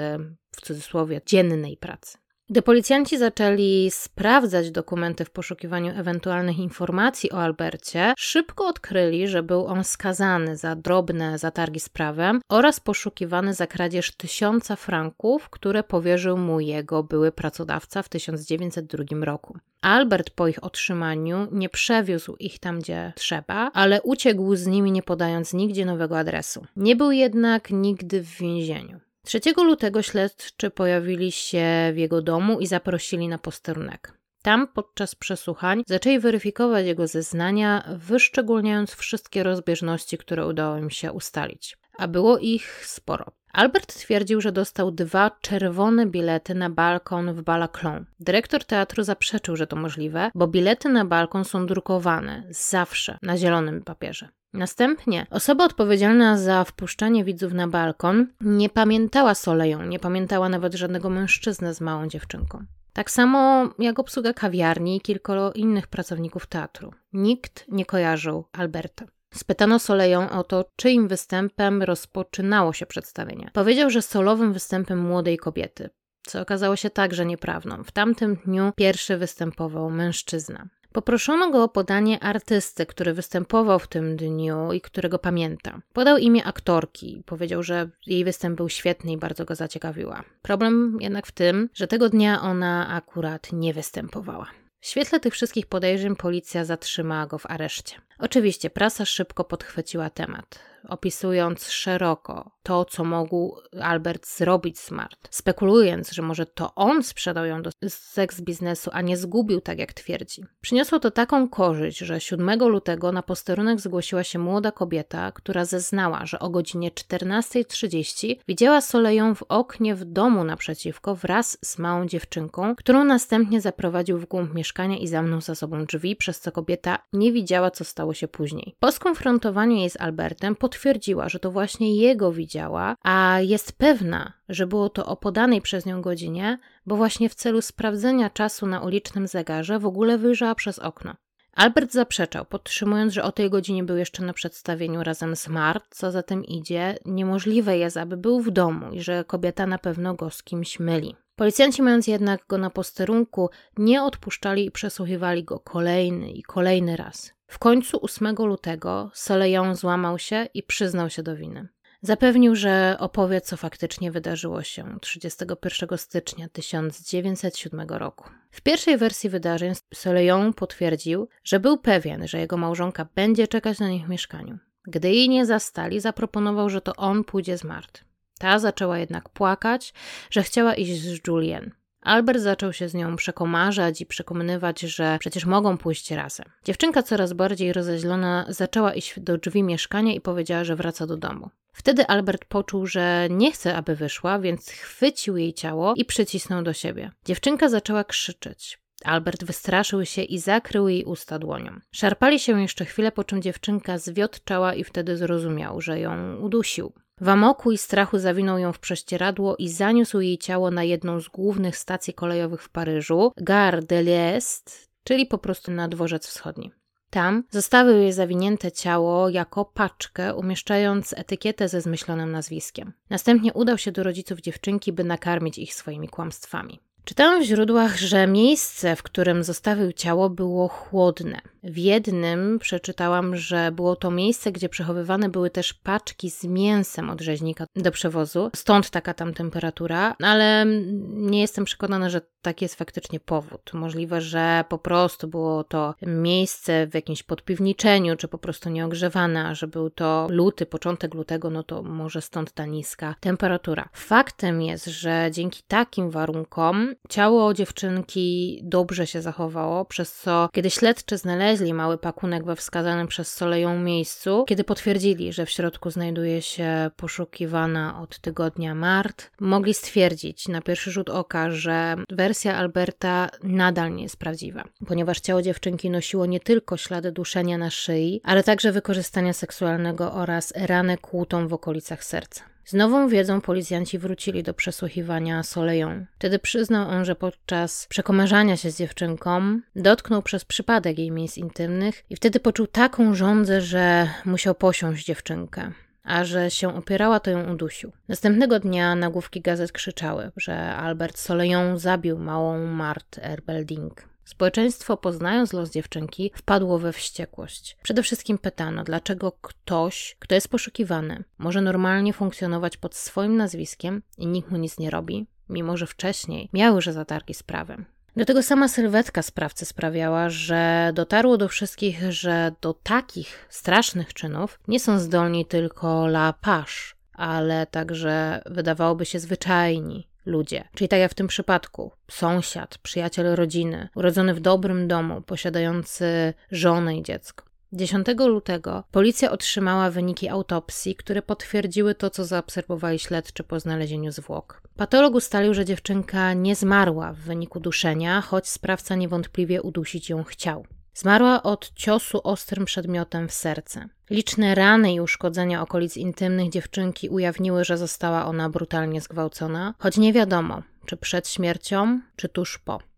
w 0.50 0.60
cudzysłowie 0.60 1.20
dziennej 1.26 1.76
pracy. 1.76 2.23
Gdy 2.50 2.62
policjanci 2.62 3.18
zaczęli 3.18 3.90
sprawdzać 3.90 4.70
dokumenty 4.70 5.24
w 5.24 5.30
poszukiwaniu 5.30 5.92
ewentualnych 5.96 6.58
informacji 6.58 7.32
o 7.32 7.42
Albercie, 7.42 8.14
szybko 8.18 8.66
odkryli, 8.66 9.28
że 9.28 9.42
był 9.42 9.66
on 9.66 9.84
skazany 9.84 10.56
za 10.56 10.76
drobne 10.76 11.38
zatargi 11.38 11.80
z 11.80 11.88
prawem 11.88 12.40
oraz 12.48 12.80
poszukiwany 12.80 13.54
za 13.54 13.66
kradzież 13.66 14.16
tysiąca 14.16 14.76
franków, 14.76 15.50
które 15.50 15.82
powierzył 15.82 16.38
mu 16.38 16.60
jego 16.60 17.02
były 17.02 17.32
pracodawca 17.32 18.02
w 18.02 18.08
1902 18.08 19.24
roku. 19.24 19.58
Albert 19.80 20.30
po 20.30 20.48
ich 20.48 20.64
otrzymaniu 20.64 21.48
nie 21.52 21.68
przewiózł 21.68 22.36
ich 22.36 22.58
tam, 22.58 22.78
gdzie 22.78 23.12
trzeba, 23.16 23.70
ale 23.74 24.02
uciekł 24.02 24.56
z 24.56 24.66
nimi, 24.66 24.92
nie 24.92 25.02
podając 25.02 25.52
nigdzie 25.52 25.86
nowego 25.86 26.18
adresu. 26.18 26.66
Nie 26.76 26.96
był 26.96 27.10
jednak 27.10 27.70
nigdy 27.70 28.20
w 28.20 28.38
więzieniu. 28.38 29.00
3 29.24 29.40
lutego 29.56 30.02
śledczy 30.02 30.70
pojawili 30.70 31.32
się 31.32 31.66
w 31.94 31.96
jego 31.96 32.22
domu 32.22 32.60
i 32.60 32.66
zaprosili 32.66 33.28
na 33.28 33.38
posterunek. 33.38 34.18
Tam 34.42 34.68
podczas 34.68 35.14
przesłuchań 35.14 35.82
zaczęli 35.86 36.18
weryfikować 36.18 36.86
jego 36.86 37.06
zeznania, 37.06 37.84
wyszczególniając 37.96 38.94
wszystkie 38.94 39.42
rozbieżności, 39.42 40.18
które 40.18 40.46
udało 40.46 40.78
im 40.78 40.90
się 40.90 41.12
ustalić. 41.12 41.76
A 41.98 42.08
było 42.08 42.38
ich 42.38 42.86
sporo. 42.86 43.24
Albert 43.52 43.94
twierdził, 43.94 44.40
że 44.40 44.52
dostał 44.52 44.90
dwa 44.90 45.30
czerwone 45.40 46.06
bilety 46.06 46.54
na 46.54 46.70
balkon 46.70 47.34
w 47.34 47.42
Balaclon. 47.42 48.06
Dyrektor 48.20 48.64
teatru 48.64 49.02
zaprzeczył, 49.02 49.56
że 49.56 49.66
to 49.66 49.76
możliwe, 49.76 50.30
bo 50.34 50.46
bilety 50.46 50.88
na 50.88 51.04
balkon 51.04 51.44
są 51.44 51.66
drukowane 51.66 52.42
zawsze 52.50 53.18
na 53.22 53.36
zielonym 53.36 53.82
papierze. 53.82 54.28
Następnie 54.54 55.26
osoba 55.30 55.64
odpowiedzialna 55.64 56.38
za 56.38 56.64
wpuszczanie 56.64 57.24
widzów 57.24 57.52
na 57.52 57.68
balkon 57.68 58.26
nie 58.40 58.68
pamiętała 58.68 59.34
Soleją, 59.34 59.82
nie 59.82 59.98
pamiętała 59.98 60.48
nawet 60.48 60.74
żadnego 60.74 61.10
mężczyznę 61.10 61.74
z 61.74 61.80
małą 61.80 62.08
dziewczynką. 62.08 62.64
Tak 62.92 63.10
samo 63.10 63.68
jak 63.78 63.98
obsługa 63.98 64.32
kawiarni 64.32 64.96
i 64.96 65.00
kilku 65.00 65.32
innych 65.54 65.86
pracowników 65.86 66.46
teatru. 66.46 66.92
Nikt 67.12 67.64
nie 67.68 67.84
kojarzył 67.84 68.44
Alberta. 68.52 69.04
Spytano 69.34 69.78
Soleją 69.78 70.30
o 70.30 70.44
to, 70.44 70.64
czyim 70.76 71.08
występem 71.08 71.82
rozpoczynało 71.82 72.72
się 72.72 72.86
przedstawienie. 72.86 73.50
Powiedział, 73.52 73.90
że 73.90 74.02
solowym 74.02 74.52
występem 74.52 74.98
młodej 74.98 75.38
kobiety, 75.38 75.90
co 76.26 76.40
okazało 76.40 76.76
się 76.76 76.90
także 76.90 77.26
nieprawdą. 77.26 77.84
W 77.84 77.92
tamtym 77.92 78.36
dniu 78.36 78.72
pierwszy 78.76 79.16
występował 79.16 79.90
mężczyzna. 79.90 80.68
Poproszono 80.94 81.50
go 81.50 81.62
o 81.62 81.68
podanie 81.68 82.20
artysty, 82.20 82.86
który 82.86 83.14
występował 83.14 83.78
w 83.78 83.88
tym 83.88 84.16
dniu 84.16 84.72
i 84.72 84.80
którego 84.80 85.18
pamięta. 85.18 85.80
Podał 85.92 86.18
imię 86.18 86.44
aktorki. 86.44 87.22
Powiedział, 87.26 87.62
że 87.62 87.90
jej 88.06 88.24
występ 88.24 88.56
był 88.56 88.68
świetny 88.68 89.12
i 89.12 89.16
bardzo 89.16 89.44
go 89.44 89.54
zaciekawiła. 89.54 90.24
Problem 90.42 90.98
jednak 91.00 91.26
w 91.26 91.32
tym, 91.32 91.68
że 91.74 91.86
tego 91.86 92.08
dnia 92.08 92.42
ona 92.42 92.88
akurat 92.88 93.52
nie 93.52 93.74
występowała. 93.74 94.46
W 94.80 94.86
świetle 94.86 95.20
tych 95.20 95.34
wszystkich 95.34 95.66
podejrzeń 95.66 96.16
policja 96.16 96.64
zatrzymała 96.64 97.26
go 97.26 97.38
w 97.38 97.46
areszcie. 97.46 97.96
Oczywiście 98.18 98.70
prasa 98.70 99.04
szybko 99.04 99.44
podchwyciła 99.44 100.10
temat, 100.10 100.58
opisując 100.88 101.68
szeroko 101.68 102.50
to, 102.62 102.84
co 102.84 103.04
mógł 103.04 103.56
Albert 103.82 104.28
zrobić 104.28 104.78
Smart, 104.78 105.28
spekulując, 105.30 106.12
że 106.12 106.22
może 106.22 106.46
to 106.46 106.74
on 106.74 107.02
sprzedał 107.02 107.46
ją 107.46 107.62
do 107.62 107.70
seks 107.88 108.40
biznesu, 108.40 108.90
a 108.92 109.00
nie 109.00 109.16
zgubił, 109.16 109.60
tak 109.60 109.78
jak 109.78 109.92
twierdzi. 109.92 110.44
Przyniosło 110.60 110.98
to 110.98 111.10
taką 111.10 111.48
korzyść, 111.48 111.98
że 111.98 112.20
7 112.20 112.68
lutego 112.68 113.12
na 113.12 113.22
posterunek 113.22 113.80
zgłosiła 113.80 114.24
się 114.24 114.38
młoda 114.38 114.72
kobieta, 114.72 115.32
która 115.32 115.64
zeznała, 115.64 116.26
że 116.26 116.38
o 116.38 116.50
godzinie 116.50 116.90
14.30 116.90 118.36
widziała 118.48 118.80
Soleją 118.80 119.34
w 119.34 119.42
oknie 119.48 119.94
w 119.94 120.04
domu 120.04 120.44
naprzeciwko 120.44 121.14
wraz 121.14 121.58
z 121.64 121.78
małą 121.78 122.06
dziewczynką, 122.06 122.76
którą 122.76 123.04
następnie 123.04 123.60
zaprowadził 123.60 124.18
w 124.18 124.26
głąb 124.26 124.54
mieszkania 124.54 124.98
i 124.98 125.08
zamknął 125.08 125.40
za 125.40 125.54
sobą 125.54 125.84
drzwi, 125.84 126.16
przez 126.16 126.40
co 126.40 126.52
kobieta 126.52 126.98
nie 127.12 127.32
widziała, 127.32 127.70
co 127.70 127.84
stało 127.84 128.14
się 128.14 128.28
później. 128.28 128.76
Po 128.80 128.92
skonfrontowaniu 128.92 129.76
jej 129.76 129.90
z 129.90 130.00
Albertem 130.00 130.56
potwierdziła, 130.74 131.28
że 131.28 131.38
to 131.38 131.50
właśnie 131.50 131.96
jego 131.96 132.32
widziała, 132.32 132.96
a 133.02 133.40
jest 133.40 133.72
pewna, 133.72 134.32
że 134.48 134.66
było 134.66 134.88
to 134.88 135.06
o 135.06 135.16
podanej 135.16 135.60
przez 135.60 135.86
nią 135.86 136.02
godzinie, 136.02 136.58
bo 136.86 136.96
właśnie 136.96 137.28
w 137.28 137.34
celu 137.34 137.62
sprawdzenia 137.62 138.30
czasu 138.30 138.66
na 138.66 138.80
ulicznym 138.80 139.26
zegarze 139.26 139.78
w 139.78 139.86
ogóle 139.86 140.18
wyjrzała 140.18 140.54
przez 140.54 140.78
okno. 140.78 141.14
Albert 141.52 141.92
zaprzeczał, 141.92 142.44
podtrzymując, 142.44 143.12
że 143.12 143.22
o 143.22 143.32
tej 143.32 143.50
godzinie 143.50 143.84
był 143.84 143.96
jeszcze 143.96 144.24
na 144.24 144.32
przedstawieniu 144.32 145.02
razem 145.02 145.36
z 145.36 145.48
Mart, 145.48 145.84
co 145.90 146.10
za 146.10 146.22
tym 146.22 146.44
idzie, 146.44 146.98
niemożliwe 147.04 147.78
jest, 147.78 147.96
aby 147.96 148.16
był 148.16 148.40
w 148.40 148.50
domu 148.50 148.92
i 148.92 149.02
że 149.02 149.24
kobieta 149.24 149.66
na 149.66 149.78
pewno 149.78 150.14
go 150.14 150.30
z 150.30 150.42
kimś 150.42 150.80
myli. 150.80 151.16
Policjanci, 151.36 151.82
mając 151.82 152.06
jednak 152.06 152.46
go 152.48 152.58
na 152.58 152.70
posterunku, 152.70 153.50
nie 153.78 154.02
odpuszczali 154.02 154.66
i 154.66 154.70
przesłuchiwali 154.70 155.44
go 155.44 155.58
kolejny 155.58 156.30
i 156.30 156.42
kolejny 156.42 156.96
raz. 156.96 157.34
W 157.54 157.58
końcu 157.58 157.98
8 158.02 158.34
lutego 158.38 159.10
Soleją 159.14 159.74
złamał 159.74 160.18
się 160.18 160.46
i 160.54 160.62
przyznał 160.62 161.10
się 161.10 161.22
do 161.22 161.36
winy. 161.36 161.68
Zapewnił, 162.02 162.56
że 162.56 162.96
opowie, 162.98 163.40
co 163.40 163.56
faktycznie 163.56 164.10
wydarzyło 164.10 164.62
się 164.62 164.98
31 165.00 165.98
stycznia 165.98 166.48
1907 166.48 167.88
roku. 167.88 168.30
W 168.50 168.60
pierwszej 168.60 168.96
wersji 168.96 169.30
wydarzeń 169.30 169.72
Soleją 169.94 170.52
potwierdził, 170.52 171.28
że 171.44 171.60
był 171.60 171.78
pewien, 171.78 172.28
że 172.28 172.38
jego 172.38 172.56
małżonka 172.56 173.06
będzie 173.14 173.48
czekać 173.48 173.78
na 173.78 173.88
nich 173.88 174.06
w 174.06 174.08
mieszkaniu. 174.08 174.58
Gdy 174.86 175.10
jej 175.10 175.28
nie 175.28 175.46
zastali, 175.46 176.00
zaproponował, 176.00 176.70
że 176.70 176.80
to 176.80 176.96
on 176.96 177.24
pójdzie 177.24 177.58
z 177.58 177.64
Mart. 177.64 178.04
Ta 178.38 178.58
zaczęła 178.58 178.98
jednak 178.98 179.28
płakać, 179.28 179.94
że 180.30 180.42
chciała 180.42 180.74
iść 180.74 181.00
z 181.00 181.26
Julien. 181.26 181.70
Albert 182.04 182.40
zaczął 182.40 182.72
się 182.72 182.88
z 182.88 182.94
nią 182.94 183.16
przekomarzać 183.16 184.00
i 184.00 184.06
przekonywać, 184.06 184.80
że 184.80 185.16
przecież 185.20 185.44
mogą 185.44 185.78
pójść 185.78 186.10
razem. 186.10 186.46
Dziewczynka 186.64 187.02
coraz 187.02 187.32
bardziej 187.32 187.72
rozeźlona 187.72 188.46
zaczęła 188.48 188.94
iść 188.94 189.20
do 189.20 189.38
drzwi 189.38 189.62
mieszkania 189.62 190.14
i 190.14 190.20
powiedziała, 190.20 190.64
że 190.64 190.76
wraca 190.76 191.06
do 191.06 191.16
domu. 191.16 191.50
Wtedy 191.72 192.06
Albert 192.06 192.44
poczuł, 192.44 192.86
że 192.86 193.28
nie 193.30 193.52
chce, 193.52 193.76
aby 193.76 193.96
wyszła, 193.96 194.38
więc 194.38 194.70
chwycił 194.70 195.36
jej 195.36 195.54
ciało 195.54 195.94
i 195.96 196.04
przycisnął 196.04 196.62
do 196.62 196.72
siebie. 196.72 197.10
Dziewczynka 197.24 197.68
zaczęła 197.68 198.04
krzyczeć. 198.04 198.78
Albert 199.04 199.44
wystraszył 199.44 200.04
się 200.04 200.22
i 200.22 200.38
zakrył 200.38 200.88
jej 200.88 201.04
usta 201.04 201.38
dłonią. 201.38 201.80
Szarpali 201.92 202.38
się 202.38 202.62
jeszcze 202.62 202.84
chwilę, 202.84 203.12
po 203.12 203.24
czym 203.24 203.42
dziewczynka 203.42 203.98
zwiotczała 203.98 204.74
i 204.74 204.84
wtedy 204.84 205.16
zrozumiał, 205.16 205.80
że 205.80 206.00
ją 206.00 206.36
udusił. 206.36 206.92
W 207.20 207.28
amoku 207.28 207.72
i 207.72 207.78
strachu 207.78 208.18
zawinął 208.18 208.58
ją 208.58 208.72
w 208.72 208.78
prześcieradło 208.78 209.56
i 209.56 209.68
zaniósł 209.68 210.20
jej 210.20 210.38
ciało 210.38 210.70
na 210.70 210.84
jedną 210.84 211.20
z 211.20 211.28
głównych 211.28 211.76
stacji 211.76 212.14
kolejowych 212.14 212.62
w 212.62 212.68
Paryżu, 212.68 213.32
Gare 213.36 213.82
de 213.82 214.02
l'Est, 214.02 214.88
czyli 215.04 215.26
po 215.26 215.38
prostu 215.38 215.72
na 215.72 215.88
dworzec 215.88 216.26
wschodni. 216.26 216.72
Tam 217.10 217.44
zostawił 217.50 217.96
jej 217.96 218.12
zawinięte 218.12 218.72
ciało 218.72 219.28
jako 219.28 219.64
paczkę, 219.64 220.34
umieszczając 220.34 221.12
etykietę 221.12 221.68
ze 221.68 221.80
zmyślonym 221.80 222.30
nazwiskiem. 222.32 222.92
Następnie 223.10 223.52
udał 223.52 223.78
się 223.78 223.92
do 223.92 224.02
rodziców 224.02 224.40
dziewczynki, 224.40 224.92
by 224.92 225.04
nakarmić 225.04 225.58
ich 225.58 225.74
swoimi 225.74 226.08
kłamstwami. 226.08 226.80
Czytałem 227.04 227.42
w 227.42 227.44
źródłach, 227.44 227.98
że 227.98 228.26
miejsce, 228.26 228.96
w 228.96 229.02
którym 229.02 229.44
zostawił 229.44 229.92
ciało, 229.92 230.30
było 230.30 230.68
chłodne. 230.68 231.40
W 231.64 231.78
jednym 231.78 232.58
przeczytałam, 232.58 233.36
że 233.36 233.72
było 233.72 233.96
to 233.96 234.10
miejsce, 234.10 234.52
gdzie 234.52 234.68
przechowywane 234.68 235.28
były 235.28 235.50
też 235.50 235.74
paczki 235.74 236.30
z 236.30 236.44
mięsem 236.44 237.10
od 237.10 237.20
rzeźnika 237.20 237.66
do 237.76 237.90
przewozu, 237.90 238.50
stąd 238.56 238.90
taka 238.90 239.14
tam 239.14 239.34
temperatura, 239.34 240.16
ale 240.22 240.64
nie 241.06 241.40
jestem 241.40 241.64
przekonana, 241.64 242.10
że 242.10 242.20
taki 242.42 242.64
jest 242.64 242.74
faktycznie 242.74 243.20
powód. 243.20 243.70
Możliwe, 243.74 244.20
że 244.20 244.64
po 244.68 244.78
prostu 244.78 245.28
było 245.28 245.64
to 245.64 245.94
miejsce 246.02 246.86
w 246.86 246.94
jakimś 246.94 247.22
podpiwniczeniu, 247.22 248.16
czy 248.16 248.28
po 248.28 248.38
prostu 248.38 248.70
nieogrzewane, 248.70 249.46
a 249.46 249.54
że 249.54 249.66
był 249.66 249.90
to 249.90 250.26
luty, 250.30 250.66
początek 250.66 251.14
lutego, 251.14 251.50
no 251.50 251.62
to 251.62 251.82
może 251.82 252.22
stąd 252.22 252.52
ta 252.52 252.66
niska 252.66 253.14
temperatura. 253.20 253.88
Faktem 253.92 254.62
jest, 254.62 254.86
że 254.86 255.28
dzięki 255.32 255.62
takim 255.68 256.10
warunkom 256.10 256.93
ciało 257.08 257.54
dziewczynki 257.54 258.60
dobrze 258.62 259.06
się 259.06 259.22
zachowało, 259.22 259.84
przez 259.84 260.12
co 260.12 260.48
kiedy 260.52 260.70
śledczy 260.70 261.18
znaleźli 261.18 261.74
mały 261.74 261.98
pakunek 261.98 262.44
we 262.44 262.56
wskazanym 262.56 263.06
przez 263.06 263.32
Soleją 263.32 263.78
miejscu, 263.78 264.44
kiedy 264.48 264.64
potwierdzili, 264.64 265.32
że 265.32 265.46
w 265.46 265.50
środku 265.50 265.90
znajduje 265.90 266.42
się 266.42 266.90
poszukiwana 266.96 268.00
od 268.02 268.18
tygodnia 268.18 268.74
Mart, 268.74 269.30
mogli 269.40 269.74
stwierdzić 269.74 270.48
na 270.48 270.62
pierwszy 270.62 270.90
rzut 270.90 271.10
oka, 271.10 271.50
że 271.50 271.96
wersja 272.10 272.56
Alberta 272.56 273.28
nadal 273.42 273.94
nie 273.94 274.02
jest 274.02 274.16
prawdziwa, 274.16 274.64
ponieważ 274.86 275.20
ciało 275.20 275.42
dziewczynki 275.42 275.90
nosiło 275.90 276.26
nie 276.26 276.40
tylko 276.40 276.76
ślady 276.76 277.12
duszenia 277.12 277.58
na 277.58 277.70
szyi, 277.70 278.20
ale 278.24 278.42
także 278.42 278.72
wykorzystania 278.72 279.32
seksualnego 279.32 280.12
oraz 280.12 280.52
ranę 280.56 280.98
kłutą 280.98 281.48
w 281.48 281.52
okolicach 281.52 282.04
serca. 282.04 282.53
Z 282.64 282.72
nową 282.72 283.08
wiedzą 283.08 283.40
policjanci 283.40 283.98
wrócili 283.98 284.42
do 284.42 284.54
przesłuchiwania 284.54 285.42
Soleją. 285.42 286.06
Wtedy 286.18 286.38
przyznał 286.38 286.88
on, 286.88 287.04
że 287.04 287.14
podczas 287.14 287.86
przekomarzania 287.86 288.56
się 288.56 288.70
z 288.70 288.78
dziewczynką 288.78 289.60
dotknął 289.76 290.22
przez 290.22 290.44
przypadek 290.44 290.98
jej 290.98 291.10
miejsc 291.10 291.38
intymnych 291.38 292.04
i 292.10 292.16
wtedy 292.16 292.40
poczuł 292.40 292.66
taką 292.66 293.14
żądzę, 293.14 293.60
że 293.60 294.08
musiał 294.24 294.54
posiąść 294.54 295.06
dziewczynkę 295.06 295.72
a 296.04 296.24
że 296.24 296.50
się 296.50 296.76
opierała, 296.76 297.20
to 297.20 297.30
ją 297.30 297.52
udusił. 297.52 297.92
Następnego 298.08 298.60
dnia 298.60 298.94
nagłówki 298.94 299.40
gazet 299.40 299.72
krzyczały, 299.72 300.30
że 300.36 300.74
Albert 300.76 301.18
Soleją 301.18 301.78
zabił 301.78 302.18
małą 302.18 302.66
Mart 302.66 303.18
Erbelding. 303.22 304.13
Społeczeństwo, 304.24 304.96
poznając 304.96 305.52
los 305.52 305.70
dziewczynki, 305.70 306.30
wpadło 306.34 306.78
we 306.78 306.92
wściekłość. 306.92 307.76
Przede 307.82 308.02
wszystkim 308.02 308.38
pytano, 308.38 308.84
dlaczego 308.84 309.32
ktoś, 309.40 310.16
kto 310.18 310.34
jest 310.34 310.48
poszukiwany, 310.48 311.24
może 311.38 311.60
normalnie 311.60 312.12
funkcjonować 312.12 312.76
pod 312.76 312.94
swoim 312.94 313.36
nazwiskiem 313.36 314.02
i 314.18 314.26
nikt 314.26 314.50
mu 314.50 314.56
nic 314.56 314.78
nie 314.78 314.90
robi, 314.90 315.26
mimo 315.48 315.76
że 315.76 315.86
wcześniej 315.86 316.48
miały 316.52 316.76
już 316.76 316.86
zatargi 316.86 317.34
z 317.34 317.42
prawem. 317.42 317.84
Do 318.16 318.24
tego 318.24 318.42
sama 318.42 318.68
sylwetka 318.68 319.22
sprawcy 319.22 319.64
sprawiała, 319.64 320.30
że 320.30 320.92
dotarło 320.94 321.36
do 321.36 321.48
wszystkich, 321.48 322.12
że 322.12 322.52
do 322.60 322.74
takich 322.74 323.46
strasznych 323.50 324.14
czynów 324.14 324.60
nie 324.68 324.80
są 324.80 324.98
zdolni 324.98 325.46
tylko 325.46 326.06
la 326.06 326.34
page, 326.40 326.72
ale 327.12 327.66
także 327.66 328.42
wydawałoby 328.46 329.06
się 329.06 329.18
zwyczajni 329.18 330.08
ludzie. 330.26 330.64
Czyli 330.74 330.88
tak 330.88 331.00
jak 331.00 331.10
w 331.10 331.14
tym 331.14 331.26
przypadku, 331.26 331.92
sąsiad, 332.10 332.78
przyjaciel 332.78 333.34
rodziny, 333.34 333.88
urodzony 333.94 334.34
w 334.34 334.40
dobrym 334.40 334.88
domu, 334.88 335.20
posiadający 335.20 336.34
żonę 336.50 336.96
i 336.96 337.02
dziecko. 337.02 337.44
10 337.72 338.06
lutego 338.18 338.84
policja 338.90 339.30
otrzymała 339.30 339.90
wyniki 339.90 340.28
autopsji, 340.28 340.96
które 340.96 341.22
potwierdziły 341.22 341.94
to, 341.94 342.10
co 342.10 342.24
zaobserwowali 342.24 342.98
śledczy 342.98 343.44
po 343.44 343.60
znalezieniu 343.60 344.12
zwłok. 344.12 344.62
Patolog 344.76 345.14
ustalił, 345.14 345.54
że 345.54 345.64
dziewczynka 345.64 346.32
nie 346.32 346.56
zmarła 346.56 347.12
w 347.12 347.18
wyniku 347.18 347.60
duszenia, 347.60 348.20
choć 348.20 348.48
sprawca 348.48 348.94
niewątpliwie 348.94 349.62
udusić 349.62 350.10
ją 350.10 350.24
chciał. 350.24 350.66
Zmarła 350.94 351.42
od 351.42 351.72
ciosu 351.74 352.20
ostrym 352.24 352.64
przedmiotem 352.64 353.28
w 353.28 353.32
serce. 353.32 353.88
Liczne 354.10 354.54
rany 354.54 354.92
i 354.94 355.00
uszkodzenia 355.00 355.62
okolic 355.62 355.96
intymnych 355.96 356.50
dziewczynki 356.50 357.08
ujawniły, 357.08 357.64
że 357.64 357.78
została 357.78 358.26
ona 358.26 358.50
brutalnie 358.50 359.00
zgwałcona, 359.00 359.74
choć 359.78 359.96
nie 359.96 360.12
wiadomo, 360.12 360.62
czy 360.86 360.96
przed 360.96 361.28
śmiercią, 361.28 362.00
czy 362.16 362.28
tuż 362.28 362.58
po. 362.58 362.93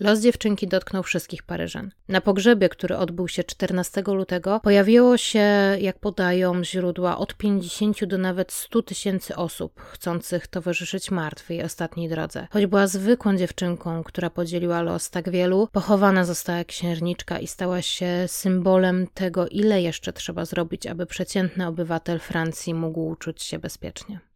Los 0.00 0.20
dziewczynki 0.20 0.68
dotknął 0.68 1.02
wszystkich 1.02 1.42
Paryżan. 1.42 1.90
Na 2.08 2.20
pogrzebie, 2.20 2.68
który 2.68 2.96
odbył 2.96 3.28
się 3.28 3.44
14 3.44 4.02
lutego, 4.06 4.60
pojawiło 4.60 5.16
się, 5.16 5.46
jak 5.80 5.98
podają 5.98 6.64
źródła, 6.64 7.18
od 7.18 7.34
50 7.34 8.04
do 8.04 8.18
nawet 8.18 8.52
100 8.52 8.82
tysięcy 8.82 9.36
osób 9.36 9.80
chcących 9.80 10.46
towarzyszyć 10.46 11.10
martwej 11.10 11.62
ostatniej 11.62 12.08
drodze. 12.08 12.46
Choć 12.50 12.66
była 12.66 12.86
zwykłą 12.86 13.36
dziewczynką, 13.36 14.02
która 14.04 14.30
podzieliła 14.30 14.82
los 14.82 15.10
tak 15.10 15.30
wielu, 15.30 15.68
pochowana 15.72 16.24
została 16.24 16.64
księżniczka 16.64 17.38
i 17.38 17.46
stała 17.46 17.82
się 17.82 18.24
symbolem 18.26 19.06
tego, 19.14 19.48
ile 19.48 19.82
jeszcze 19.82 20.12
trzeba 20.12 20.44
zrobić, 20.44 20.86
aby 20.86 21.06
przeciętny 21.06 21.66
obywatel 21.66 22.18
Francji 22.18 22.74
mógł 22.74 23.16
czuć 23.16 23.42
się 23.42 23.58
bezpiecznie. 23.58 24.27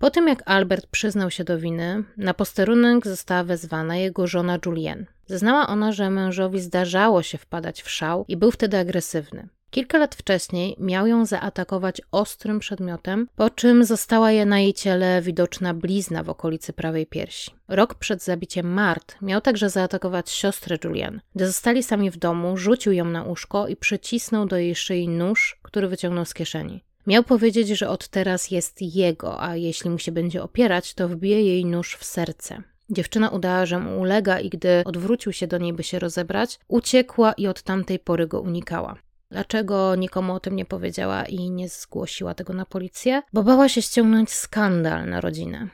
Po 0.00 0.10
tym 0.10 0.28
jak 0.28 0.42
Albert 0.46 0.86
przyznał 0.86 1.30
się 1.30 1.44
do 1.44 1.58
winy, 1.58 2.04
na 2.16 2.34
posterunek 2.34 3.06
została 3.06 3.44
wezwana 3.44 3.96
jego 3.96 4.26
żona 4.26 4.58
Julienne. 4.66 5.06
Zeznała 5.26 5.66
ona, 5.66 5.92
że 5.92 6.10
mężowi 6.10 6.60
zdarzało 6.60 7.22
się 7.22 7.38
wpadać 7.38 7.82
w 7.82 7.90
szał 7.90 8.24
i 8.28 8.36
był 8.36 8.50
wtedy 8.50 8.78
agresywny. 8.78 9.48
Kilka 9.70 9.98
lat 9.98 10.14
wcześniej 10.14 10.76
miał 10.78 11.06
ją 11.06 11.26
zaatakować 11.26 12.00
ostrym 12.12 12.58
przedmiotem, 12.58 13.28
po 13.36 13.50
czym 13.50 13.84
została 13.84 14.30
je 14.30 14.46
na 14.46 14.60
jej 14.60 14.74
ciele 14.74 15.22
widoczna 15.22 15.74
blizna 15.74 16.22
w 16.22 16.30
okolicy 16.30 16.72
prawej 16.72 17.06
piersi. 17.06 17.50
Rok 17.68 17.94
przed 17.94 18.24
zabiciem 18.24 18.72
Mart 18.72 19.16
miał 19.22 19.40
także 19.40 19.70
zaatakować 19.70 20.30
siostrę 20.30 20.76
Julian. 20.84 21.20
Gdy 21.34 21.46
zostali 21.46 21.82
sami 21.82 22.10
w 22.10 22.16
domu, 22.16 22.56
rzucił 22.56 22.92
ją 22.92 23.04
na 23.04 23.22
łóżko 23.22 23.68
i 23.68 23.76
przycisnął 23.76 24.46
do 24.46 24.56
jej 24.56 24.74
szyi 24.74 25.08
nóż, 25.08 25.58
który 25.62 25.88
wyciągnął 25.88 26.24
z 26.24 26.34
kieszeni. 26.34 26.84
Miał 27.06 27.22
powiedzieć, 27.24 27.68
że 27.68 27.88
od 27.88 28.08
teraz 28.08 28.50
jest 28.50 28.82
jego, 28.82 29.42
a 29.42 29.56
jeśli 29.56 29.90
mu 29.90 29.98
się 29.98 30.12
będzie 30.12 30.42
opierać, 30.42 30.94
to 30.94 31.08
wbije 31.08 31.44
jej 31.44 31.64
nóż 31.64 31.96
w 31.96 32.04
serce. 32.04 32.62
Dziewczyna 32.90 33.28
udała, 33.28 33.66
że 33.66 33.78
mu 33.78 34.00
ulega 34.00 34.40
i 34.40 34.48
gdy 34.48 34.82
odwrócił 34.84 35.32
się 35.32 35.46
do 35.46 35.58
niej, 35.58 35.72
by 35.72 35.82
się 35.82 35.98
rozebrać, 35.98 36.58
uciekła 36.68 37.32
i 37.32 37.46
od 37.46 37.62
tamtej 37.62 37.98
pory 37.98 38.26
go 38.26 38.40
unikała. 38.40 38.96
Dlaczego 39.30 39.94
nikomu 39.94 40.34
o 40.34 40.40
tym 40.40 40.56
nie 40.56 40.64
powiedziała 40.64 41.24
i 41.24 41.50
nie 41.50 41.68
zgłosiła 41.68 42.34
tego 42.34 42.52
na 42.52 42.66
policję? 42.66 43.22
Bo 43.32 43.42
bała 43.42 43.68
się 43.68 43.82
ściągnąć 43.82 44.32
skandal 44.32 45.08
na 45.08 45.20
rodzinę. 45.20 45.68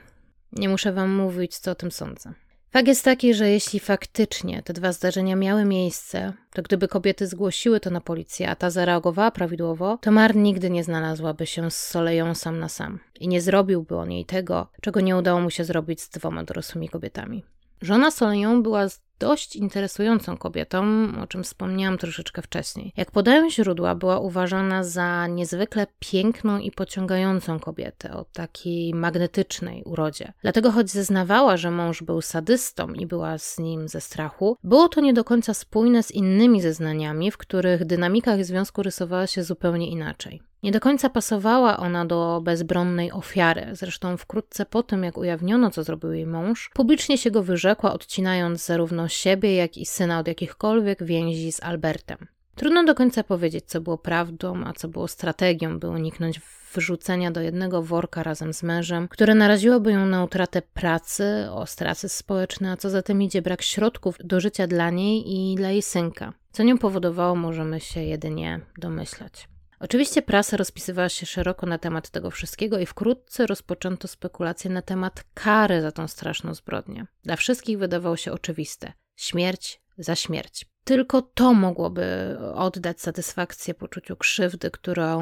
Nie 0.51 0.69
muszę 0.69 0.93
wam 0.93 1.15
mówić, 1.15 1.57
co 1.57 1.71
o 1.71 1.75
tym 1.75 1.91
sądzę. 1.91 2.33
Fakt 2.77 2.87
jest 2.87 3.05
taki, 3.05 3.33
że 3.33 3.49
jeśli 3.49 3.79
faktycznie 3.79 4.63
te 4.63 4.73
dwa 4.73 4.91
zdarzenia 4.91 5.35
miały 5.35 5.65
miejsce, 5.65 6.33
to 6.53 6.61
gdyby 6.61 6.87
kobiety 6.87 7.27
zgłosiły 7.27 7.79
to 7.79 7.89
na 7.89 8.01
policję, 8.01 8.49
a 8.49 8.55
ta 8.55 8.69
zareagowała 8.69 9.31
prawidłowo, 9.31 9.97
to 10.01 10.11
Mar 10.11 10.35
nigdy 10.35 10.69
nie 10.69 10.83
znalazłaby 10.83 11.45
się 11.45 11.71
z 11.71 11.77
Soleją 11.77 12.35
sam 12.35 12.59
na 12.59 12.69
sam 12.69 12.99
i 13.19 13.27
nie 13.27 13.41
zrobiłby 13.41 13.95
on 13.95 14.11
jej 14.11 14.25
tego, 14.25 14.67
czego 14.81 15.01
nie 15.01 15.17
udało 15.17 15.41
mu 15.41 15.49
się 15.49 15.63
zrobić 15.63 16.01
z 16.01 16.09
dwoma 16.09 16.43
dorosłymi 16.43 16.89
kobietami. 16.89 17.43
Żona 17.81 18.11
Soleją 18.11 18.63
była 18.63 18.87
dość 19.19 19.55
interesującą 19.55 20.37
kobietą, 20.37 21.07
o 21.23 21.27
czym 21.27 21.43
wspomniałam 21.43 21.97
troszeczkę 21.97 22.41
wcześniej. 22.41 22.93
Jak 22.97 23.11
podają 23.11 23.49
źródła, 23.49 23.95
była 23.95 24.19
uważana 24.19 24.83
za 24.83 25.27
niezwykle 25.27 25.87
piękną 25.99 26.59
i 26.59 26.71
pociągającą 26.71 27.59
kobietę 27.59 28.13
o 28.13 28.25
takiej 28.25 28.93
magnetycznej 28.93 29.83
urodzie. 29.83 30.33
Dlatego, 30.41 30.71
choć 30.71 30.89
zeznawała, 30.89 31.57
że 31.57 31.71
mąż 31.71 32.03
był 32.03 32.21
sadystą 32.21 32.93
i 32.93 33.05
była 33.05 33.37
z 33.37 33.59
nim 33.59 33.87
ze 33.87 34.01
strachu, 34.01 34.57
było 34.63 34.89
to 34.89 35.01
nie 35.01 35.13
do 35.13 35.23
końca 35.23 35.53
spójne 35.53 36.03
z 36.03 36.11
innymi 36.11 36.61
zeznaniami, 36.61 37.31
w 37.31 37.37
których 37.37 37.85
dynamika 37.85 38.35
ich 38.35 38.45
związku 38.45 38.83
rysowała 38.83 39.27
się 39.27 39.43
zupełnie 39.43 39.89
inaczej. 39.89 40.41
Nie 40.63 40.71
do 40.71 40.79
końca 40.79 41.09
pasowała 41.09 41.77
ona 41.77 42.05
do 42.05 42.41
bezbronnej 42.43 43.11
ofiary. 43.11 43.67
Zresztą 43.71 44.17
wkrótce 44.17 44.65
po 44.65 44.83
tym, 44.83 45.03
jak 45.03 45.17
ujawniono, 45.17 45.69
co 45.69 45.83
zrobił 45.83 46.11
jej 46.11 46.25
mąż, 46.25 46.69
publicznie 46.73 47.17
się 47.17 47.31
go 47.31 47.43
wyrzekła, 47.43 47.93
odcinając 47.93 48.65
zarówno 48.65 49.07
siebie, 49.07 49.55
jak 49.55 49.77
i 49.77 49.85
syna 49.85 50.19
od 50.19 50.27
jakichkolwiek 50.27 51.03
więzi 51.03 51.51
z 51.51 51.63
Albertem. 51.63 52.27
Trudno 52.55 52.83
do 52.83 52.95
końca 52.95 53.23
powiedzieć, 53.23 53.65
co 53.65 53.81
było 53.81 53.97
prawdą, 53.97 54.63
a 54.65 54.73
co 54.73 54.87
było 54.87 55.07
strategią, 55.07 55.79
by 55.79 55.89
uniknąć 55.89 56.41
wyrzucenia 56.73 57.31
do 57.31 57.41
jednego 57.41 57.83
worka 57.83 58.23
razem 58.23 58.53
z 58.53 58.63
mężem, 58.63 59.07
które 59.07 59.35
naraziłoby 59.35 59.91
ją 59.91 60.05
na 60.05 60.23
utratę 60.23 60.61
pracy, 60.61 61.47
o 61.51 61.65
straty 61.65 62.09
społeczne, 62.09 62.71
a 62.71 62.77
co 62.77 62.89
za 62.89 63.01
tym 63.01 63.21
idzie 63.21 63.41
brak 63.41 63.61
środków 63.61 64.15
do 64.23 64.39
życia 64.39 64.67
dla 64.67 64.89
niej 64.89 65.23
i 65.35 65.55
dla 65.55 65.69
jej 65.69 65.81
synka. 65.81 66.33
Co 66.51 66.63
nią 66.63 66.77
powodowało, 66.77 67.35
możemy 67.35 67.79
się 67.79 68.03
jedynie 68.03 68.59
domyślać. 68.77 69.47
Oczywiście 69.79 70.21
prasa 70.21 70.57
rozpisywała 70.57 71.09
się 71.09 71.25
szeroko 71.25 71.65
na 71.65 71.77
temat 71.77 72.09
tego 72.09 72.31
wszystkiego 72.31 72.79
i 72.79 72.85
wkrótce 72.85 73.47
rozpoczęto 73.47 74.07
spekulacje 74.07 74.71
na 74.71 74.81
temat 74.81 75.23
kary 75.33 75.81
za 75.81 75.91
tą 75.91 76.07
straszną 76.07 76.53
zbrodnię. 76.53 77.05
Dla 77.23 77.35
wszystkich 77.35 77.77
wydawało 77.79 78.17
się 78.17 78.31
oczywiste: 78.31 78.93
śmierć 79.15 79.81
za 79.97 80.15
śmierć. 80.15 80.65
Tylko 80.83 81.21
to 81.21 81.53
mogłoby 81.53 82.37
oddać 82.53 83.01
satysfakcję 83.01 83.73
poczuciu 83.73 84.15
krzywdy, 84.15 84.71
którą 84.71 85.21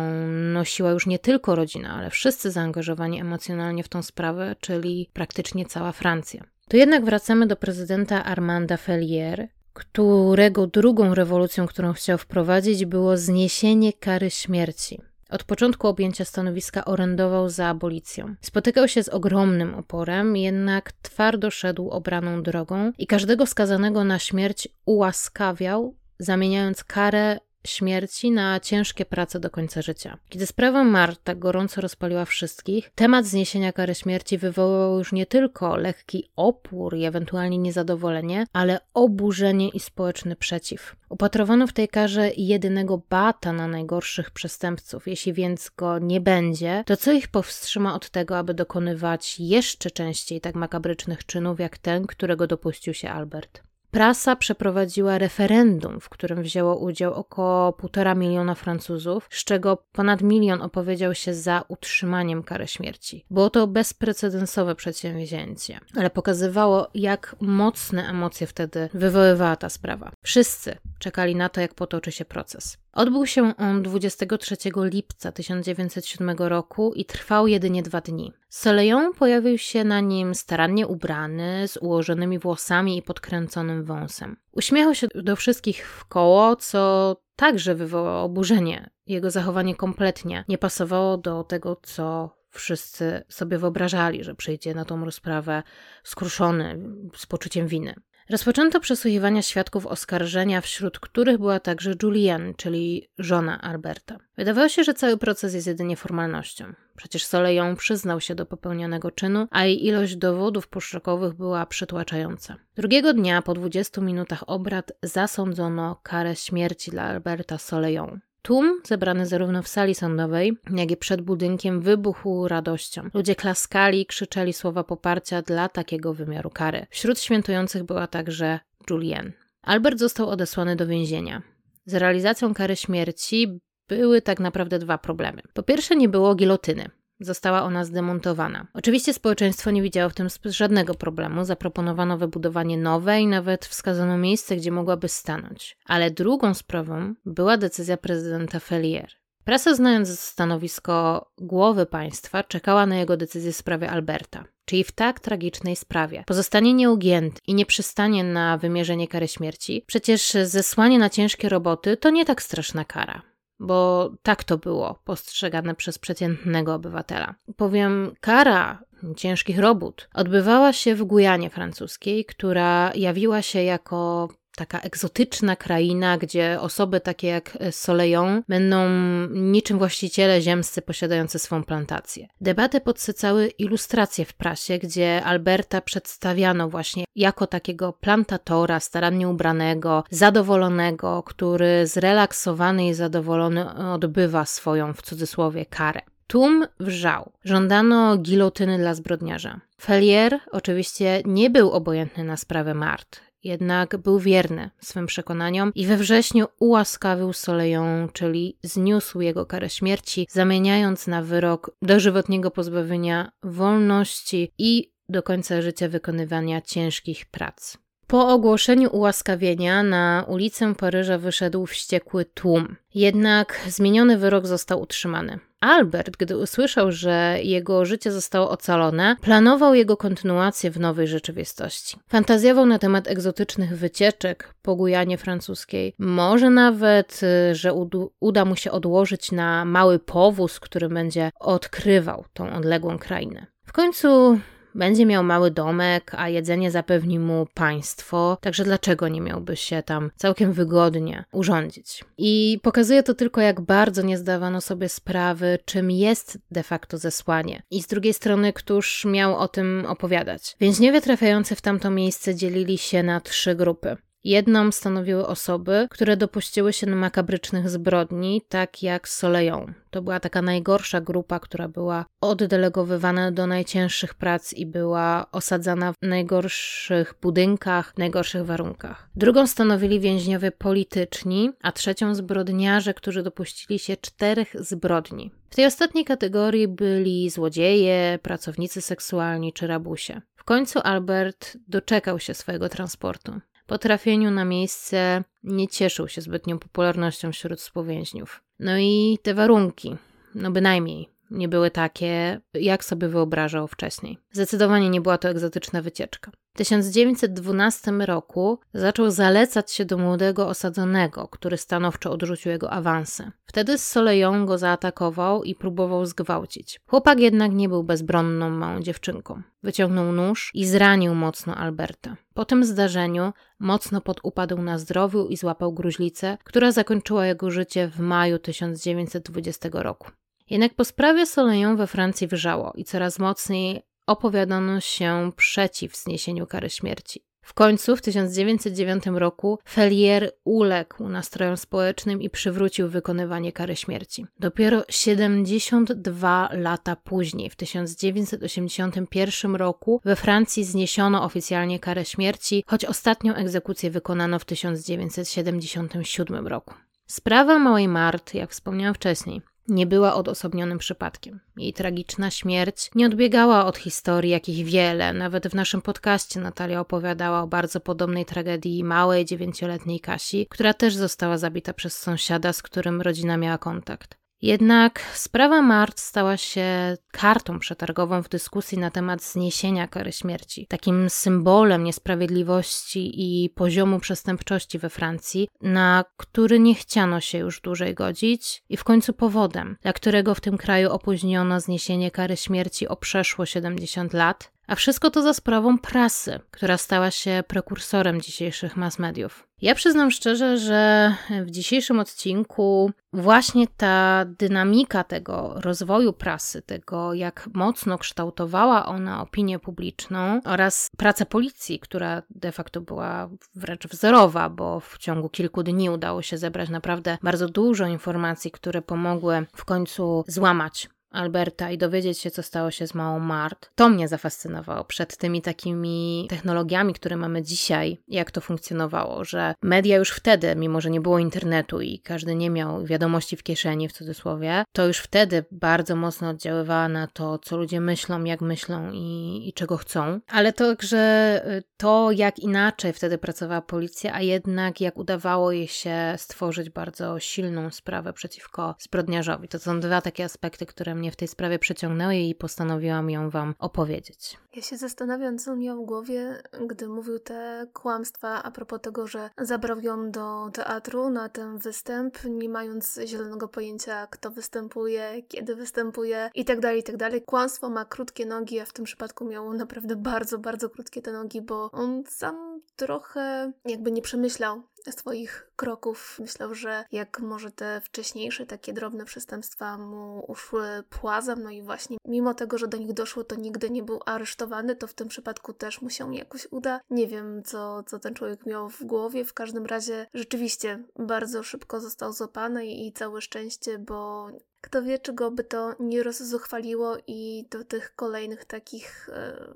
nosiła 0.54 0.92
już 0.92 1.08
nie 1.08 1.20
tylko 1.20 1.56
rodzina, 1.56 1.96
ale 1.96 2.10
wszyscy 2.10 2.52
zaangażowani 2.52 3.22
emocjonalnie 3.22 3.84
w 3.84 3.90
tą 3.90 4.04
sprawę, 4.04 4.56
czyli 4.60 5.10
praktycznie 5.14 5.66
cała 5.66 5.92
Francja. 5.92 6.44
To 6.68 6.78
jednak 6.78 7.06
wracamy 7.06 7.48
do 7.48 7.56
prezydenta 7.56 8.24
Armanda 8.24 8.78
Fellier, 8.78 9.48
którego 9.76 10.68
drugą 10.68 11.16
rewolucją, 11.16 11.68
którą 11.68 11.94
chciał 11.94 12.18
wprowadzić, 12.18 12.86
było 12.86 13.18
zniesienie 13.18 13.94
kary 13.94 14.30
śmierci. 14.30 15.02
Od 15.30 15.44
początku 15.44 15.88
objęcia 15.88 16.26
stanowiska 16.26 16.86
orędował 16.86 17.50
za 17.50 17.68
abolicją. 17.68 18.36
Spotykał 18.42 18.88
się 18.88 19.04
z 19.04 19.10
ogromnym 19.10 19.76
oporem, 19.76 20.38
jednak 20.38 20.92
twardo 20.92 21.52
szedł 21.52 21.90
obraną 21.90 22.44
drogą 22.44 22.92
i 22.98 23.08
każdego 23.08 23.46
skazanego 23.46 24.04
na 24.04 24.20
śmierć 24.20 24.68
ułaskawiał, 24.86 25.96
zamieniając 26.20 26.84
karę 26.84 27.38
śmierci 27.66 28.32
na 28.32 28.60
ciężkie 28.60 29.06
prace 29.06 29.40
do 29.40 29.50
końca 29.50 29.82
życia. 29.82 30.18
Kiedy 30.30 30.46
sprawa 30.46 30.84
Marta 30.84 31.36
gorąco 31.36 31.82
rozpaliła 31.82 32.26
wszystkich, 32.26 32.92
temat 32.96 33.26
zniesienia 33.26 33.74
kary 33.74 33.96
śmierci 33.96 34.38
wywołał 34.38 34.98
już 34.98 35.12
nie 35.12 35.26
tylko 35.26 35.78
lekki 35.78 36.30
opór 36.36 36.96
i 36.96 37.06
ewentualnie 37.06 37.58
niezadowolenie, 37.58 38.46
ale 38.54 38.80
oburzenie 38.94 39.70
i 39.70 39.80
społeczny 39.80 40.36
przeciw. 40.36 40.96
Upatrowano 41.10 41.68
w 41.68 41.74
tej 41.74 41.88
karze 41.88 42.32
jedynego 42.38 43.02
bata 43.10 43.54
na 43.54 43.68
najgorszych 43.68 44.32
przestępców. 44.32 45.08
Jeśli 45.08 45.34
więc 45.34 45.72
go 45.78 46.00
nie 46.00 46.22
będzie, 46.22 46.84
to 46.86 46.98
co 46.98 47.12
ich 47.12 47.28
powstrzyma 47.28 47.96
od 47.96 48.10
tego, 48.10 48.38
aby 48.38 48.54
dokonywać 48.54 49.40
jeszcze 49.40 49.92
częściej 49.92 50.42
tak 50.42 50.56
makabrycznych 50.56 51.26
czynów 51.26 51.60
jak 51.60 51.78
ten, 51.78 52.08
którego 52.08 52.48
dopuścił 52.48 52.94
się 52.94 53.10
Albert? 53.10 53.64
Prasa 53.96 54.36
przeprowadziła 54.36 55.18
referendum, 55.18 56.00
w 56.00 56.10
którym 56.10 56.44
wzięło 56.44 56.78
udział 56.78 57.14
około 57.14 57.74
półtora 57.74 58.16
miliona 58.16 58.56
Francuzów, 58.56 59.28
z 59.32 59.44
czego 59.44 59.84
ponad 59.92 60.22
milion 60.22 60.62
opowiedział 60.62 61.16
się 61.16 61.34
za 61.34 61.64
utrzymaniem 61.68 62.44
kary 62.44 62.68
śmierci. 62.68 63.26
Było 63.32 63.50
to 63.50 63.68
bezprecedensowe 63.68 64.76
przedsięwzięcie, 64.76 65.80
ale 65.98 66.10
pokazywało, 66.10 66.88
jak 66.94 67.36
mocne 67.42 68.10
emocje 68.10 68.48
wtedy 68.48 68.90
wywoływała 68.94 69.56
ta 69.56 69.70
sprawa. 69.70 70.12
Wszyscy 70.24 70.78
czekali 71.00 71.36
na 71.36 71.50
to, 71.50 71.62
jak 71.62 71.74
potoczy 71.74 72.12
się 72.12 72.26
proces. 72.26 72.78
Odbył 72.96 73.26
się 73.26 73.56
on 73.58 73.84
23 73.84 74.56
lipca 74.76 75.32
1907 75.32 76.30
roku 76.38 76.94
i 76.94 77.06
trwał 77.06 77.48
jedynie 77.48 77.84
dwa 77.84 78.02
dni. 78.02 78.34
Soleil 78.50 79.14
pojawił 79.20 79.58
się 79.58 79.84
na 79.84 80.00
nim 80.00 80.36
starannie 80.36 80.88
ubrany, 80.88 81.68
z 81.68 81.78
ułożonymi 81.78 82.40
włosami 82.40 82.98
i 82.98 83.02
podkręconym 83.02 83.84
wąsem. 83.84 84.38
Uśmiechał 84.52 84.96
się 84.96 85.08
do 85.16 85.36
wszystkich 85.36 85.88
w 85.88 86.06
koło, 86.06 86.56
co 86.56 87.16
także 87.36 87.76
wywołało 87.76 88.24
oburzenie. 88.24 88.90
Jego 89.06 89.32
zachowanie 89.32 89.76
kompletnie 89.76 90.46
nie 90.48 90.58
pasowało 90.58 91.18
do 91.18 91.44
tego, 91.44 91.76
co 91.84 92.30
wszyscy 92.50 93.24
sobie 93.30 93.58
wyobrażali, 93.58 94.24
że 94.24 94.36
przyjdzie 94.36 94.74
na 94.74 94.86
tą 94.86 95.06
rozprawę 95.06 95.64
skruszony, 96.04 96.80
z 97.16 97.26
poczuciem 97.26 97.68
winy. 97.68 97.96
Rozpoczęto 98.30 98.80
przesłuchiwania 98.80 99.42
świadków 99.42 99.86
oskarżenia, 99.86 100.62
wśród 100.62 101.00
których 101.00 101.38
była 101.38 101.60
także 101.60 101.94
Julianne, 102.04 102.54
czyli 102.54 103.10
żona 103.18 103.62
Alberta. 103.62 104.18
Wydawało 104.38 104.70
się, 104.70 104.84
że 104.84 104.94
cały 104.94 105.18
proces 105.18 105.54
jest 105.54 105.68
jedynie 105.68 105.96
formalnością. 105.96 106.74
Przecież 106.98 107.26
Soleil 107.26 107.76
przyznał 107.76 108.22
się 108.22 108.36
do 108.36 108.46
popełnionego 108.46 109.12
czynu, 109.12 109.48
a 109.52 109.66
jej 109.66 109.86
ilość 109.86 110.16
dowodów 110.16 110.68
poszczekowych 110.68 111.34
była 111.34 111.66
przytłaczająca. 111.66 112.56
Drugiego 112.76 113.14
dnia, 113.14 113.42
po 113.42 113.54
20 113.54 114.02
minutach 114.02 114.44
obrad, 114.48 114.92
zasądzono 115.04 116.00
karę 116.04 116.36
śmierci 116.36 116.92
dla 116.92 117.04
Alberta 117.04 117.58
Soleil. 117.58 118.20
Tłum, 118.46 118.82
zebrany 118.84 119.26
zarówno 119.26 119.64
w 119.64 119.68
sali 119.68 119.96
sądowej, 119.96 120.58
jak 120.72 120.92
i 120.92 120.98
przed 120.98 121.22
budynkiem, 121.22 121.82
wybuchł 121.82 122.48
radością. 122.48 123.10
Ludzie 123.14 123.36
klaskali 123.36 124.06
krzyczeli 124.06 124.54
słowa 124.54 124.84
poparcia 124.84 125.42
dla 125.42 125.70
takiego 125.70 126.14
wymiaru 126.14 126.50
kary. 126.50 126.86
Wśród 126.90 127.20
świętujących 127.20 127.84
była 127.84 128.08
także 128.08 128.60
Julienne. 128.90 129.32
Albert 129.62 130.00
został 130.00 130.30
odesłany 130.30 130.76
do 130.76 130.88
więzienia. 130.88 131.42
Z 131.86 131.94
realizacją 131.94 132.54
kary 132.54 132.76
śmierci 132.76 133.60
były 133.88 134.22
tak 134.22 134.40
naprawdę 134.40 134.80
dwa 134.80 134.98
problemy. 134.98 135.42
Po 135.54 135.64
pierwsze, 135.64 135.96
nie 135.96 136.10
było 136.10 136.36
gilotyny. 136.36 136.90
Została 137.20 137.64
ona 137.64 137.86
zdemontowana. 137.86 138.68
Oczywiście 138.74 139.14
społeczeństwo 139.14 139.72
nie 139.72 139.82
widziało 139.82 140.10
w 140.10 140.14
tym 140.14 140.28
żadnego 140.46 140.94
problemu. 140.94 141.46
Zaproponowano 141.46 142.18
wybudowanie 142.18 142.78
nowej 142.78 143.28
nawet 143.28 143.66
wskazano 143.66 144.18
miejsce, 144.18 144.56
gdzie 144.56 144.72
mogłaby 144.72 145.10
stanąć. 145.10 145.78
Ale 145.86 146.12
drugą 146.12 146.54
sprawą 146.54 147.14
była 147.26 147.58
decyzja 147.58 147.98
prezydenta 147.98 148.60
Fellier. 148.60 149.10
Prasa, 149.44 149.76
znając 149.76 150.20
stanowisko 150.20 151.26
głowy 151.38 151.86
państwa, 151.86 152.44
czekała 152.44 152.86
na 152.86 152.96
jego 152.96 153.18
decyzję 153.18 153.52
w 153.52 153.56
sprawie 153.56 153.90
Alberta. 153.90 154.44
Czyli 154.66 154.84
w 154.84 154.92
tak 154.92 155.20
tragicznej 155.20 155.76
sprawie 155.76 156.24
pozostanie 156.28 156.74
nieugięty 156.74 157.42
i 157.48 157.54
nie 157.54 157.66
przystanie 157.66 158.24
na 158.24 158.58
wymierzenie 158.58 159.08
kary 159.08 159.28
śmierci, 159.28 159.84
przecież 159.88 160.32
zesłanie 160.44 161.00
na 161.00 161.10
ciężkie 161.10 161.50
roboty 161.50 161.98
to 161.98 162.10
nie 162.10 162.26
tak 162.26 162.42
straszna 162.42 162.86
kara 162.86 163.35
bo 163.60 164.12
tak 164.24 164.44
to 164.44 164.58
było 164.58 165.00
postrzegane 165.04 165.76
przez 165.76 166.00
przeciętnego 166.00 166.74
obywatela. 166.74 167.36
Powiem, 167.58 168.12
kara 168.20 168.84
ciężkich 169.18 169.60
robót 169.60 170.10
odbywała 170.14 170.74
się 170.74 170.96
w 170.96 171.04
Gujanie 171.04 171.50
francuskiej, 171.50 172.26
która 172.26 172.92
jawiła 172.96 173.42
się 173.42 173.64
jako 173.64 174.30
taka 174.56 174.80
egzotyczna 174.80 175.56
kraina, 175.56 176.18
gdzie 176.18 176.58
osoby 176.62 177.00
takie 177.00 177.28
jak 177.28 177.58
Soleil 177.72 178.44
będą 178.48 178.90
niczym 179.30 179.78
właściciele 179.78 180.42
ziemscy 180.42 180.82
posiadający 180.82 181.40
swą 181.40 181.64
plantację. 181.64 182.28
Debatę 182.42 182.82
podsycały 182.82 183.48
ilustracje 183.48 184.26
w 184.26 184.34
prasie, 184.34 184.78
gdzie 184.78 185.24
Alberta 185.24 185.82
przedstawiano 185.82 186.70
właśnie 186.70 187.04
jako 187.16 187.48
takiego 187.48 187.94
plantatora, 187.94 188.80
starannie 188.80 189.30
ubranego, 189.30 190.04
zadowolonego, 190.10 191.24
który 191.24 191.88
zrelaksowany 191.88 192.88
i 192.88 192.94
zadowolony 192.94 193.76
odbywa 193.94 194.46
swoją 194.46 194.94
w 194.94 195.02
cudzysłowie 195.02 195.66
karę. 195.66 196.02
Tłum 196.28 196.68
wrzał. 196.80 197.32
Żądano 197.44 198.18
gilotyny 198.18 198.78
dla 198.78 198.94
zbrodniarza. 198.94 199.60
Fellier 199.82 200.40
oczywiście 200.52 201.22
nie 201.26 201.50
był 201.50 201.72
obojętny 201.72 202.24
na 202.24 202.38
sprawę 202.38 202.74
Mart 202.74 203.25
jednak 203.46 203.98
był 203.98 204.20
wierny 204.20 204.70
swym 204.82 205.06
przekonaniom 205.06 205.72
i 205.76 205.86
we 205.86 205.98
wrześniu 205.98 206.46
ułaskawił 206.60 207.34
Soleją, 207.34 208.08
czyli 208.14 208.58
zniósł 208.64 209.22
jego 209.22 209.46
karę 209.46 209.70
śmierci, 209.70 210.28
zamieniając 210.30 211.08
na 211.08 211.22
wyrok 211.22 211.72
dożywotniego 211.82 212.52
pozbawienia 212.52 213.32
wolności 213.44 214.52
i 214.58 214.92
do 215.10 215.24
końca 215.24 215.62
życia 215.62 215.90
wykonywania 215.90 216.62
ciężkich 216.62 217.26
prac. 217.26 217.78
Po 218.08 218.30
ogłoszeniu 218.30 218.90
ułaskawienia 218.90 219.84
na 219.84 220.26
ulicę 220.28 220.76
Paryża 220.76 221.18
wyszedł 221.18 221.66
wściekły 221.66 222.26
tłum. 222.26 222.76
Jednak 222.94 223.60
zmieniony 223.68 224.18
wyrok 224.18 224.48
został 224.48 224.82
utrzymany. 224.82 225.40
Albert, 225.60 226.18
gdy 226.18 226.38
usłyszał, 226.38 226.92
że 226.92 227.38
jego 227.44 227.86
życie 227.86 228.12
zostało 228.12 228.50
ocalone, 228.50 229.16
planował 229.22 229.74
jego 229.74 229.98
kontynuację 229.98 230.72
w 230.72 230.80
nowej 230.80 231.08
rzeczywistości. 231.08 231.98
Fantazjował 232.08 232.66
na 232.66 232.80
temat 232.80 233.08
egzotycznych 233.08 233.78
wycieczek 233.78 234.54
po 234.62 234.76
Gujanie 234.76 235.18
francuskiej, 235.18 235.94
może 236.00 236.50
nawet, 236.50 237.22
y, 237.52 237.56
że 237.56 237.74
uda 238.20 238.46
mu 238.46 238.56
się 238.56 238.72
odłożyć 238.72 239.32
na 239.32 239.66
mały 239.66 240.00
powóz, 240.00 240.60
który 240.60 240.90
będzie 240.90 241.32
odkrywał 241.40 242.26
tą 242.34 242.54
odległą 242.54 243.00
krainę. 243.00 243.46
W 243.66 243.74
końcu 243.74 244.40
będzie 244.76 245.06
miał 245.06 245.24
mały 245.24 245.52
domek, 245.52 246.12
a 246.18 246.30
jedzenie 246.30 246.72
zapewni 246.72 247.20
mu 247.20 247.48
państwo, 247.54 248.38
także 248.42 248.64
dlaczego 248.64 249.08
nie 249.08 249.22
miałby 249.22 249.56
się 249.56 249.84
tam 249.84 250.12
całkiem 250.16 250.54
wygodnie 250.54 251.26
urządzić? 251.32 252.04
I 252.18 252.60
pokazuje 252.64 253.04
to 253.04 253.14
tylko, 253.14 253.42
jak 253.42 253.62
bardzo 253.62 254.02
nie 254.02 254.18
zdawano 254.18 254.62
sobie 254.62 254.90
sprawy, 254.90 255.60
czym 255.66 255.92
jest 255.92 256.38
de 256.52 256.64
facto 256.64 256.98
zesłanie. 256.98 257.64
I 257.72 257.84
z 257.84 257.88
drugiej 257.88 258.14
strony, 258.14 258.54
któż 258.54 259.06
miał 259.06 259.36
o 259.36 259.48
tym 259.48 259.86
opowiadać? 259.88 260.56
Więźniowie 260.60 261.02
trafiający 261.02 261.56
w 261.56 261.62
tamto 261.62 261.90
miejsce 261.90 262.36
dzielili 262.36 262.78
się 262.78 263.04
na 263.04 263.22
trzy 263.22 263.56
grupy. 263.56 263.98
Jedną 264.26 264.72
stanowiły 264.72 265.28
osoby, 265.28 265.88
które 265.90 266.18
dopuściły 266.18 266.74
się 266.74 266.88
makabrycznych 266.88 267.70
zbrodni, 267.70 268.42
tak 268.50 268.84
jak 268.84 269.10
Soleją. 269.10 269.74
To 269.90 270.02
była 270.02 270.20
taka 270.20 270.42
najgorsza 270.42 271.02
grupa, 271.02 271.40
która 271.40 271.68
była 271.68 272.06
oddelegowywana 272.22 273.32
do 273.32 273.48
najcięższych 273.48 274.14
prac 274.14 274.54
i 274.54 274.66
była 274.66 275.26
osadzana 275.32 275.94
w 275.94 275.96
najgorszych 276.02 277.14
budynkach, 277.22 277.94
w 277.94 277.98
najgorszych 277.98 278.46
warunkach. 278.46 279.10
Drugą 279.16 279.48
stanowili 279.48 280.00
więźniowie 280.00 280.52
polityczni, 280.52 281.52
a 281.62 281.72
trzecią 281.72 282.16
zbrodniarze, 282.16 282.94
którzy 282.94 283.24
dopuścili 283.24 283.80
się 283.80 283.98
czterech 283.98 284.56
zbrodni. 284.60 285.32
W 285.50 285.56
tej 285.56 285.66
ostatniej 285.66 286.06
kategorii 286.06 286.68
byli 286.68 287.30
złodzieje, 287.30 288.20
pracownicy 288.22 288.82
seksualni 288.82 289.54
czy 289.54 289.68
rabusie. 289.68 290.22
W 290.36 290.44
końcu 290.44 290.80
Albert 290.84 291.58
doczekał 291.68 292.20
się 292.20 292.34
swojego 292.34 292.70
transportu. 292.70 293.40
Po 293.68 293.78
trafieniu 293.78 294.32
na 294.32 294.46
miejsce 294.46 295.24
nie 295.44 295.68
cieszył 295.68 296.08
się 296.08 296.22
zbytnią 296.22 296.60
popularnością 296.60 297.32
wśród 297.32 297.60
współwięźniów. 297.60 298.44
No 298.60 298.78
i 298.78 299.20
te 299.22 299.34
warunki, 299.34 299.96
no 300.36 300.52
bynajmniej, 300.52 301.10
nie 301.32 301.50
były 301.50 301.72
takie, 301.72 302.42
jak 302.54 302.86
sobie 302.86 303.08
wyobrażał 303.08 303.68
wcześniej. 303.68 304.18
Zdecydowanie 304.32 304.90
nie 304.90 305.02
była 305.02 305.18
to 305.18 305.30
egzotyczna 305.30 305.82
wycieczka. 305.82 306.32
W 306.56 306.58
1912 306.58 307.92
roku 307.92 308.60
zaczął 308.74 309.12
zalecać 309.12 309.72
się 309.72 309.86
do 309.86 309.98
młodego 309.98 310.48
osadzonego, 310.48 311.28
który 311.28 311.58
stanowczo 311.58 312.12
odrzucił 312.12 312.52
jego 312.52 312.72
awanse. 312.72 313.32
Wtedy 313.46 313.78
Soleją 313.78 314.46
go 314.46 314.58
zaatakował 314.58 315.44
i 315.44 315.56
próbował 315.56 316.06
zgwałcić. 316.06 316.80
Chłopak 316.88 317.20
jednak 317.20 317.52
nie 317.52 317.70
był 317.70 317.84
bezbronną 317.84 318.50
małą 318.50 318.82
dziewczynką. 318.82 319.42
Wyciągnął 319.64 320.12
nóż 320.12 320.52
i 320.54 320.66
zranił 320.66 321.16
mocno 321.16 321.56
Alberta. 321.56 322.16
Po 322.34 322.46
tym 322.46 322.66
zdarzeniu 322.66 323.34
mocno 323.60 324.02
podupadł 324.02 324.62
na 324.62 324.78
zdrowiu 324.78 325.28
i 325.28 325.38
złapał 325.38 325.74
gruźlicę, 325.74 326.38
która 326.44 326.72
zakończyła 326.72 327.26
jego 327.26 327.52
życie 327.52 327.88
w 327.88 328.00
maju 328.00 328.40
1920 328.40 329.70
roku. 329.74 330.12
Jednak 330.50 330.74
po 330.74 330.86
sprawie 330.86 331.26
Soleją 331.26 331.76
we 331.76 331.88
Francji 331.88 332.28
wrzało 332.28 332.74
i 332.76 332.84
coraz 332.84 333.20
mocniej 333.20 333.82
opowiadano 334.08 334.80
się 334.80 335.32
przeciw 335.36 335.98
zniesieniu 335.98 336.48
kary 336.48 336.70
śmierci. 336.70 337.26
W 337.42 337.54
końcu 337.54 337.96
w 337.96 338.02
1909 338.02 339.04
roku 339.06 339.60
Fellier 339.70 340.32
uległ 340.44 341.10
nastrojom 341.10 341.58
społecznym 341.58 342.22
i 342.22 342.30
przywrócił 342.30 342.90
wykonywanie 342.90 343.52
kary 343.52 343.76
śmierci. 343.76 344.26
Dopiero 344.40 344.84
72 344.90 346.50
lata 346.52 346.96
później, 346.96 347.50
w 347.50 347.56
1981 347.56 349.56
roku, 349.56 350.02
we 350.06 350.16
Francji 350.16 350.64
zniesiono 350.64 351.24
oficjalnie 351.24 351.80
karę 351.80 352.06
śmierci, 352.06 352.64
choć 352.68 352.86
ostatnią 352.86 353.34
egzekucję 353.34 353.92
wykonano 353.92 354.40
w 354.40 354.46
1977 354.46 356.48
roku. 356.48 356.74
Sprawa 357.08 357.60
Małej 357.60 357.88
Mart, 357.88 358.34
jak 358.34 358.52
wspomniałam 358.52 358.94
wcześniej, 358.94 359.42
nie 359.68 359.88
była 359.88 360.16
odosobnionym 360.16 360.78
przypadkiem. 360.78 361.40
Jej 361.58 361.74
tragiczna 361.74 362.32
śmierć 362.32 362.90
nie 362.96 363.06
odbiegała 363.06 363.66
od 363.66 363.78
historii, 363.78 364.32
jakich 364.32 364.66
wiele. 364.66 365.14
Nawet 365.14 365.48
w 365.48 365.56
naszym 365.56 365.82
podcaście 365.82 366.40
Natalia 366.40 366.80
opowiadała 366.80 367.42
o 367.42 367.48
bardzo 367.48 367.80
podobnej 367.80 368.26
tragedii 368.26 368.84
małej 368.84 369.26
dziewięcioletniej 369.26 370.00
Kasi, 370.00 370.48
która 370.50 370.74
też 370.74 370.96
została 370.96 371.38
zabita 371.38 371.74
przez 371.74 371.98
sąsiada, 371.98 372.54
z 372.54 372.62
którym 372.62 373.02
rodzina 373.02 373.38
miała 373.38 373.58
kontakt. 373.58 374.25
Jednak 374.42 375.02
sprawa 375.14 375.62
Mart 375.62 376.00
stała 376.00 376.38
się 376.38 376.98
kartą 377.12 377.60
przetargową 377.60 378.24
w 378.24 378.30
dyskusji 378.30 378.78
na 378.78 378.92
temat 378.92 379.24
zniesienia 379.24 379.88
kary 379.88 380.12
śmierci, 380.12 380.68
takim 380.68 381.10
symbolem 381.10 381.84
niesprawiedliwości 381.84 383.12
i 383.16 383.50
poziomu 383.50 384.00
przestępczości 384.00 384.80
we 384.80 384.90
Francji, 384.90 385.48
na 385.62 386.06
który 386.18 386.60
nie 386.60 386.76
chciano 386.76 387.22
się 387.22 387.38
już 387.38 387.62
dłużej 387.62 387.94
godzić, 387.94 388.64
i 388.70 388.78
w 388.78 388.84
końcu 388.84 389.14
powodem, 389.14 389.78
dla 389.82 389.94
którego 389.94 390.36
w 390.36 390.42
tym 390.42 390.58
kraju 390.58 390.92
opóźniono 390.92 391.60
zniesienie 391.60 392.12
kary 392.12 392.38
śmierci 392.38 392.88
o 392.88 392.96
przeszło 392.96 393.46
70 393.46 394.14
lat, 394.14 394.55
a 394.68 394.76
wszystko 394.76 395.12
to 395.12 395.22
za 395.22 395.34
sprawą 395.34 395.78
prasy, 395.78 396.40
która 396.52 396.78
stała 396.78 397.12
się 397.12 397.44
prekursorem 397.48 398.22
dzisiejszych 398.22 398.78
mass 398.78 399.00
mediów. 399.00 399.48
Ja 399.62 399.76
przyznam 399.76 400.12
szczerze, 400.12 400.58
że 400.58 401.14
w 401.46 401.52
dzisiejszym 401.52 402.00
odcinku 402.00 402.92
właśnie 403.14 403.68
ta 403.78 404.26
dynamika 404.26 405.04
tego 405.04 405.54
rozwoju 405.56 406.14
prasy, 406.14 406.62
tego 406.62 407.14
jak 407.14 407.50
mocno 407.54 407.98
kształtowała 407.98 408.86
ona 408.86 409.22
opinię 409.22 409.60
publiczną 409.60 410.42
oraz 410.46 410.90
pracę 410.98 411.26
policji, 411.26 411.80
która 411.80 412.22
de 412.30 412.52
facto 412.52 412.82
była 412.82 413.30
wręcz 413.56 413.88
wzorowa, 413.88 414.50
bo 414.50 414.80
w 414.80 414.98
ciągu 414.98 415.30
kilku 415.30 415.64
dni 415.64 415.90
udało 415.90 416.22
się 416.22 416.38
zebrać 416.38 416.70
naprawdę 416.70 417.18
bardzo 417.24 417.50
dużo 417.50 417.88
informacji, 417.88 418.52
które 418.52 418.82
pomogły 418.82 419.46
w 419.56 419.66
końcu 419.66 420.24
złamać 420.28 420.90
Alberta 421.16 421.72
i 421.72 421.78
dowiedzieć 421.78 422.20
się, 422.20 422.32
co 422.32 422.44
stało 422.44 422.72
się 422.72 422.88
z 422.88 422.94
małą 422.94 423.20
Mart, 423.20 423.70
to 423.76 423.90
mnie 423.90 424.08
zafascynowało 424.08 424.84
przed 424.84 425.18
tymi 425.18 425.42
takimi 425.42 426.28
technologiami, 426.30 426.94
które 426.94 427.16
mamy 427.18 427.44
dzisiaj, 427.44 427.98
jak 428.08 428.32
to 428.32 428.42
funkcjonowało, 428.42 429.24
że 429.24 429.56
media 429.62 429.98
już 429.98 430.10
wtedy, 430.10 430.56
mimo 430.56 430.82
że 430.82 430.90
nie 430.90 431.02
było 431.02 431.20
internetu 431.20 431.82
i 431.82 432.00
każdy 432.00 432.36
nie 432.36 432.50
miał 432.50 432.86
wiadomości 432.86 433.38
w 433.38 433.44
kieszeni, 433.44 433.90
w 433.90 433.94
cudzysłowie, 433.94 434.64
to 434.72 434.88
już 434.88 434.98
wtedy 434.98 435.46
bardzo 435.52 435.96
mocno 435.96 436.30
oddziaływała 436.30 436.90
na 436.90 437.08
to, 437.08 437.38
co 437.38 437.58
ludzie 437.58 437.82
myślą, 437.82 438.24
jak 438.24 438.42
myślą 438.42 438.92
i, 438.92 439.42
i 439.50 439.54
czego 439.54 439.78
chcą. 439.78 440.20
Ale 440.28 440.54
także 440.54 441.42
y, 441.58 441.64
to, 441.78 442.12
jak 442.12 442.40
inaczej 442.40 442.94
wtedy 442.94 443.18
pracowała 443.18 443.62
policja, 443.62 444.14
a 444.14 444.22
jednak 444.22 444.82
jak 444.82 444.98
udawało 444.98 445.52
jej 445.52 445.68
się 445.68 446.14
stworzyć 446.18 446.70
bardzo 446.70 447.20
silną 447.20 447.72
sprawę 447.72 448.14
przeciwko 448.14 448.76
zbrodniarzowi. 448.80 449.48
To 449.48 449.60
są 449.60 449.80
dwa 449.80 450.02
takie 450.02 450.24
aspekty, 450.26 450.66
które 450.66 450.96
mnie 450.96 451.05
mnie 451.06 451.12
w 451.12 451.16
tej 451.16 451.28
sprawie 451.28 451.60
przeciągnęły 451.60 452.16
i 452.16 452.36
postanowiłam 452.36 453.10
ją 453.10 453.30
Wam 453.30 453.56
opowiedzieć. 453.60 454.38
Ja 454.56 454.62
się 454.62 454.78
zastanawiam, 454.78 455.38
co 455.38 455.56
miał 455.56 455.84
w 455.84 455.86
głowie, 455.86 456.44
gdy 456.68 456.88
mówił 456.88 457.20
te 457.20 457.68
kłamstwa 457.74 458.44
a 458.44 458.52
propos 458.52 458.82
tego, 458.82 459.08
że 459.08 459.30
zabrał 459.38 459.80
ją 459.80 460.12
do 460.12 460.50
teatru 460.54 461.10
na 461.10 461.30
ten 461.30 461.58
występ, 461.58 462.18
nie 462.24 462.50
mając 462.50 463.00
zielonego 463.06 463.48
pojęcia, 463.48 464.08
kto 464.08 464.32
występuje, 464.32 465.24
kiedy 465.28 465.56
występuje 465.56 466.30
itd., 466.36 466.62
tak 466.62 466.76
itd. 466.76 467.12
Tak 467.12 467.26
Kłamstwo 467.26 467.70
ma 467.70 467.86
krótkie 467.86 468.26
nogi, 468.26 468.60
a 468.60 468.66
w 468.66 468.74
tym 468.74 468.86
przypadku 468.86 469.26
miało 469.26 469.54
naprawdę 469.54 469.96
bardzo, 469.96 470.38
bardzo 470.38 470.70
krótkie 470.70 471.02
te 471.02 471.12
nogi, 471.12 471.42
bo 471.42 471.72
on 471.72 472.04
sam 472.08 472.62
trochę 472.76 473.52
jakby 473.66 473.92
nie 473.92 474.02
przemyślał 474.02 474.64
swoich 474.92 475.52
kroków. 475.56 476.20
Myślał, 476.20 476.56
że 476.56 476.86
jak 476.92 477.20
może 477.20 477.52
te 477.52 477.82
wcześniejsze 477.82 478.46
takie 478.46 478.74
drobne 478.74 479.06
przestępstwa 479.06 479.78
mu 479.78 480.26
uszły 480.28 480.84
płazem, 480.90 481.44
no 481.44 481.50
i 481.50 481.62
właśnie 481.62 481.98
mimo 482.08 482.34
tego, 482.34 482.58
że 482.58 482.68
do 482.68 482.78
nich 482.78 482.94
doszło, 482.94 483.24
to 483.24 483.36
nigdy 483.36 483.70
nie 483.70 483.84
był 483.84 484.00
aresztowany, 484.06 484.76
to 484.76 484.88
w 484.88 484.94
tym 484.94 485.08
przypadku 485.08 485.54
też 485.54 485.82
mu 485.82 485.90
się 485.90 486.16
jakoś 486.16 486.48
uda. 486.52 486.82
Nie 486.90 487.08
wiem, 487.08 487.44
co, 487.44 487.84
co 487.84 488.00
ten 488.00 488.14
człowiek 488.14 488.46
miał 488.46 488.70
w 488.70 488.84
głowie. 488.84 489.26
W 489.26 489.34
każdym 489.34 489.66
razie 489.66 490.08
rzeczywiście 490.14 490.84
bardzo 491.00 491.44
szybko 491.44 491.82
został 491.82 492.14
złapany 492.14 492.66
i 492.66 492.94
całe 492.94 493.22
szczęście, 493.22 493.80
bo 493.80 494.30
Kto 494.66 494.84
wie, 494.84 495.00
czy 495.00 495.14
go 495.14 495.32
by 495.32 495.44
to 495.44 495.74
nie 495.80 496.04
rozzuchwaliło 496.04 496.98
i 497.08 497.48
do 497.52 497.64
tych 497.64 497.96
kolejnych 497.96 498.46
takich 498.46 499.10
e, 499.10 499.48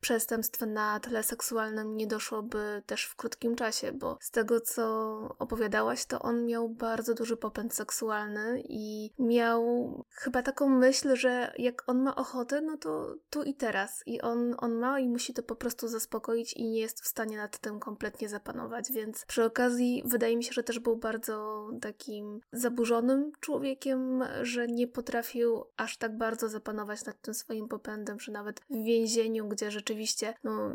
przestępstw 0.00 0.60
na 0.60 1.00
tle 1.00 1.22
seksualnym 1.22 1.96
nie 1.96 2.06
doszłoby 2.06 2.82
też 2.86 3.04
w 3.04 3.16
krótkim 3.16 3.56
czasie, 3.56 3.92
bo 3.92 4.18
z 4.20 4.30
tego, 4.30 4.60
co 4.60 4.84
opowiadałaś, 5.38 6.04
to 6.04 6.22
on 6.22 6.46
miał 6.46 6.68
bardzo 6.68 7.14
duży 7.14 7.36
popęd 7.36 7.74
seksualny 7.74 8.62
i 8.68 9.10
miał 9.18 10.04
chyba 10.10 10.42
taką 10.42 10.68
myśl, 10.68 11.16
że 11.16 11.52
jak 11.58 11.88
on 11.88 12.02
ma 12.02 12.16
ochotę, 12.16 12.60
no 12.60 12.76
to 12.76 13.14
tu 13.30 13.42
i 13.42 13.54
teraz. 13.54 14.02
I 14.06 14.20
on, 14.20 14.54
on 14.58 14.74
ma 14.74 15.00
i 15.00 15.08
musi 15.08 15.34
to 15.34 15.42
po 15.42 15.56
prostu 15.56 15.88
zaspokoić 15.88 16.52
i 16.52 16.64
nie 16.64 16.80
jest 16.80 17.00
w 17.00 17.06
stanie 17.06 17.36
nad 17.36 17.58
tym 17.58 17.80
kompletnie 17.80 18.28
zapanować, 18.28 18.92
więc 18.92 19.24
przy 19.26 19.44
okazji 19.44 20.02
wydaje 20.06 20.36
mi 20.36 20.44
się, 20.44 20.52
że 20.52 20.62
też 20.62 20.78
był 20.78 20.96
bardzo 20.96 21.68
takim 21.80 22.40
zaburzonym 22.52 23.32
człowiekiem, 23.40 24.24
że 24.42 24.66
nie 24.66 24.88
potrafił 24.88 25.64
aż 25.76 25.96
tak 25.96 26.16
bardzo 26.16 26.48
zapanować 26.48 27.04
nad 27.04 27.20
tym 27.20 27.34
swoim 27.34 27.68
popędem, 27.68 28.20
że 28.20 28.32
nawet 28.32 28.60
w 28.60 28.84
więzieniu, 28.84 29.48
gdzie 29.54 29.70
rzeczywiście 29.70 30.34
no, 30.44 30.70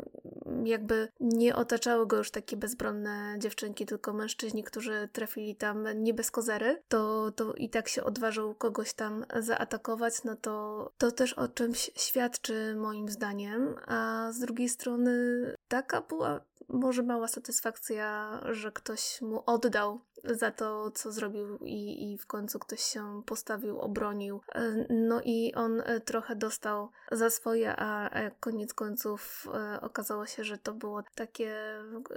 jakby 0.64 1.08
nie 1.20 1.56
otaczały 1.56 2.06
go 2.06 2.16
już 2.16 2.30
takie 2.30 2.56
bezbronne 2.56 3.36
dziewczynki, 3.38 3.86
tylko 3.86 4.12
mężczyźni, 4.12 4.64
którzy 4.64 5.08
trafili 5.12 5.56
tam 5.56 5.86
nie 5.94 6.14
bez 6.14 6.30
kozery, 6.30 6.82
to, 6.88 7.30
to 7.36 7.52
i 7.52 7.68
tak 7.68 7.88
się 7.88 8.04
odważył 8.04 8.54
kogoś 8.54 8.92
tam 8.92 9.24
zaatakować, 9.38 10.24
no 10.24 10.36
to, 10.36 10.92
to 10.98 11.12
też 11.12 11.32
o 11.32 11.48
czymś 11.48 11.90
świadczy 11.96 12.74
moim 12.76 13.08
zdaniem, 13.08 13.74
a 13.86 14.28
z 14.32 14.38
drugiej 14.38 14.68
strony 14.68 15.10
taka 15.68 16.00
była 16.00 16.40
może 16.68 17.02
mała 17.02 17.28
satysfakcja, 17.28 18.40
że 18.50 18.72
ktoś 18.72 19.20
mu 19.20 19.42
oddał 19.46 20.00
za 20.24 20.50
to, 20.50 20.90
co 20.90 21.12
zrobił 21.12 21.58
i, 21.58 22.12
i 22.12 22.18
w 22.18 22.26
końcu 22.26 22.58
ktoś 22.58 22.80
się 22.80 23.22
postawił, 23.26 23.78
obronił. 23.78 24.40
E, 24.54 24.86
no 24.90 25.20
i 25.24 25.54
on 25.54 25.80
e, 25.80 26.00
trochę 26.00 26.36
dostał 26.36 26.90
za 27.12 27.30
swoje, 27.30 27.76
a 27.76 28.10
koniec 28.40 28.74
końców 28.74 29.48
e, 29.54 29.80
okazało 29.80 30.26
się, 30.26 30.44
że 30.44 30.58
to 30.58 30.74
było 30.74 31.02
takie, 31.14 31.54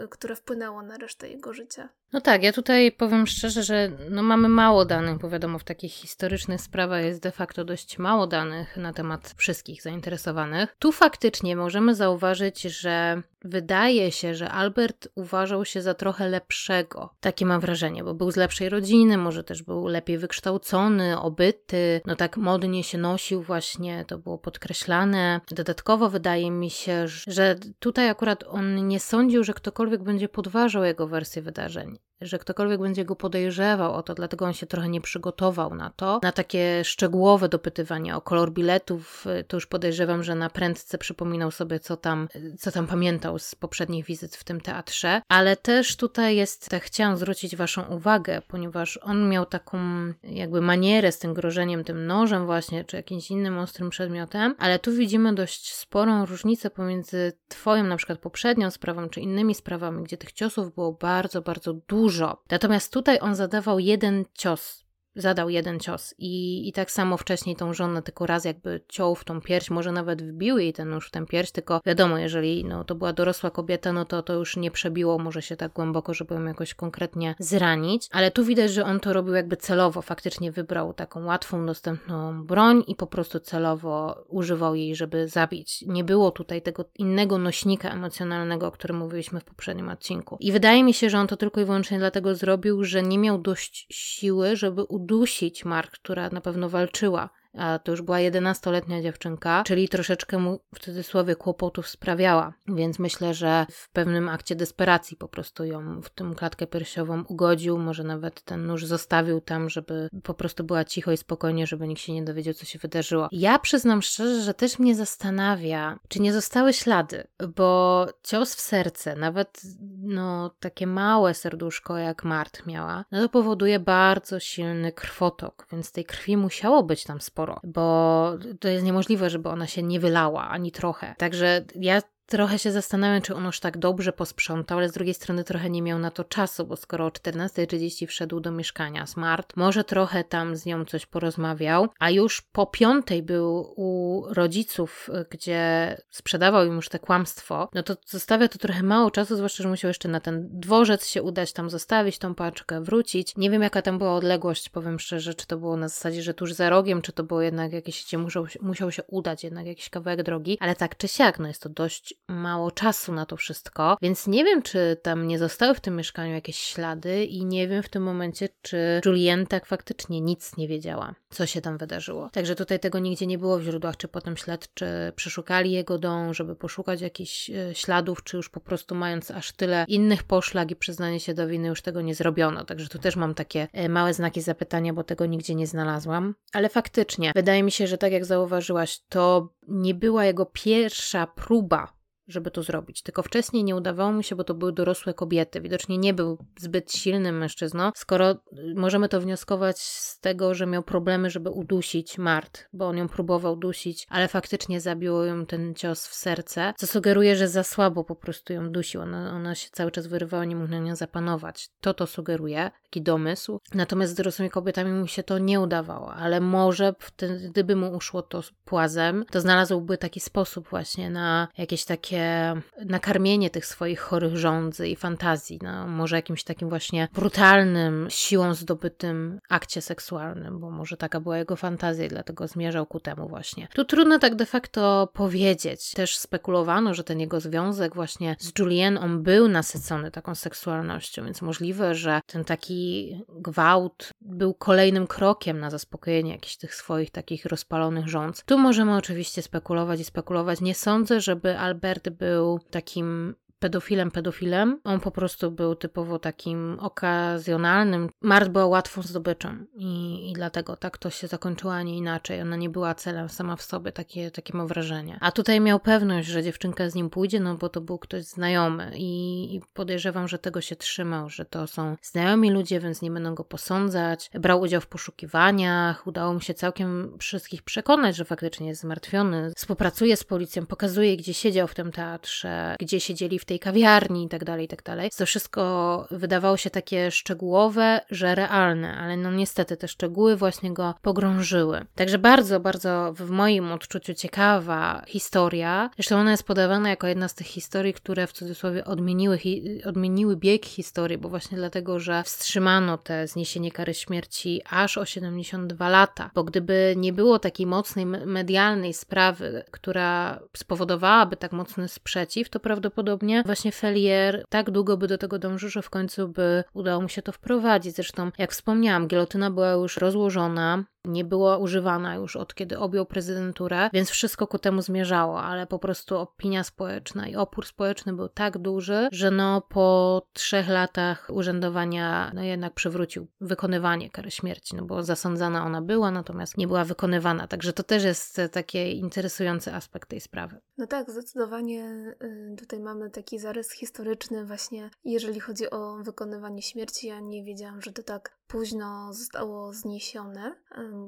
które 0.10 0.36
wpłynęło 0.36 0.82
na 0.82 0.98
resztę 0.98 1.30
jego 1.30 1.54
życia. 1.54 1.90
No 2.14 2.22
tak, 2.22 2.44
ja 2.44 2.54
tutaj 2.54 2.92
powiem 2.92 3.28
szczerze, 3.28 3.64
że 3.64 3.92
no 4.10 4.24
mamy 4.24 4.50
mało 4.50 4.86
danych, 4.86 5.18
bo 5.18 5.30
wiadomo, 5.30 5.60
w 5.60 5.64
takich 5.64 5.92
historycznych 5.92 6.62
sprawach 6.62 7.04
jest 7.04 7.22
de 7.22 7.32
facto 7.32 7.66
dość 7.66 8.00
mało 8.00 8.28
danych 8.28 8.78
na 8.78 8.94
temat 8.94 9.34
wszystkich 9.38 9.82
zainteresowanych. 9.82 10.76
Tu 10.80 10.92
faktycznie 10.92 11.56
możemy 11.56 11.96
zauważyć, 11.96 12.62
że 12.62 13.22
wydaje 13.44 14.12
się, 14.12 14.36
że 14.36 14.50
Albert 14.50 15.08
uważał 15.16 15.66
się 15.66 15.82
za 15.82 15.94
trochę 15.94 16.30
lepszego. 16.30 17.16
Takie 17.20 17.46
mam 17.46 17.62
wrażenie, 17.62 18.04
bo 18.04 18.14
był 18.14 18.32
z 18.32 18.36
lepszej 18.36 18.70
rodziny, 18.70 19.18
może 19.18 19.44
też 19.44 19.64
był 19.64 19.88
lepiej 19.88 20.18
wykształcony, 20.18 21.20
obyty, 21.20 22.02
no 22.06 22.16
tak 22.16 22.38
modnie 22.38 22.84
się 22.84 22.98
nosił 22.98 23.42
właśnie, 23.42 24.06
to 24.08 24.18
było 24.18 24.38
podkreślane. 24.38 25.42
Dodatkowo 25.52 26.10
wydaje 26.10 26.52
mi 26.52 26.70
się, 26.70 27.08
że 27.08 27.56
tutaj 27.80 28.10
akurat 28.10 28.44
on 28.48 28.88
nie 28.88 29.00
sądził, 29.00 29.44
że 29.44 29.54
ktokolwiek 29.54 30.04
będzie 30.04 30.30
podważał 30.30 30.84
jego 30.84 31.08
wersję 31.08 31.42
wydarzeń 31.42 32.00
że 32.22 32.40
ktokolwiek 32.40 32.82
będzie 32.82 33.06
go 33.06 33.16
podejrzewał 33.16 33.94
o 33.94 34.04
to, 34.04 34.14
dlatego 34.14 34.46
on 34.46 34.54
się 34.54 34.66
trochę 34.66 34.90
nie 34.90 35.02
przygotował 35.02 35.76
na 35.76 35.90
to, 35.90 36.20
na 36.24 36.32
takie 36.32 36.84
szczegółowe 36.84 37.50
dopytywanie 37.50 38.16
o 38.16 38.22
kolor 38.22 38.52
biletów. 38.52 39.26
To 39.48 39.58
już 39.58 39.68
podejrzewam, 39.68 40.24
że 40.24 40.36
na 40.36 40.50
prędce 40.50 40.98
przypominał 40.98 41.52
sobie, 41.52 41.80
co 41.80 41.98
tam, 41.98 42.28
co 42.60 42.72
tam 42.72 42.88
pamiętał 42.88 43.40
z 43.40 43.56
poprzednich 43.56 44.06
wizyt 44.06 44.36
w 44.36 44.44
tym 44.44 44.62
teatrze. 44.62 45.22
Ale 45.28 45.58
też 45.58 45.96
tutaj 45.96 46.36
jest, 46.36 46.70
tak 46.70 46.84
chciałam 46.84 47.18
zwrócić 47.18 47.56
Waszą 47.56 47.84
uwagę, 47.84 48.42
ponieważ 48.48 49.00
on 49.02 49.30
miał 49.30 49.46
taką 49.46 49.78
jakby 50.24 50.62
manierę 50.62 51.12
z 51.12 51.20
tym 51.20 51.34
grożeniem 51.34 51.84
tym 51.84 52.06
nożem, 52.08 52.46
właśnie, 52.46 52.86
czy 52.86 52.98
jakimś 52.98 53.32
innym 53.32 53.58
ostrym 53.58 53.90
przedmiotem, 53.90 54.56
ale 54.60 54.80
tu 54.80 54.92
widzimy 54.92 55.36
dość 55.36 55.74
sporą 55.74 56.26
różnicę 56.26 56.70
pomiędzy 56.70 57.34
Twoją 57.48 57.84
na 57.84 57.98
przykład 57.98 58.20
poprzednią 58.20 58.72
sprawą, 58.72 59.10
czy 59.10 59.22
innymi 59.22 59.56
sprawami, 59.56 60.04
gdzie 60.04 60.18
tych 60.18 60.32
ciosów 60.32 60.76
było 60.76 60.92
bardzo, 60.92 61.42
bardzo 61.42 61.74
dużo 61.74 62.03
dużo. 62.04 62.44
Natomiast 62.50 62.94
tutaj 62.94 63.20
on 63.22 63.36
zadawał 63.36 63.80
jeden 63.80 64.26
cios 64.34 64.83
zadał 65.16 65.50
jeden 65.50 65.80
cios 65.80 66.16
i, 66.18 66.68
i 66.70 66.74
tak 66.74 66.92
samo 66.92 67.18
wcześniej 67.18 67.56
tą 67.56 67.74
żonę 67.74 68.02
tylko 68.02 68.26
raz 68.26 68.46
jakby 68.46 68.82
ciął 68.90 69.16
w 69.16 69.24
tą 69.24 69.42
pierś, 69.42 69.70
może 69.70 69.92
nawet 69.92 70.22
wbił 70.22 70.58
jej 70.58 70.74
ten 70.74 70.90
nóż 70.90 71.08
w 71.08 71.12
tę 71.12 71.26
pierś, 71.26 71.52
tylko 71.52 71.82
wiadomo, 71.86 72.18
jeżeli 72.18 72.66
no, 72.66 72.84
to 72.84 72.96
była 72.96 73.14
dorosła 73.14 73.50
kobieta, 73.50 73.94
no 73.94 74.06
to 74.06 74.24
to 74.24 74.34
już 74.34 74.58
nie 74.58 74.72
przebiło 74.72 75.20
może 75.20 75.42
się 75.42 75.56
tak 75.56 75.74
głęboko, 75.74 76.14
żeby 76.14 76.36
ją 76.36 76.44
jakoś 76.44 76.74
konkretnie 76.74 77.36
zranić, 77.40 78.08
ale 78.12 78.32
tu 78.32 78.46
widać, 78.46 78.72
że 78.72 78.86
on 78.86 79.00
to 79.00 79.14
robił 79.14 79.34
jakby 79.34 79.58
celowo, 79.58 80.02
faktycznie 80.02 80.52
wybrał 80.52 80.94
taką 80.94 81.26
łatwą, 81.26 81.66
dostępną 81.66 82.46
broń 82.46 82.84
i 82.88 82.96
po 82.96 83.08
prostu 83.08 83.40
celowo 83.40 84.24
używał 84.28 84.76
jej, 84.76 84.96
żeby 84.96 85.28
zabić. 85.28 85.84
Nie 85.88 86.04
było 86.04 86.32
tutaj 86.32 86.62
tego 86.62 86.86
innego 86.96 87.38
nośnika 87.38 87.90
emocjonalnego, 87.90 88.68
o 88.68 88.72
którym 88.72 88.98
mówiliśmy 88.98 89.40
w 89.40 89.46
poprzednim 89.46 89.90
odcinku. 89.90 90.38
I 90.40 90.52
wydaje 90.52 90.84
mi 90.84 90.94
się, 90.94 91.10
że 91.10 91.20
on 91.20 91.28
to 91.28 91.38
tylko 91.38 91.62
i 91.62 91.66
wyłącznie 91.66 92.00
dlatego 92.00 92.36
zrobił, 92.36 92.84
że 92.84 93.04
nie 93.04 93.18
miał 93.18 93.38
dość 93.38 93.88
siły, 93.92 94.56
żeby 94.56 94.84
udusić 95.04 95.66
Mark, 95.66 95.92
która 95.92 96.30
na 96.30 96.42
pewno 96.42 96.70
walczyła 96.70 97.30
a 97.58 97.80
to 97.80 97.92
już 97.92 98.02
była 98.02 98.18
11-letnia 98.18 99.02
dziewczynka, 99.02 99.64
czyli 99.66 99.90
troszeczkę 99.90 100.40
mu 100.40 100.60
w 100.76 100.80
cudzysłowie 100.80 101.36
kłopotów 101.36 101.88
sprawiała. 101.88 102.54
Więc 102.68 103.00
myślę, 103.00 103.34
że 103.34 103.66
w 103.72 103.90
pewnym 103.90 104.30
akcie 104.30 104.56
desperacji 104.56 105.18
po 105.18 105.28
prostu 105.28 105.66
ją 105.66 106.02
w 106.02 106.10
tym 106.10 106.36
klatkę 106.36 106.68
piersiową 106.68 107.24
ugodził, 107.24 107.78
może 107.78 108.04
nawet 108.04 108.42
ten 108.42 108.66
nóż 108.66 108.86
zostawił 108.86 109.42
tam, 109.42 109.70
żeby 109.70 110.10
po 110.24 110.34
prostu 110.34 110.64
była 110.64 110.84
cicho 110.84 111.12
i 111.12 111.18
spokojnie, 111.18 111.68
żeby 111.68 111.88
nikt 111.88 112.02
się 112.02 112.14
nie 112.14 112.24
dowiedział, 112.24 112.54
co 112.54 112.66
się 112.66 112.80
wydarzyło. 112.80 113.28
Ja 113.32 113.60
przyznam 113.60 114.02
szczerze, 114.02 114.42
że 114.42 114.54
też 114.54 114.80
mnie 114.80 114.96
zastanawia, 114.96 116.00
czy 116.08 116.22
nie 116.22 116.34
zostały 116.34 116.74
ślady, 116.74 117.28
bo 117.56 118.08
cios 118.24 118.56
w 118.56 118.60
serce, 118.60 119.16
nawet 119.16 119.62
no 120.02 120.56
takie 120.60 120.88
małe 120.88 121.34
serduszko 121.34 121.98
jak 121.98 122.24
Mart 122.24 122.66
miała, 122.66 123.06
no 123.12 123.22
to 123.22 123.30
powoduje 123.30 123.80
bardzo 123.80 124.40
silny 124.40 124.92
krwotok, 124.92 125.68
więc 125.72 125.92
tej 125.92 126.06
krwi 126.06 126.38
musiało 126.38 126.84
być 126.84 127.04
tam 127.04 127.22
sporo 127.22 127.43
sporo, 127.44 127.60
bo 127.64 128.38
to 128.60 128.68
jest 128.68 128.86
niemożliwe, 128.86 129.30
żeby 129.30 129.50
ona 129.50 129.68
się 129.68 129.84
nie 129.84 130.00
wylała 130.00 130.50
ani 130.50 130.72
trochę. 130.72 131.16
Także 131.18 131.66
ja 131.76 132.02
Trochę 132.26 132.60
się 132.60 132.72
zastanawiam, 132.72 133.22
czy 133.22 133.36
on 133.36 133.46
już 133.46 133.60
tak 133.60 133.78
dobrze 133.78 134.14
posprzątał, 134.14 134.78
ale 134.78 134.90
z 134.90 134.92
drugiej 134.92 135.14
strony 135.14 135.44
trochę 135.44 135.70
nie 135.70 135.82
miał 135.82 136.00
na 136.00 136.12
to 136.12 136.24
czasu, 136.24 136.66
bo 136.66 136.76
skoro 136.76 137.06
o 137.06 137.10
14.30 137.10 138.08
wszedł 138.08 138.40
do 138.40 138.52
mieszkania 138.52 139.06
Smart, 139.06 139.58
może 139.58 139.84
trochę 139.84 140.24
tam 140.24 140.56
z 140.56 140.66
nią 140.66 140.86
coś 140.86 141.06
porozmawiał, 141.06 141.88
a 142.00 142.10
już 142.10 142.42
po 142.42 142.66
piątej 142.66 143.24
był 143.24 143.74
u 143.76 144.24
rodziców, 144.30 145.10
gdzie 145.30 145.96
sprzedawał 146.10 146.66
im 146.66 146.76
już 146.76 146.90
te 146.90 147.00
kłamstwo, 147.00 147.70
no 147.74 147.84
to 147.84 147.96
zostawia 148.06 148.48
to 148.48 148.58
trochę 148.58 148.84
mało 148.84 149.12
czasu, 149.12 149.36
zwłaszcza, 149.36 149.64
że 149.64 149.70
musiał 149.70 149.88
jeszcze 149.88 150.10
na 150.10 150.20
ten 150.20 150.50
dworzec 150.52 151.08
się 151.08 151.24
udać, 151.24 151.54
tam 151.54 151.70
zostawić 151.70 152.18
tą 152.18 152.36
paczkę, 152.36 152.82
wrócić. 152.82 153.38
Nie 153.38 153.50
wiem, 153.50 153.62
jaka 153.62 153.82
tam 153.82 153.98
była 153.98 154.16
odległość, 154.16 154.70
powiem 154.70 155.00
szczerze, 155.00 155.34
czy 155.34 155.48
to 155.48 155.58
było 155.58 155.78
na 155.78 155.88
zasadzie, 155.88 156.24
że 156.24 156.34
tuż 156.34 156.54
za 156.54 156.70
rogiem, 156.70 157.02
czy 157.02 157.12
to 157.12 157.24
było 157.24 157.42
jednak 157.42 157.74
jakieś, 157.74 158.06
gdzie 158.06 158.18
musiał, 158.18 158.46
musiał 158.62 158.92
się 158.92 159.04
udać, 159.04 159.44
jednak 159.44 159.66
jakiś 159.66 159.90
kawałek 159.90 160.24
drogi, 160.24 160.58
ale 160.60 160.76
tak 160.76 160.98
czy 160.98 161.08
siak, 161.08 161.40
no 161.40 161.48
jest 161.48 161.62
to 161.62 161.70
dość 161.70 162.13
mało 162.28 162.72
czasu 162.72 163.14
na 163.14 163.26
to 163.26 163.38
wszystko, 163.38 163.98
więc 164.02 164.28
nie 164.28 164.44
wiem, 164.44 164.62
czy 164.62 164.98
tam 165.04 165.28
nie 165.28 165.40
zostały 165.40 165.74
w 165.74 165.82
tym 165.82 165.96
mieszkaniu 165.96 166.34
jakieś 166.34 166.58
ślady 166.58 167.24
i 167.24 167.46
nie 167.46 167.68
wiem 167.68 167.84
w 167.84 167.90
tym 167.90 168.04
momencie, 168.04 168.50
czy 168.62 169.02
Julien 169.06 169.48
tak 169.48 169.66
faktycznie 169.66 170.22
nic 170.22 170.58
nie 170.58 170.68
wiedziała, 170.68 171.16
co 171.30 171.46
się 171.46 171.62
tam 171.62 171.78
wydarzyło. 171.78 172.30
Także 172.30 172.56
tutaj 172.56 172.80
tego 172.80 173.00
nigdzie 173.00 173.28
nie 173.28 173.38
było 173.38 173.60
w 173.60 173.64
źródłach, 173.64 173.98
czy 173.98 174.08
potem 174.08 174.38
śledczy 174.38 174.86
przeszukali 175.16 175.72
jego 175.72 175.98
dom, 175.98 176.34
żeby 176.34 176.56
poszukać 176.56 177.02
jakichś 177.02 177.50
e, 177.50 177.76
śladów, 177.76 178.24
czy 178.24 178.38
już 178.38 178.50
po 178.50 178.60
prostu 178.60 178.96
mając 178.96 179.32
aż 179.32 179.52
tyle 179.52 179.86
innych 179.88 180.24
poszlak 180.24 180.72
i 180.72 180.76
przyznanie 180.76 181.20
się 181.20 181.34
do 181.34 181.48
winy 181.48 181.68
już 181.68 181.82
tego 181.82 182.02
nie 182.02 182.16
zrobiono. 182.16 182.66
Także 182.66 182.88
tu 182.88 183.00
też 183.00 183.16
mam 183.16 183.34
takie 183.34 183.68
e, 183.74 183.90
małe 183.90 184.14
znaki 184.14 184.42
zapytania, 184.42 184.94
bo 184.94 185.04
tego 185.04 185.26
nigdzie 185.26 185.56
nie 185.56 185.68
znalazłam. 185.68 186.36
Ale 186.54 186.70
faktycznie, 186.70 187.32
wydaje 187.36 187.64
mi 187.64 187.72
się, 187.72 187.88
że 187.88 187.98
tak 187.98 188.12
jak 188.12 188.26
zauważyłaś, 188.26 189.00
to 189.10 189.54
nie 189.68 189.94
była 189.94 190.26
jego 190.26 190.46
pierwsza 190.46 191.28
próba 191.28 192.03
żeby 192.28 192.52
to 192.52 192.64
zrobić. 192.64 193.02
Tylko 193.02 193.24
wcześniej 193.24 193.64
nie 193.64 193.76
udawało 193.76 194.12
mu 194.12 194.24
się, 194.24 194.36
bo 194.36 194.44
to 194.44 194.54
były 194.54 194.74
dorosłe 194.74 195.14
kobiety. 195.14 195.62
Widocznie 195.62 195.98
nie 195.98 196.14
był 196.14 196.38
zbyt 196.60 196.92
silnym 196.94 197.38
mężczyzną, 197.38 197.92
skoro 197.96 198.32
y, 198.32 198.38
możemy 198.76 199.10
to 199.10 199.22
wnioskować 199.22 199.80
z 199.80 200.20
tego, 200.20 200.54
że 200.54 200.66
miał 200.66 200.84
problemy, 200.84 201.30
żeby 201.30 201.50
udusić 201.50 202.18
Mart, 202.18 202.68
bo 202.74 202.88
on 202.88 202.98
ją 202.98 203.08
próbował 203.08 203.56
dusić, 203.56 204.08
ale 204.10 204.28
faktycznie 204.28 204.82
zabiło 204.82 205.26
ją 205.26 205.46
ten 205.46 205.76
cios 205.76 206.08
w 206.08 206.14
serce, 206.14 206.74
co 206.78 206.88
sugeruje, 206.88 207.36
że 207.36 207.48
za 207.48 207.64
słabo 207.64 208.04
po 208.04 208.16
prostu 208.16 208.54
ją 208.54 208.72
dusił. 208.72 209.02
Ona, 209.02 209.32
ona 209.32 209.56
się 209.56 209.70
cały 209.72 209.92
czas 209.92 210.08
wyrywała, 210.08 210.46
nie 210.46 210.56
mógł 210.56 210.72
na 210.72 210.80
nią 210.80 210.96
zapanować. 210.96 211.70
To 211.82 211.94
to 211.94 212.08
sugeruje, 212.08 212.72
taki 212.94 213.02
domysł. 213.02 213.60
Natomiast 213.74 214.12
z 214.14 214.16
dorosłymi 214.16 214.50
kobietami 214.50 214.92
mu 214.92 215.08
się 215.08 215.24
to 215.24 215.38
nie 215.38 215.60
udawało, 215.60 216.14
ale 216.14 216.42
może 216.42 216.94
wtedy, 217.00 217.50
gdyby 217.50 217.76
mu 217.76 217.96
uszło 217.96 218.22
to 218.22 218.42
płazem, 218.66 219.26
to 219.32 219.42
znalazłby 219.42 219.98
taki 219.98 220.20
sposób 220.20 220.70
właśnie 220.70 221.10
na 221.10 221.48
jakieś 221.58 221.86
takie 221.86 222.04
takie 222.04 222.62
nakarmienie 222.86 223.50
tych 223.50 223.66
swoich 223.66 224.00
chorych 224.00 224.38
żądzy 224.38 224.88
i 224.88 224.96
fantazji, 224.96 225.60
no, 225.62 225.88
może 225.88 226.16
jakimś 226.16 226.44
takim 226.44 226.70
właśnie 226.70 227.08
brutalnym, 227.14 228.08
siłą 228.10 228.54
zdobytym 228.54 229.40
akcie 229.50 229.82
seksualnym, 229.82 230.60
bo 230.60 230.72
może 230.72 230.98
taka 230.98 231.20
była 231.20 231.38
jego 231.38 231.56
fantazja 231.56 232.06
i 232.06 232.08
dlatego 232.08 232.48
zmierzał 232.48 232.86
ku 232.86 233.00
temu 233.00 233.28
właśnie. 233.28 233.68
Tu 233.74 233.86
trudno 233.86 234.20
tak 234.20 234.36
de 234.36 234.46
facto 234.46 235.10
powiedzieć. 235.14 235.92
Też 235.92 236.18
spekulowano, 236.18 236.94
że 236.94 237.04
ten 237.04 237.20
jego 237.20 237.40
związek 237.40 237.96
właśnie 237.96 238.36
z 238.40 238.60
Julien, 238.60 238.98
on 238.98 239.24
był 239.24 239.48
nasycony 239.48 240.12
taką 240.12 240.36
seksualnością, 240.36 241.26
więc 241.26 241.42
możliwe, 241.42 241.96
że 241.96 242.22
ten 242.28 242.44
taki 242.44 242.83
gwałt 243.30 244.10
był 244.22 244.54
kolejnym 244.54 245.08
krokiem 245.08 245.60
na 245.60 245.70
zaspokojenie 245.70 246.32
jakichś 246.32 246.58
tych 246.58 246.76
swoich 246.76 247.12
takich 247.12 247.46
rozpalonych 247.46 248.08
rząd. 248.08 248.44
Tu 248.46 248.58
możemy 248.58 248.96
oczywiście 248.96 249.42
spekulować 249.42 250.00
i 250.00 250.04
spekulować. 250.04 250.62
Nie 250.62 250.76
sądzę, 250.76 251.22
żeby 251.22 251.58
Albert 251.58 252.10
był 252.10 252.60
takim 252.72 253.36
pedofilem, 253.64 254.12
pedofilem. 254.12 254.80
On 254.84 255.00
po 255.00 255.12
prostu 255.12 255.52
był 255.52 255.76
typowo 255.76 256.20
takim 256.20 256.78
okazjonalnym. 256.80 258.10
Mart 258.22 258.50
była 258.50 258.66
łatwą 258.66 259.02
zdobyczą 259.02 259.66
i, 259.74 260.30
i 260.30 260.34
dlatego 260.34 260.76
tak 260.76 260.98
to 260.98 261.10
się 261.10 261.28
zakończyło, 261.28 261.74
a 261.74 261.84
nie 261.84 261.98
inaczej. 261.98 262.42
Ona 262.42 262.56
nie 262.56 262.70
była 262.70 262.96
celem 262.96 263.30
sama 263.30 263.56
w 263.56 263.62
sobie, 263.62 263.92
takie, 263.92 264.32
takie 264.32 264.58
mam 264.58 264.68
wrażenie. 264.68 265.18
A 265.22 265.32
tutaj 265.32 265.62
miał 265.62 265.80
pewność, 265.80 266.28
że 266.28 266.44
dziewczynka 266.44 266.90
z 266.90 266.96
nim 266.96 267.10
pójdzie, 267.10 267.40
no 267.40 267.56
bo 267.56 267.70
to 267.70 267.82
był 267.82 267.98
ktoś 267.98 268.24
znajomy 268.24 268.92
i, 268.96 269.56
i 269.56 269.62
podejrzewam, 269.74 270.28
że 270.28 270.40
tego 270.40 270.62
się 270.62 270.76
trzymał, 270.76 271.30
że 271.30 271.46
to 271.46 271.68
są 271.68 271.96
znajomi 272.02 272.52
ludzie, 272.52 272.80
więc 272.80 273.02
nie 273.02 273.12
będą 273.12 273.36
go 273.36 273.44
posądzać. 273.44 274.30
Brał 274.34 274.62
udział 274.62 274.82
w 274.82 274.88
poszukiwaniach, 274.88 276.08
udało 276.08 276.34
mu 276.34 276.40
się 276.40 276.54
całkiem 276.54 277.18
wszystkich 277.20 277.62
przekonać, 277.62 278.16
że 278.16 278.26
faktycznie 278.26 278.68
jest 278.68 278.82
zmartwiony. 278.82 279.52
Współpracuje 279.56 280.18
z 280.18 280.24
policją, 280.24 280.66
pokazuje, 280.66 281.18
gdzie 281.18 281.34
siedział 281.34 281.68
w 281.68 281.76
tym 281.76 281.92
teatrze, 281.92 282.76
gdzie 282.80 283.00
siedzieli 283.00 283.40
w 283.40 283.46
tej 283.46 283.53
tej 283.54 283.60
kawiarni 283.60 284.24
i 284.26 284.30
tak 284.30 284.44
dalej, 284.44 284.66
i 284.66 284.68
tak 284.68 284.84
dalej. 284.84 285.12
To 285.18 285.26
wszystko 285.26 286.08
wydawało 286.12 286.58
się 286.58 286.70
takie 286.70 287.12
szczegółowe, 287.12 288.02
że 288.10 288.36
realne, 288.36 288.98
ale 288.98 289.18
no 289.18 289.32
niestety 289.32 289.78
te 289.78 289.88
szczegóły 289.88 290.36
właśnie 290.36 290.74
go 290.74 290.94
pogrążyły. 291.02 291.86
Także 291.96 292.18
bardzo, 292.18 292.60
bardzo 292.60 293.14
w 293.16 293.30
moim 293.30 293.72
odczuciu 293.72 294.14
ciekawa 294.14 295.04
historia. 295.08 295.90
Zresztą 295.96 296.18
ona 296.20 296.32
jest 296.32 296.44
podawana 296.44 296.90
jako 296.90 297.08
jedna 297.08 297.28
z 297.28 297.36
tych 297.36 297.48
historii, 297.48 297.94
które 297.94 298.28
w 298.28 298.32
cudzysłowie 298.32 298.86
odmieniły, 298.86 299.40
odmieniły 299.86 300.38
bieg 300.38 300.66
historii, 300.66 301.18
bo 301.18 301.30
właśnie 301.30 301.58
dlatego, 301.58 302.00
że 302.00 302.24
wstrzymano 302.24 302.98
te 302.98 303.28
zniesienie 303.28 303.72
kary 303.72 303.94
śmierci 303.94 304.62
aż 304.70 304.98
o 304.98 305.06
72 305.06 305.90
lata. 305.90 306.32
Bo 306.36 306.44
gdyby 306.44 306.94
nie 306.98 307.14
było 307.14 307.40
takiej 307.40 307.66
mocnej 307.66 308.06
medialnej 308.06 308.94
sprawy, 308.94 309.64
która 309.72 310.40
spowodowałaby 310.58 311.38
tak 311.38 311.52
mocny 311.52 311.88
sprzeciw, 311.88 312.50
to 312.50 312.60
prawdopodobnie 312.60 313.43
właśnie 313.46 313.72
Felier 313.72 314.44
tak 314.50 314.72
długo 314.72 314.98
by 314.98 315.08
do 315.08 315.18
tego 315.18 315.40
dążył, 315.40 315.70
że 315.70 315.82
w 315.82 315.90
końcu 315.90 316.28
by 316.28 316.64
udało 316.74 317.02
mu 317.02 317.10
się 317.10 317.22
to 317.22 317.32
wprowadzić. 317.32 317.96
Zresztą, 317.96 318.32
jak 318.38 318.52
wspomniałam, 318.52 319.08
gilotyna 319.08 319.52
była 319.52 319.72
już 319.72 319.98
rozłożona, 319.98 320.84
nie 321.06 321.26
była 321.26 321.58
używana 321.58 322.16
już 322.16 322.36
od 322.36 322.56
kiedy 322.56 322.80
objął 322.80 323.06
prezydenturę, 323.06 323.90
więc 323.94 324.10
wszystko 324.10 324.48
ku 324.48 324.60
temu 324.60 324.82
zmierzało, 324.82 325.42
ale 325.42 325.68
po 325.68 325.80
prostu 325.80 326.18
opinia 326.18 326.64
społeczna 326.64 327.28
i 327.28 327.36
opór 327.36 327.66
społeczny 327.66 328.14
był 328.14 328.30
tak 328.30 328.58
duży, 328.58 329.08
że 329.12 329.32
no 329.32 329.62
po 329.62 330.22
trzech 330.34 330.70
latach 330.70 331.28
urzędowania 331.30 332.32
no 332.36 332.44
jednak 332.44 332.74
przywrócił 332.74 333.28
wykonywanie 333.42 334.10
kary 334.10 334.32
śmierci, 334.32 334.76
no 334.76 334.86
bo 334.86 335.04
zasądzana 335.04 335.66
ona 335.66 335.82
była, 335.82 336.12
natomiast 336.12 336.58
nie 336.58 336.68
była 336.68 336.84
wykonywana, 336.84 337.48
także 337.48 337.74
to 337.74 337.84
też 337.84 338.04
jest 338.04 338.42
taki 338.52 338.98
interesujący 338.98 339.74
aspekt 339.74 340.10
tej 340.10 340.22
sprawy. 340.22 340.60
No 340.78 340.88
tak, 340.88 341.12
zdecydowanie 341.12 342.16
y, 342.24 342.56
tutaj 342.60 342.80
mamy 342.80 343.10
taki 343.10 343.40
zarys 343.40 343.72
historyczny 343.72 344.46
właśnie, 344.46 344.90
jeżeli 345.04 345.40
chodzi 345.40 345.70
o 345.70 345.98
wykonywanie 345.98 346.62
śmierci. 346.62 347.08
Ja 347.08 347.20
nie 347.20 347.44
wiedziałam, 347.44 347.82
że 347.82 347.92
to 347.92 348.04
tak 348.04 348.38
późno 348.54 349.14
zostało 349.14 349.74
zniesione, 349.74 350.56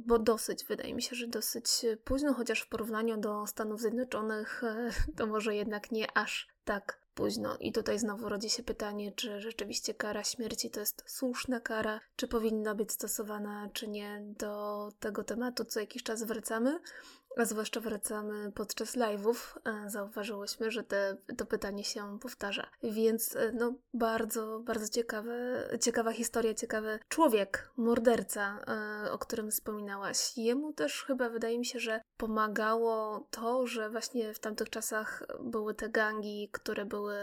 bo 0.05 0.19
dosyć, 0.19 0.65
wydaje 0.65 0.95
mi 0.95 1.01
się, 1.01 1.15
że 1.15 1.27
dosyć 1.27 1.85
późno, 2.03 2.33
chociaż 2.33 2.61
w 2.61 2.67
porównaniu 2.67 3.17
do 3.17 3.47
Stanów 3.47 3.81
Zjednoczonych 3.81 4.61
to 5.17 5.27
może 5.27 5.55
jednak 5.55 5.91
nie 5.91 6.17
aż 6.17 6.47
tak 6.63 6.99
późno. 7.15 7.57
I 7.59 7.71
tutaj 7.71 7.99
znowu 7.99 8.29
rodzi 8.29 8.49
się 8.49 8.63
pytanie, 8.63 9.11
czy 9.11 9.41
rzeczywiście 9.41 9.93
kara 9.93 10.23
śmierci 10.23 10.69
to 10.69 10.79
jest 10.79 11.03
słuszna 11.07 11.59
kara, 11.59 11.99
czy 12.15 12.27
powinna 12.27 12.75
być 12.75 12.91
stosowana, 12.91 13.69
czy 13.73 13.87
nie. 13.87 14.21
Do 14.37 14.89
tego 14.99 15.23
tematu 15.23 15.65
co 15.65 15.79
jakiś 15.79 16.03
czas 16.03 16.23
wracamy. 16.23 16.79
A 17.37 17.45
zwłaszcza 17.45 17.79
wracamy 17.79 18.51
podczas 18.51 18.97
live'ów, 18.97 19.59
zauważyłyśmy, 19.87 20.71
że 20.71 20.83
te, 20.83 21.17
to 21.37 21.45
pytanie 21.45 21.83
się 21.83 22.19
powtarza. 22.19 22.67
Więc 22.83 23.35
e, 23.35 23.51
no 23.51 23.73
bardzo, 23.93 24.59
bardzo 24.59 24.89
ciekawe, 24.89 25.33
ciekawa 25.81 26.11
historia, 26.11 26.53
ciekawy 26.53 26.99
człowiek, 27.09 27.69
morderca, 27.77 28.59
e, 29.05 29.11
o 29.11 29.17
którym 29.17 29.51
wspominałaś. 29.51 30.37
Jemu 30.37 30.73
też 30.73 31.03
chyba 31.03 31.29
wydaje 31.29 31.59
mi 31.59 31.65
się, 31.65 31.79
że 31.79 32.01
pomagało 32.17 33.27
to, 33.31 33.67
że 33.67 33.89
właśnie 33.89 34.33
w 34.33 34.39
tamtych 34.39 34.69
czasach 34.69 35.23
były 35.39 35.73
te 35.73 35.89
gangi, 35.89 36.49
które 36.51 36.85
były 36.85 37.15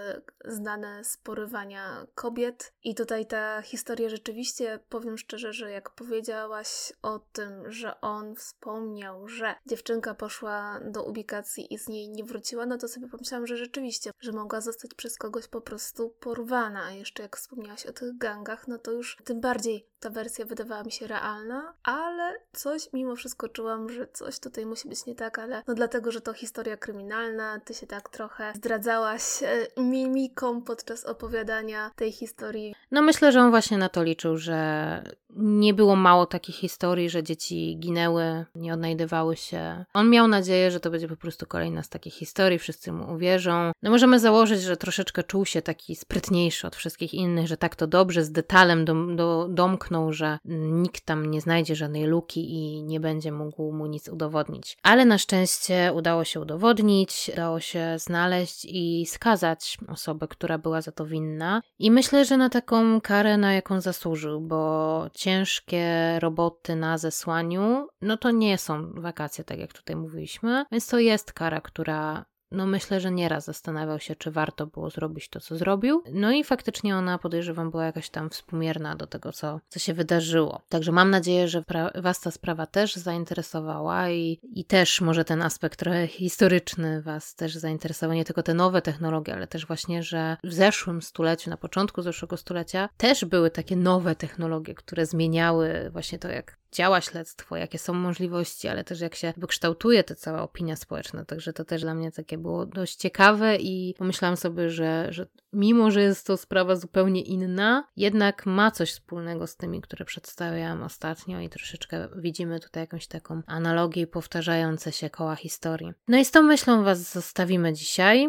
znane 0.45 1.05
z 1.05 1.17
porywania 1.17 2.07
kobiet. 2.15 2.73
I 2.85 2.95
tutaj 2.95 3.27
ta 3.27 3.63
historia 3.63 4.09
rzeczywiście, 4.09 4.79
powiem 4.89 5.19
szczerze, 5.19 5.53
że 5.53 5.71
jak 5.71 5.91
powiedziałaś 5.91 6.93
o 7.03 7.19
tym, 7.19 7.73
że 7.73 8.01
on 8.01 8.35
wspomniał, 8.37 9.29
że 9.29 9.55
dziewczynka 9.67 10.02
dziewczynka 10.03 10.15
poszła 10.15 10.81
do 10.85 11.05
ubikacji 11.05 11.75
i 11.75 11.79
z 11.79 11.89
niej 11.89 12.09
nie 12.09 12.25
wróciła, 12.25 12.67
no 12.67 12.79
to 12.79 12.89
sobie 12.89 13.09
pomyślałam, 13.09 13.47
że 13.47 13.57
rzeczywiście, 13.57 14.11
że 14.21 14.33
mogła 14.33 14.61
zostać 14.61 14.95
przez 14.95 15.17
kogoś 15.19 15.49
po 15.49 15.61
prostu 15.61 16.11
porwana. 16.21 16.85
A 16.85 16.91
jeszcze 16.91 17.23
jak 17.23 17.37
wspomniałaś 17.37 17.87
o 17.87 17.93
tych 17.93 18.19
gangach, 18.19 18.69
no 18.69 18.79
to 18.79 18.93
już 18.93 19.17
tym 19.25 19.41
bardziej 19.41 19.87
ta 20.03 20.11
wersja 20.11 20.45
wydawała 20.45 20.83
mi 20.83 20.93
się 20.93 21.07
realna, 21.07 21.75
ale 21.83 22.35
coś 22.53 22.93
mimo 22.93 23.17
wszystko 23.17 23.49
czułam, 23.49 23.91
że 23.91 24.07
coś 24.13 24.39
tutaj 24.39 24.67
musi 24.67 24.89
być 24.89 25.07
nie 25.07 25.15
tak, 25.15 25.39
ale 25.39 25.63
no 25.67 25.75
dlatego, 25.75 26.13
że 26.13 26.21
to 26.21 26.33
historia 26.33 26.77
kryminalna, 26.77 27.61
ty 27.61 27.75
się 27.75 27.87
tak 27.87 28.09
trochę 28.09 28.53
zdradzałaś 28.57 29.23
e, 29.43 29.67
mimiką 29.83 30.63
podczas 30.63 31.05
opowiadania 31.05 31.91
tej 31.97 32.13
historii. 32.13 32.75
No 32.91 33.03
myślę, 33.03 33.33
że 33.33 33.41
on 33.41 33.51
właśnie 33.51 33.79
na 33.79 33.89
to 33.89 34.03
liczył, 34.03 34.37
że 34.37 35.03
nie 35.37 35.75
było 35.75 35.97
mało 35.97 36.27
takich 36.27 36.57
historii, 36.57 37.11
że 37.11 37.23
dzieci 37.23 37.77
ginęły, 37.81 38.45
nie 38.55 38.75
odnajdywały 38.75 39.37
się. 39.37 39.85
On 39.95 40.11
miał 40.11 40.29
nadzieję, 40.29 40.71
że 40.71 40.81
to 40.81 40.91
będzie 40.91 41.09
po 41.09 41.17
prostu 41.17 41.47
kolejna 41.47 41.83
z 41.83 41.89
takich 41.89 42.15
historii, 42.15 42.59
wszyscy 42.59 42.93
mu 42.93 43.15
uwierzą. 43.15 43.73
No 43.83 43.91
możemy 43.91 44.21
założyć, 44.21 44.63
że 44.63 44.77
troszeczkę 44.77 45.23
czuł 45.23 45.47
się 45.47 45.63
taki 45.63 45.97
sprytniejszy 45.97 46.67
od 46.67 46.77
wszystkich 46.77 47.15
innych, 47.15 47.47
że 47.47 47.57
tak 47.57 47.77
to 47.77 47.87
dobrze, 47.87 48.25
z 48.25 48.33
detalem 48.33 48.85
do, 48.85 48.95
do, 48.95 49.47
domknął, 49.51 50.13
że 50.13 50.39
nikt 50.45 51.05
tam 51.05 51.31
nie 51.31 51.41
znajdzie 51.41 51.77
żadnej 51.77 52.05
luki 52.05 52.53
i 52.53 52.83
nie 52.83 53.01
będzie 53.01 53.33
mógł 53.33 53.73
mu 53.73 53.87
nic 53.87 54.09
udowodnić. 54.09 54.77
Ale 54.83 55.05
na 55.05 55.19
szczęście 55.19 55.93
udało 55.95 56.25
się 56.25 56.41
udowodnić, 56.41 57.31
udało 57.33 57.61
się 57.61 57.99
znaleźć 57.99 58.65
i 58.65 59.07
skazać 59.07 59.79
osobę, 59.89 60.29
która 60.29 60.59
była 60.59 60.81
za 60.81 60.93
to 60.93 61.07
winna. 61.07 61.63
I 61.79 61.91
myślę, 61.91 62.25
że 62.25 62.37
na 62.37 62.51
taką 62.51 63.01
karę, 63.01 63.37
na 63.37 63.55
jaką 63.55 63.81
zasłużył, 63.81 64.41
bo 64.41 65.05
ciężkie 65.15 66.19
roboty 66.21 66.77
na 66.77 66.99
zesłaniu, 66.99 67.89
no 68.03 68.17
to 68.17 68.31
nie 68.31 68.59
są 68.59 68.93
wakacje, 68.95 69.45
tak 69.45 69.59
jak 69.59 69.73
tutaj 69.85 69.97
mówiliśmy, 69.97 70.65
więc 70.73 70.87
to 70.87 70.99
jest 70.99 71.33
kara, 71.33 71.61
która 71.61 72.25
no 72.53 72.67
myślę, 72.67 73.01
że 73.01 73.11
nieraz 73.11 73.45
zastanawiał 73.45 74.01
się, 74.01 74.17
czy 74.17 74.31
warto 74.31 74.67
było 74.67 74.91
zrobić 74.91 75.29
to, 75.29 75.41
co 75.41 75.57
zrobił. 75.57 76.03
No 76.13 76.33
i 76.33 76.45
faktycznie 76.45 76.97
ona, 76.97 77.19
podejrzewam, 77.19 77.71
była 77.71 77.85
jakaś 77.85 78.11
tam 78.11 78.31
współmierna 78.31 78.97
do 78.97 79.07
tego, 79.07 79.33
co, 79.33 79.61
co 79.69 79.79
się 79.79 79.95
wydarzyło. 79.95 80.61
Także 80.69 80.93
mam 80.93 81.11
nadzieję, 81.11 81.49
że 81.49 81.65
Was 81.95 82.21
ta 82.21 82.31
sprawa 82.31 82.67
też 82.67 82.97
zainteresowała 82.97 84.11
i, 84.11 84.39
i 84.55 84.65
też 84.65 85.01
może 85.01 85.25
ten 85.25 85.43
aspekt 85.43 85.79
trochę 85.79 86.07
historyczny 86.07 87.03
Was 87.03 87.35
też 87.35 87.55
zainteresował, 87.55 88.17
nie 88.17 88.25
tylko 88.25 88.43
te 88.43 88.55
nowe 88.55 88.83
technologie, 88.83 89.35
ale 89.35 89.47
też 89.47 89.67
właśnie, 89.67 90.03
że 90.03 90.37
w 90.45 90.53
zeszłym 90.53 91.03
stuleciu, 91.03 91.51
na 91.51 91.57
początku 91.57 92.03
zeszłego 92.03 92.37
stulecia 92.37 92.89
też 92.97 93.25
były 93.25 93.51
takie 93.51 93.77
nowe 93.77 94.15
technologie, 94.15 94.75
które 94.75 95.07
zmieniały 95.07 95.91
właśnie 95.91 96.19
to, 96.19 96.29
jak 96.29 96.63
działa 96.73 97.01
śledztwo, 97.01 97.57
jakie 97.57 97.79
są 97.79 97.93
możliwości, 97.93 98.69
ale 98.69 98.85
też 98.85 99.01
jak 99.01 99.15
się 99.15 99.33
wykształtuje 99.37 100.05
ta 100.05 100.15
cała 100.15 100.43
opinia 100.43 100.77
społeczna. 100.77 101.25
Także 101.25 101.53
to 101.53 101.65
też 101.65 101.83
dla 101.83 101.95
mnie 101.95 102.13
takie 102.13 102.39
było 102.43 102.67
dość 102.67 102.97
ciekawe 102.97 103.57
i 103.57 103.95
pomyślałam 103.99 104.37
sobie, 104.37 104.71
że, 104.71 105.07
że 105.11 105.27
mimo, 105.53 105.91
że 105.91 106.03
jest 106.03 106.27
to 106.27 106.37
sprawa 106.37 106.77
zupełnie 106.77 107.23
inna, 107.23 107.89
jednak 107.97 108.47
ma 108.47 108.71
coś 108.71 108.93
wspólnego 108.93 109.47
z 109.47 109.57
tymi, 109.57 109.81
które 109.81 110.05
przedstawiałam 110.05 110.83
ostatnio 110.83 111.41
i 111.41 111.49
troszeczkę 111.49 112.09
widzimy 112.17 112.61
tutaj 112.61 112.83
jakąś 112.83 113.07
taką 113.07 113.43
analogię 113.47 114.03
i 114.03 114.07
powtarzające 114.07 114.93
się 114.93 115.11
koła 115.11 115.37
historii. 115.37 115.93
No 116.09 116.19
i 116.19 116.25
z 116.25 116.31
tą 116.31 116.43
myślą 116.43 116.85
Was 116.85 117.13
zostawimy 117.13 117.73
dzisiaj. 117.73 118.29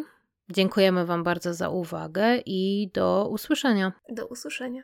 Dziękujemy 0.49 1.05
Wam 1.05 1.24
bardzo 1.24 1.53
za 1.53 1.70
uwagę 1.70 2.38
i 2.45 2.91
do 2.93 3.28
usłyszenia. 3.30 3.93
Do 4.09 4.28
usłyszenia. 4.28 4.84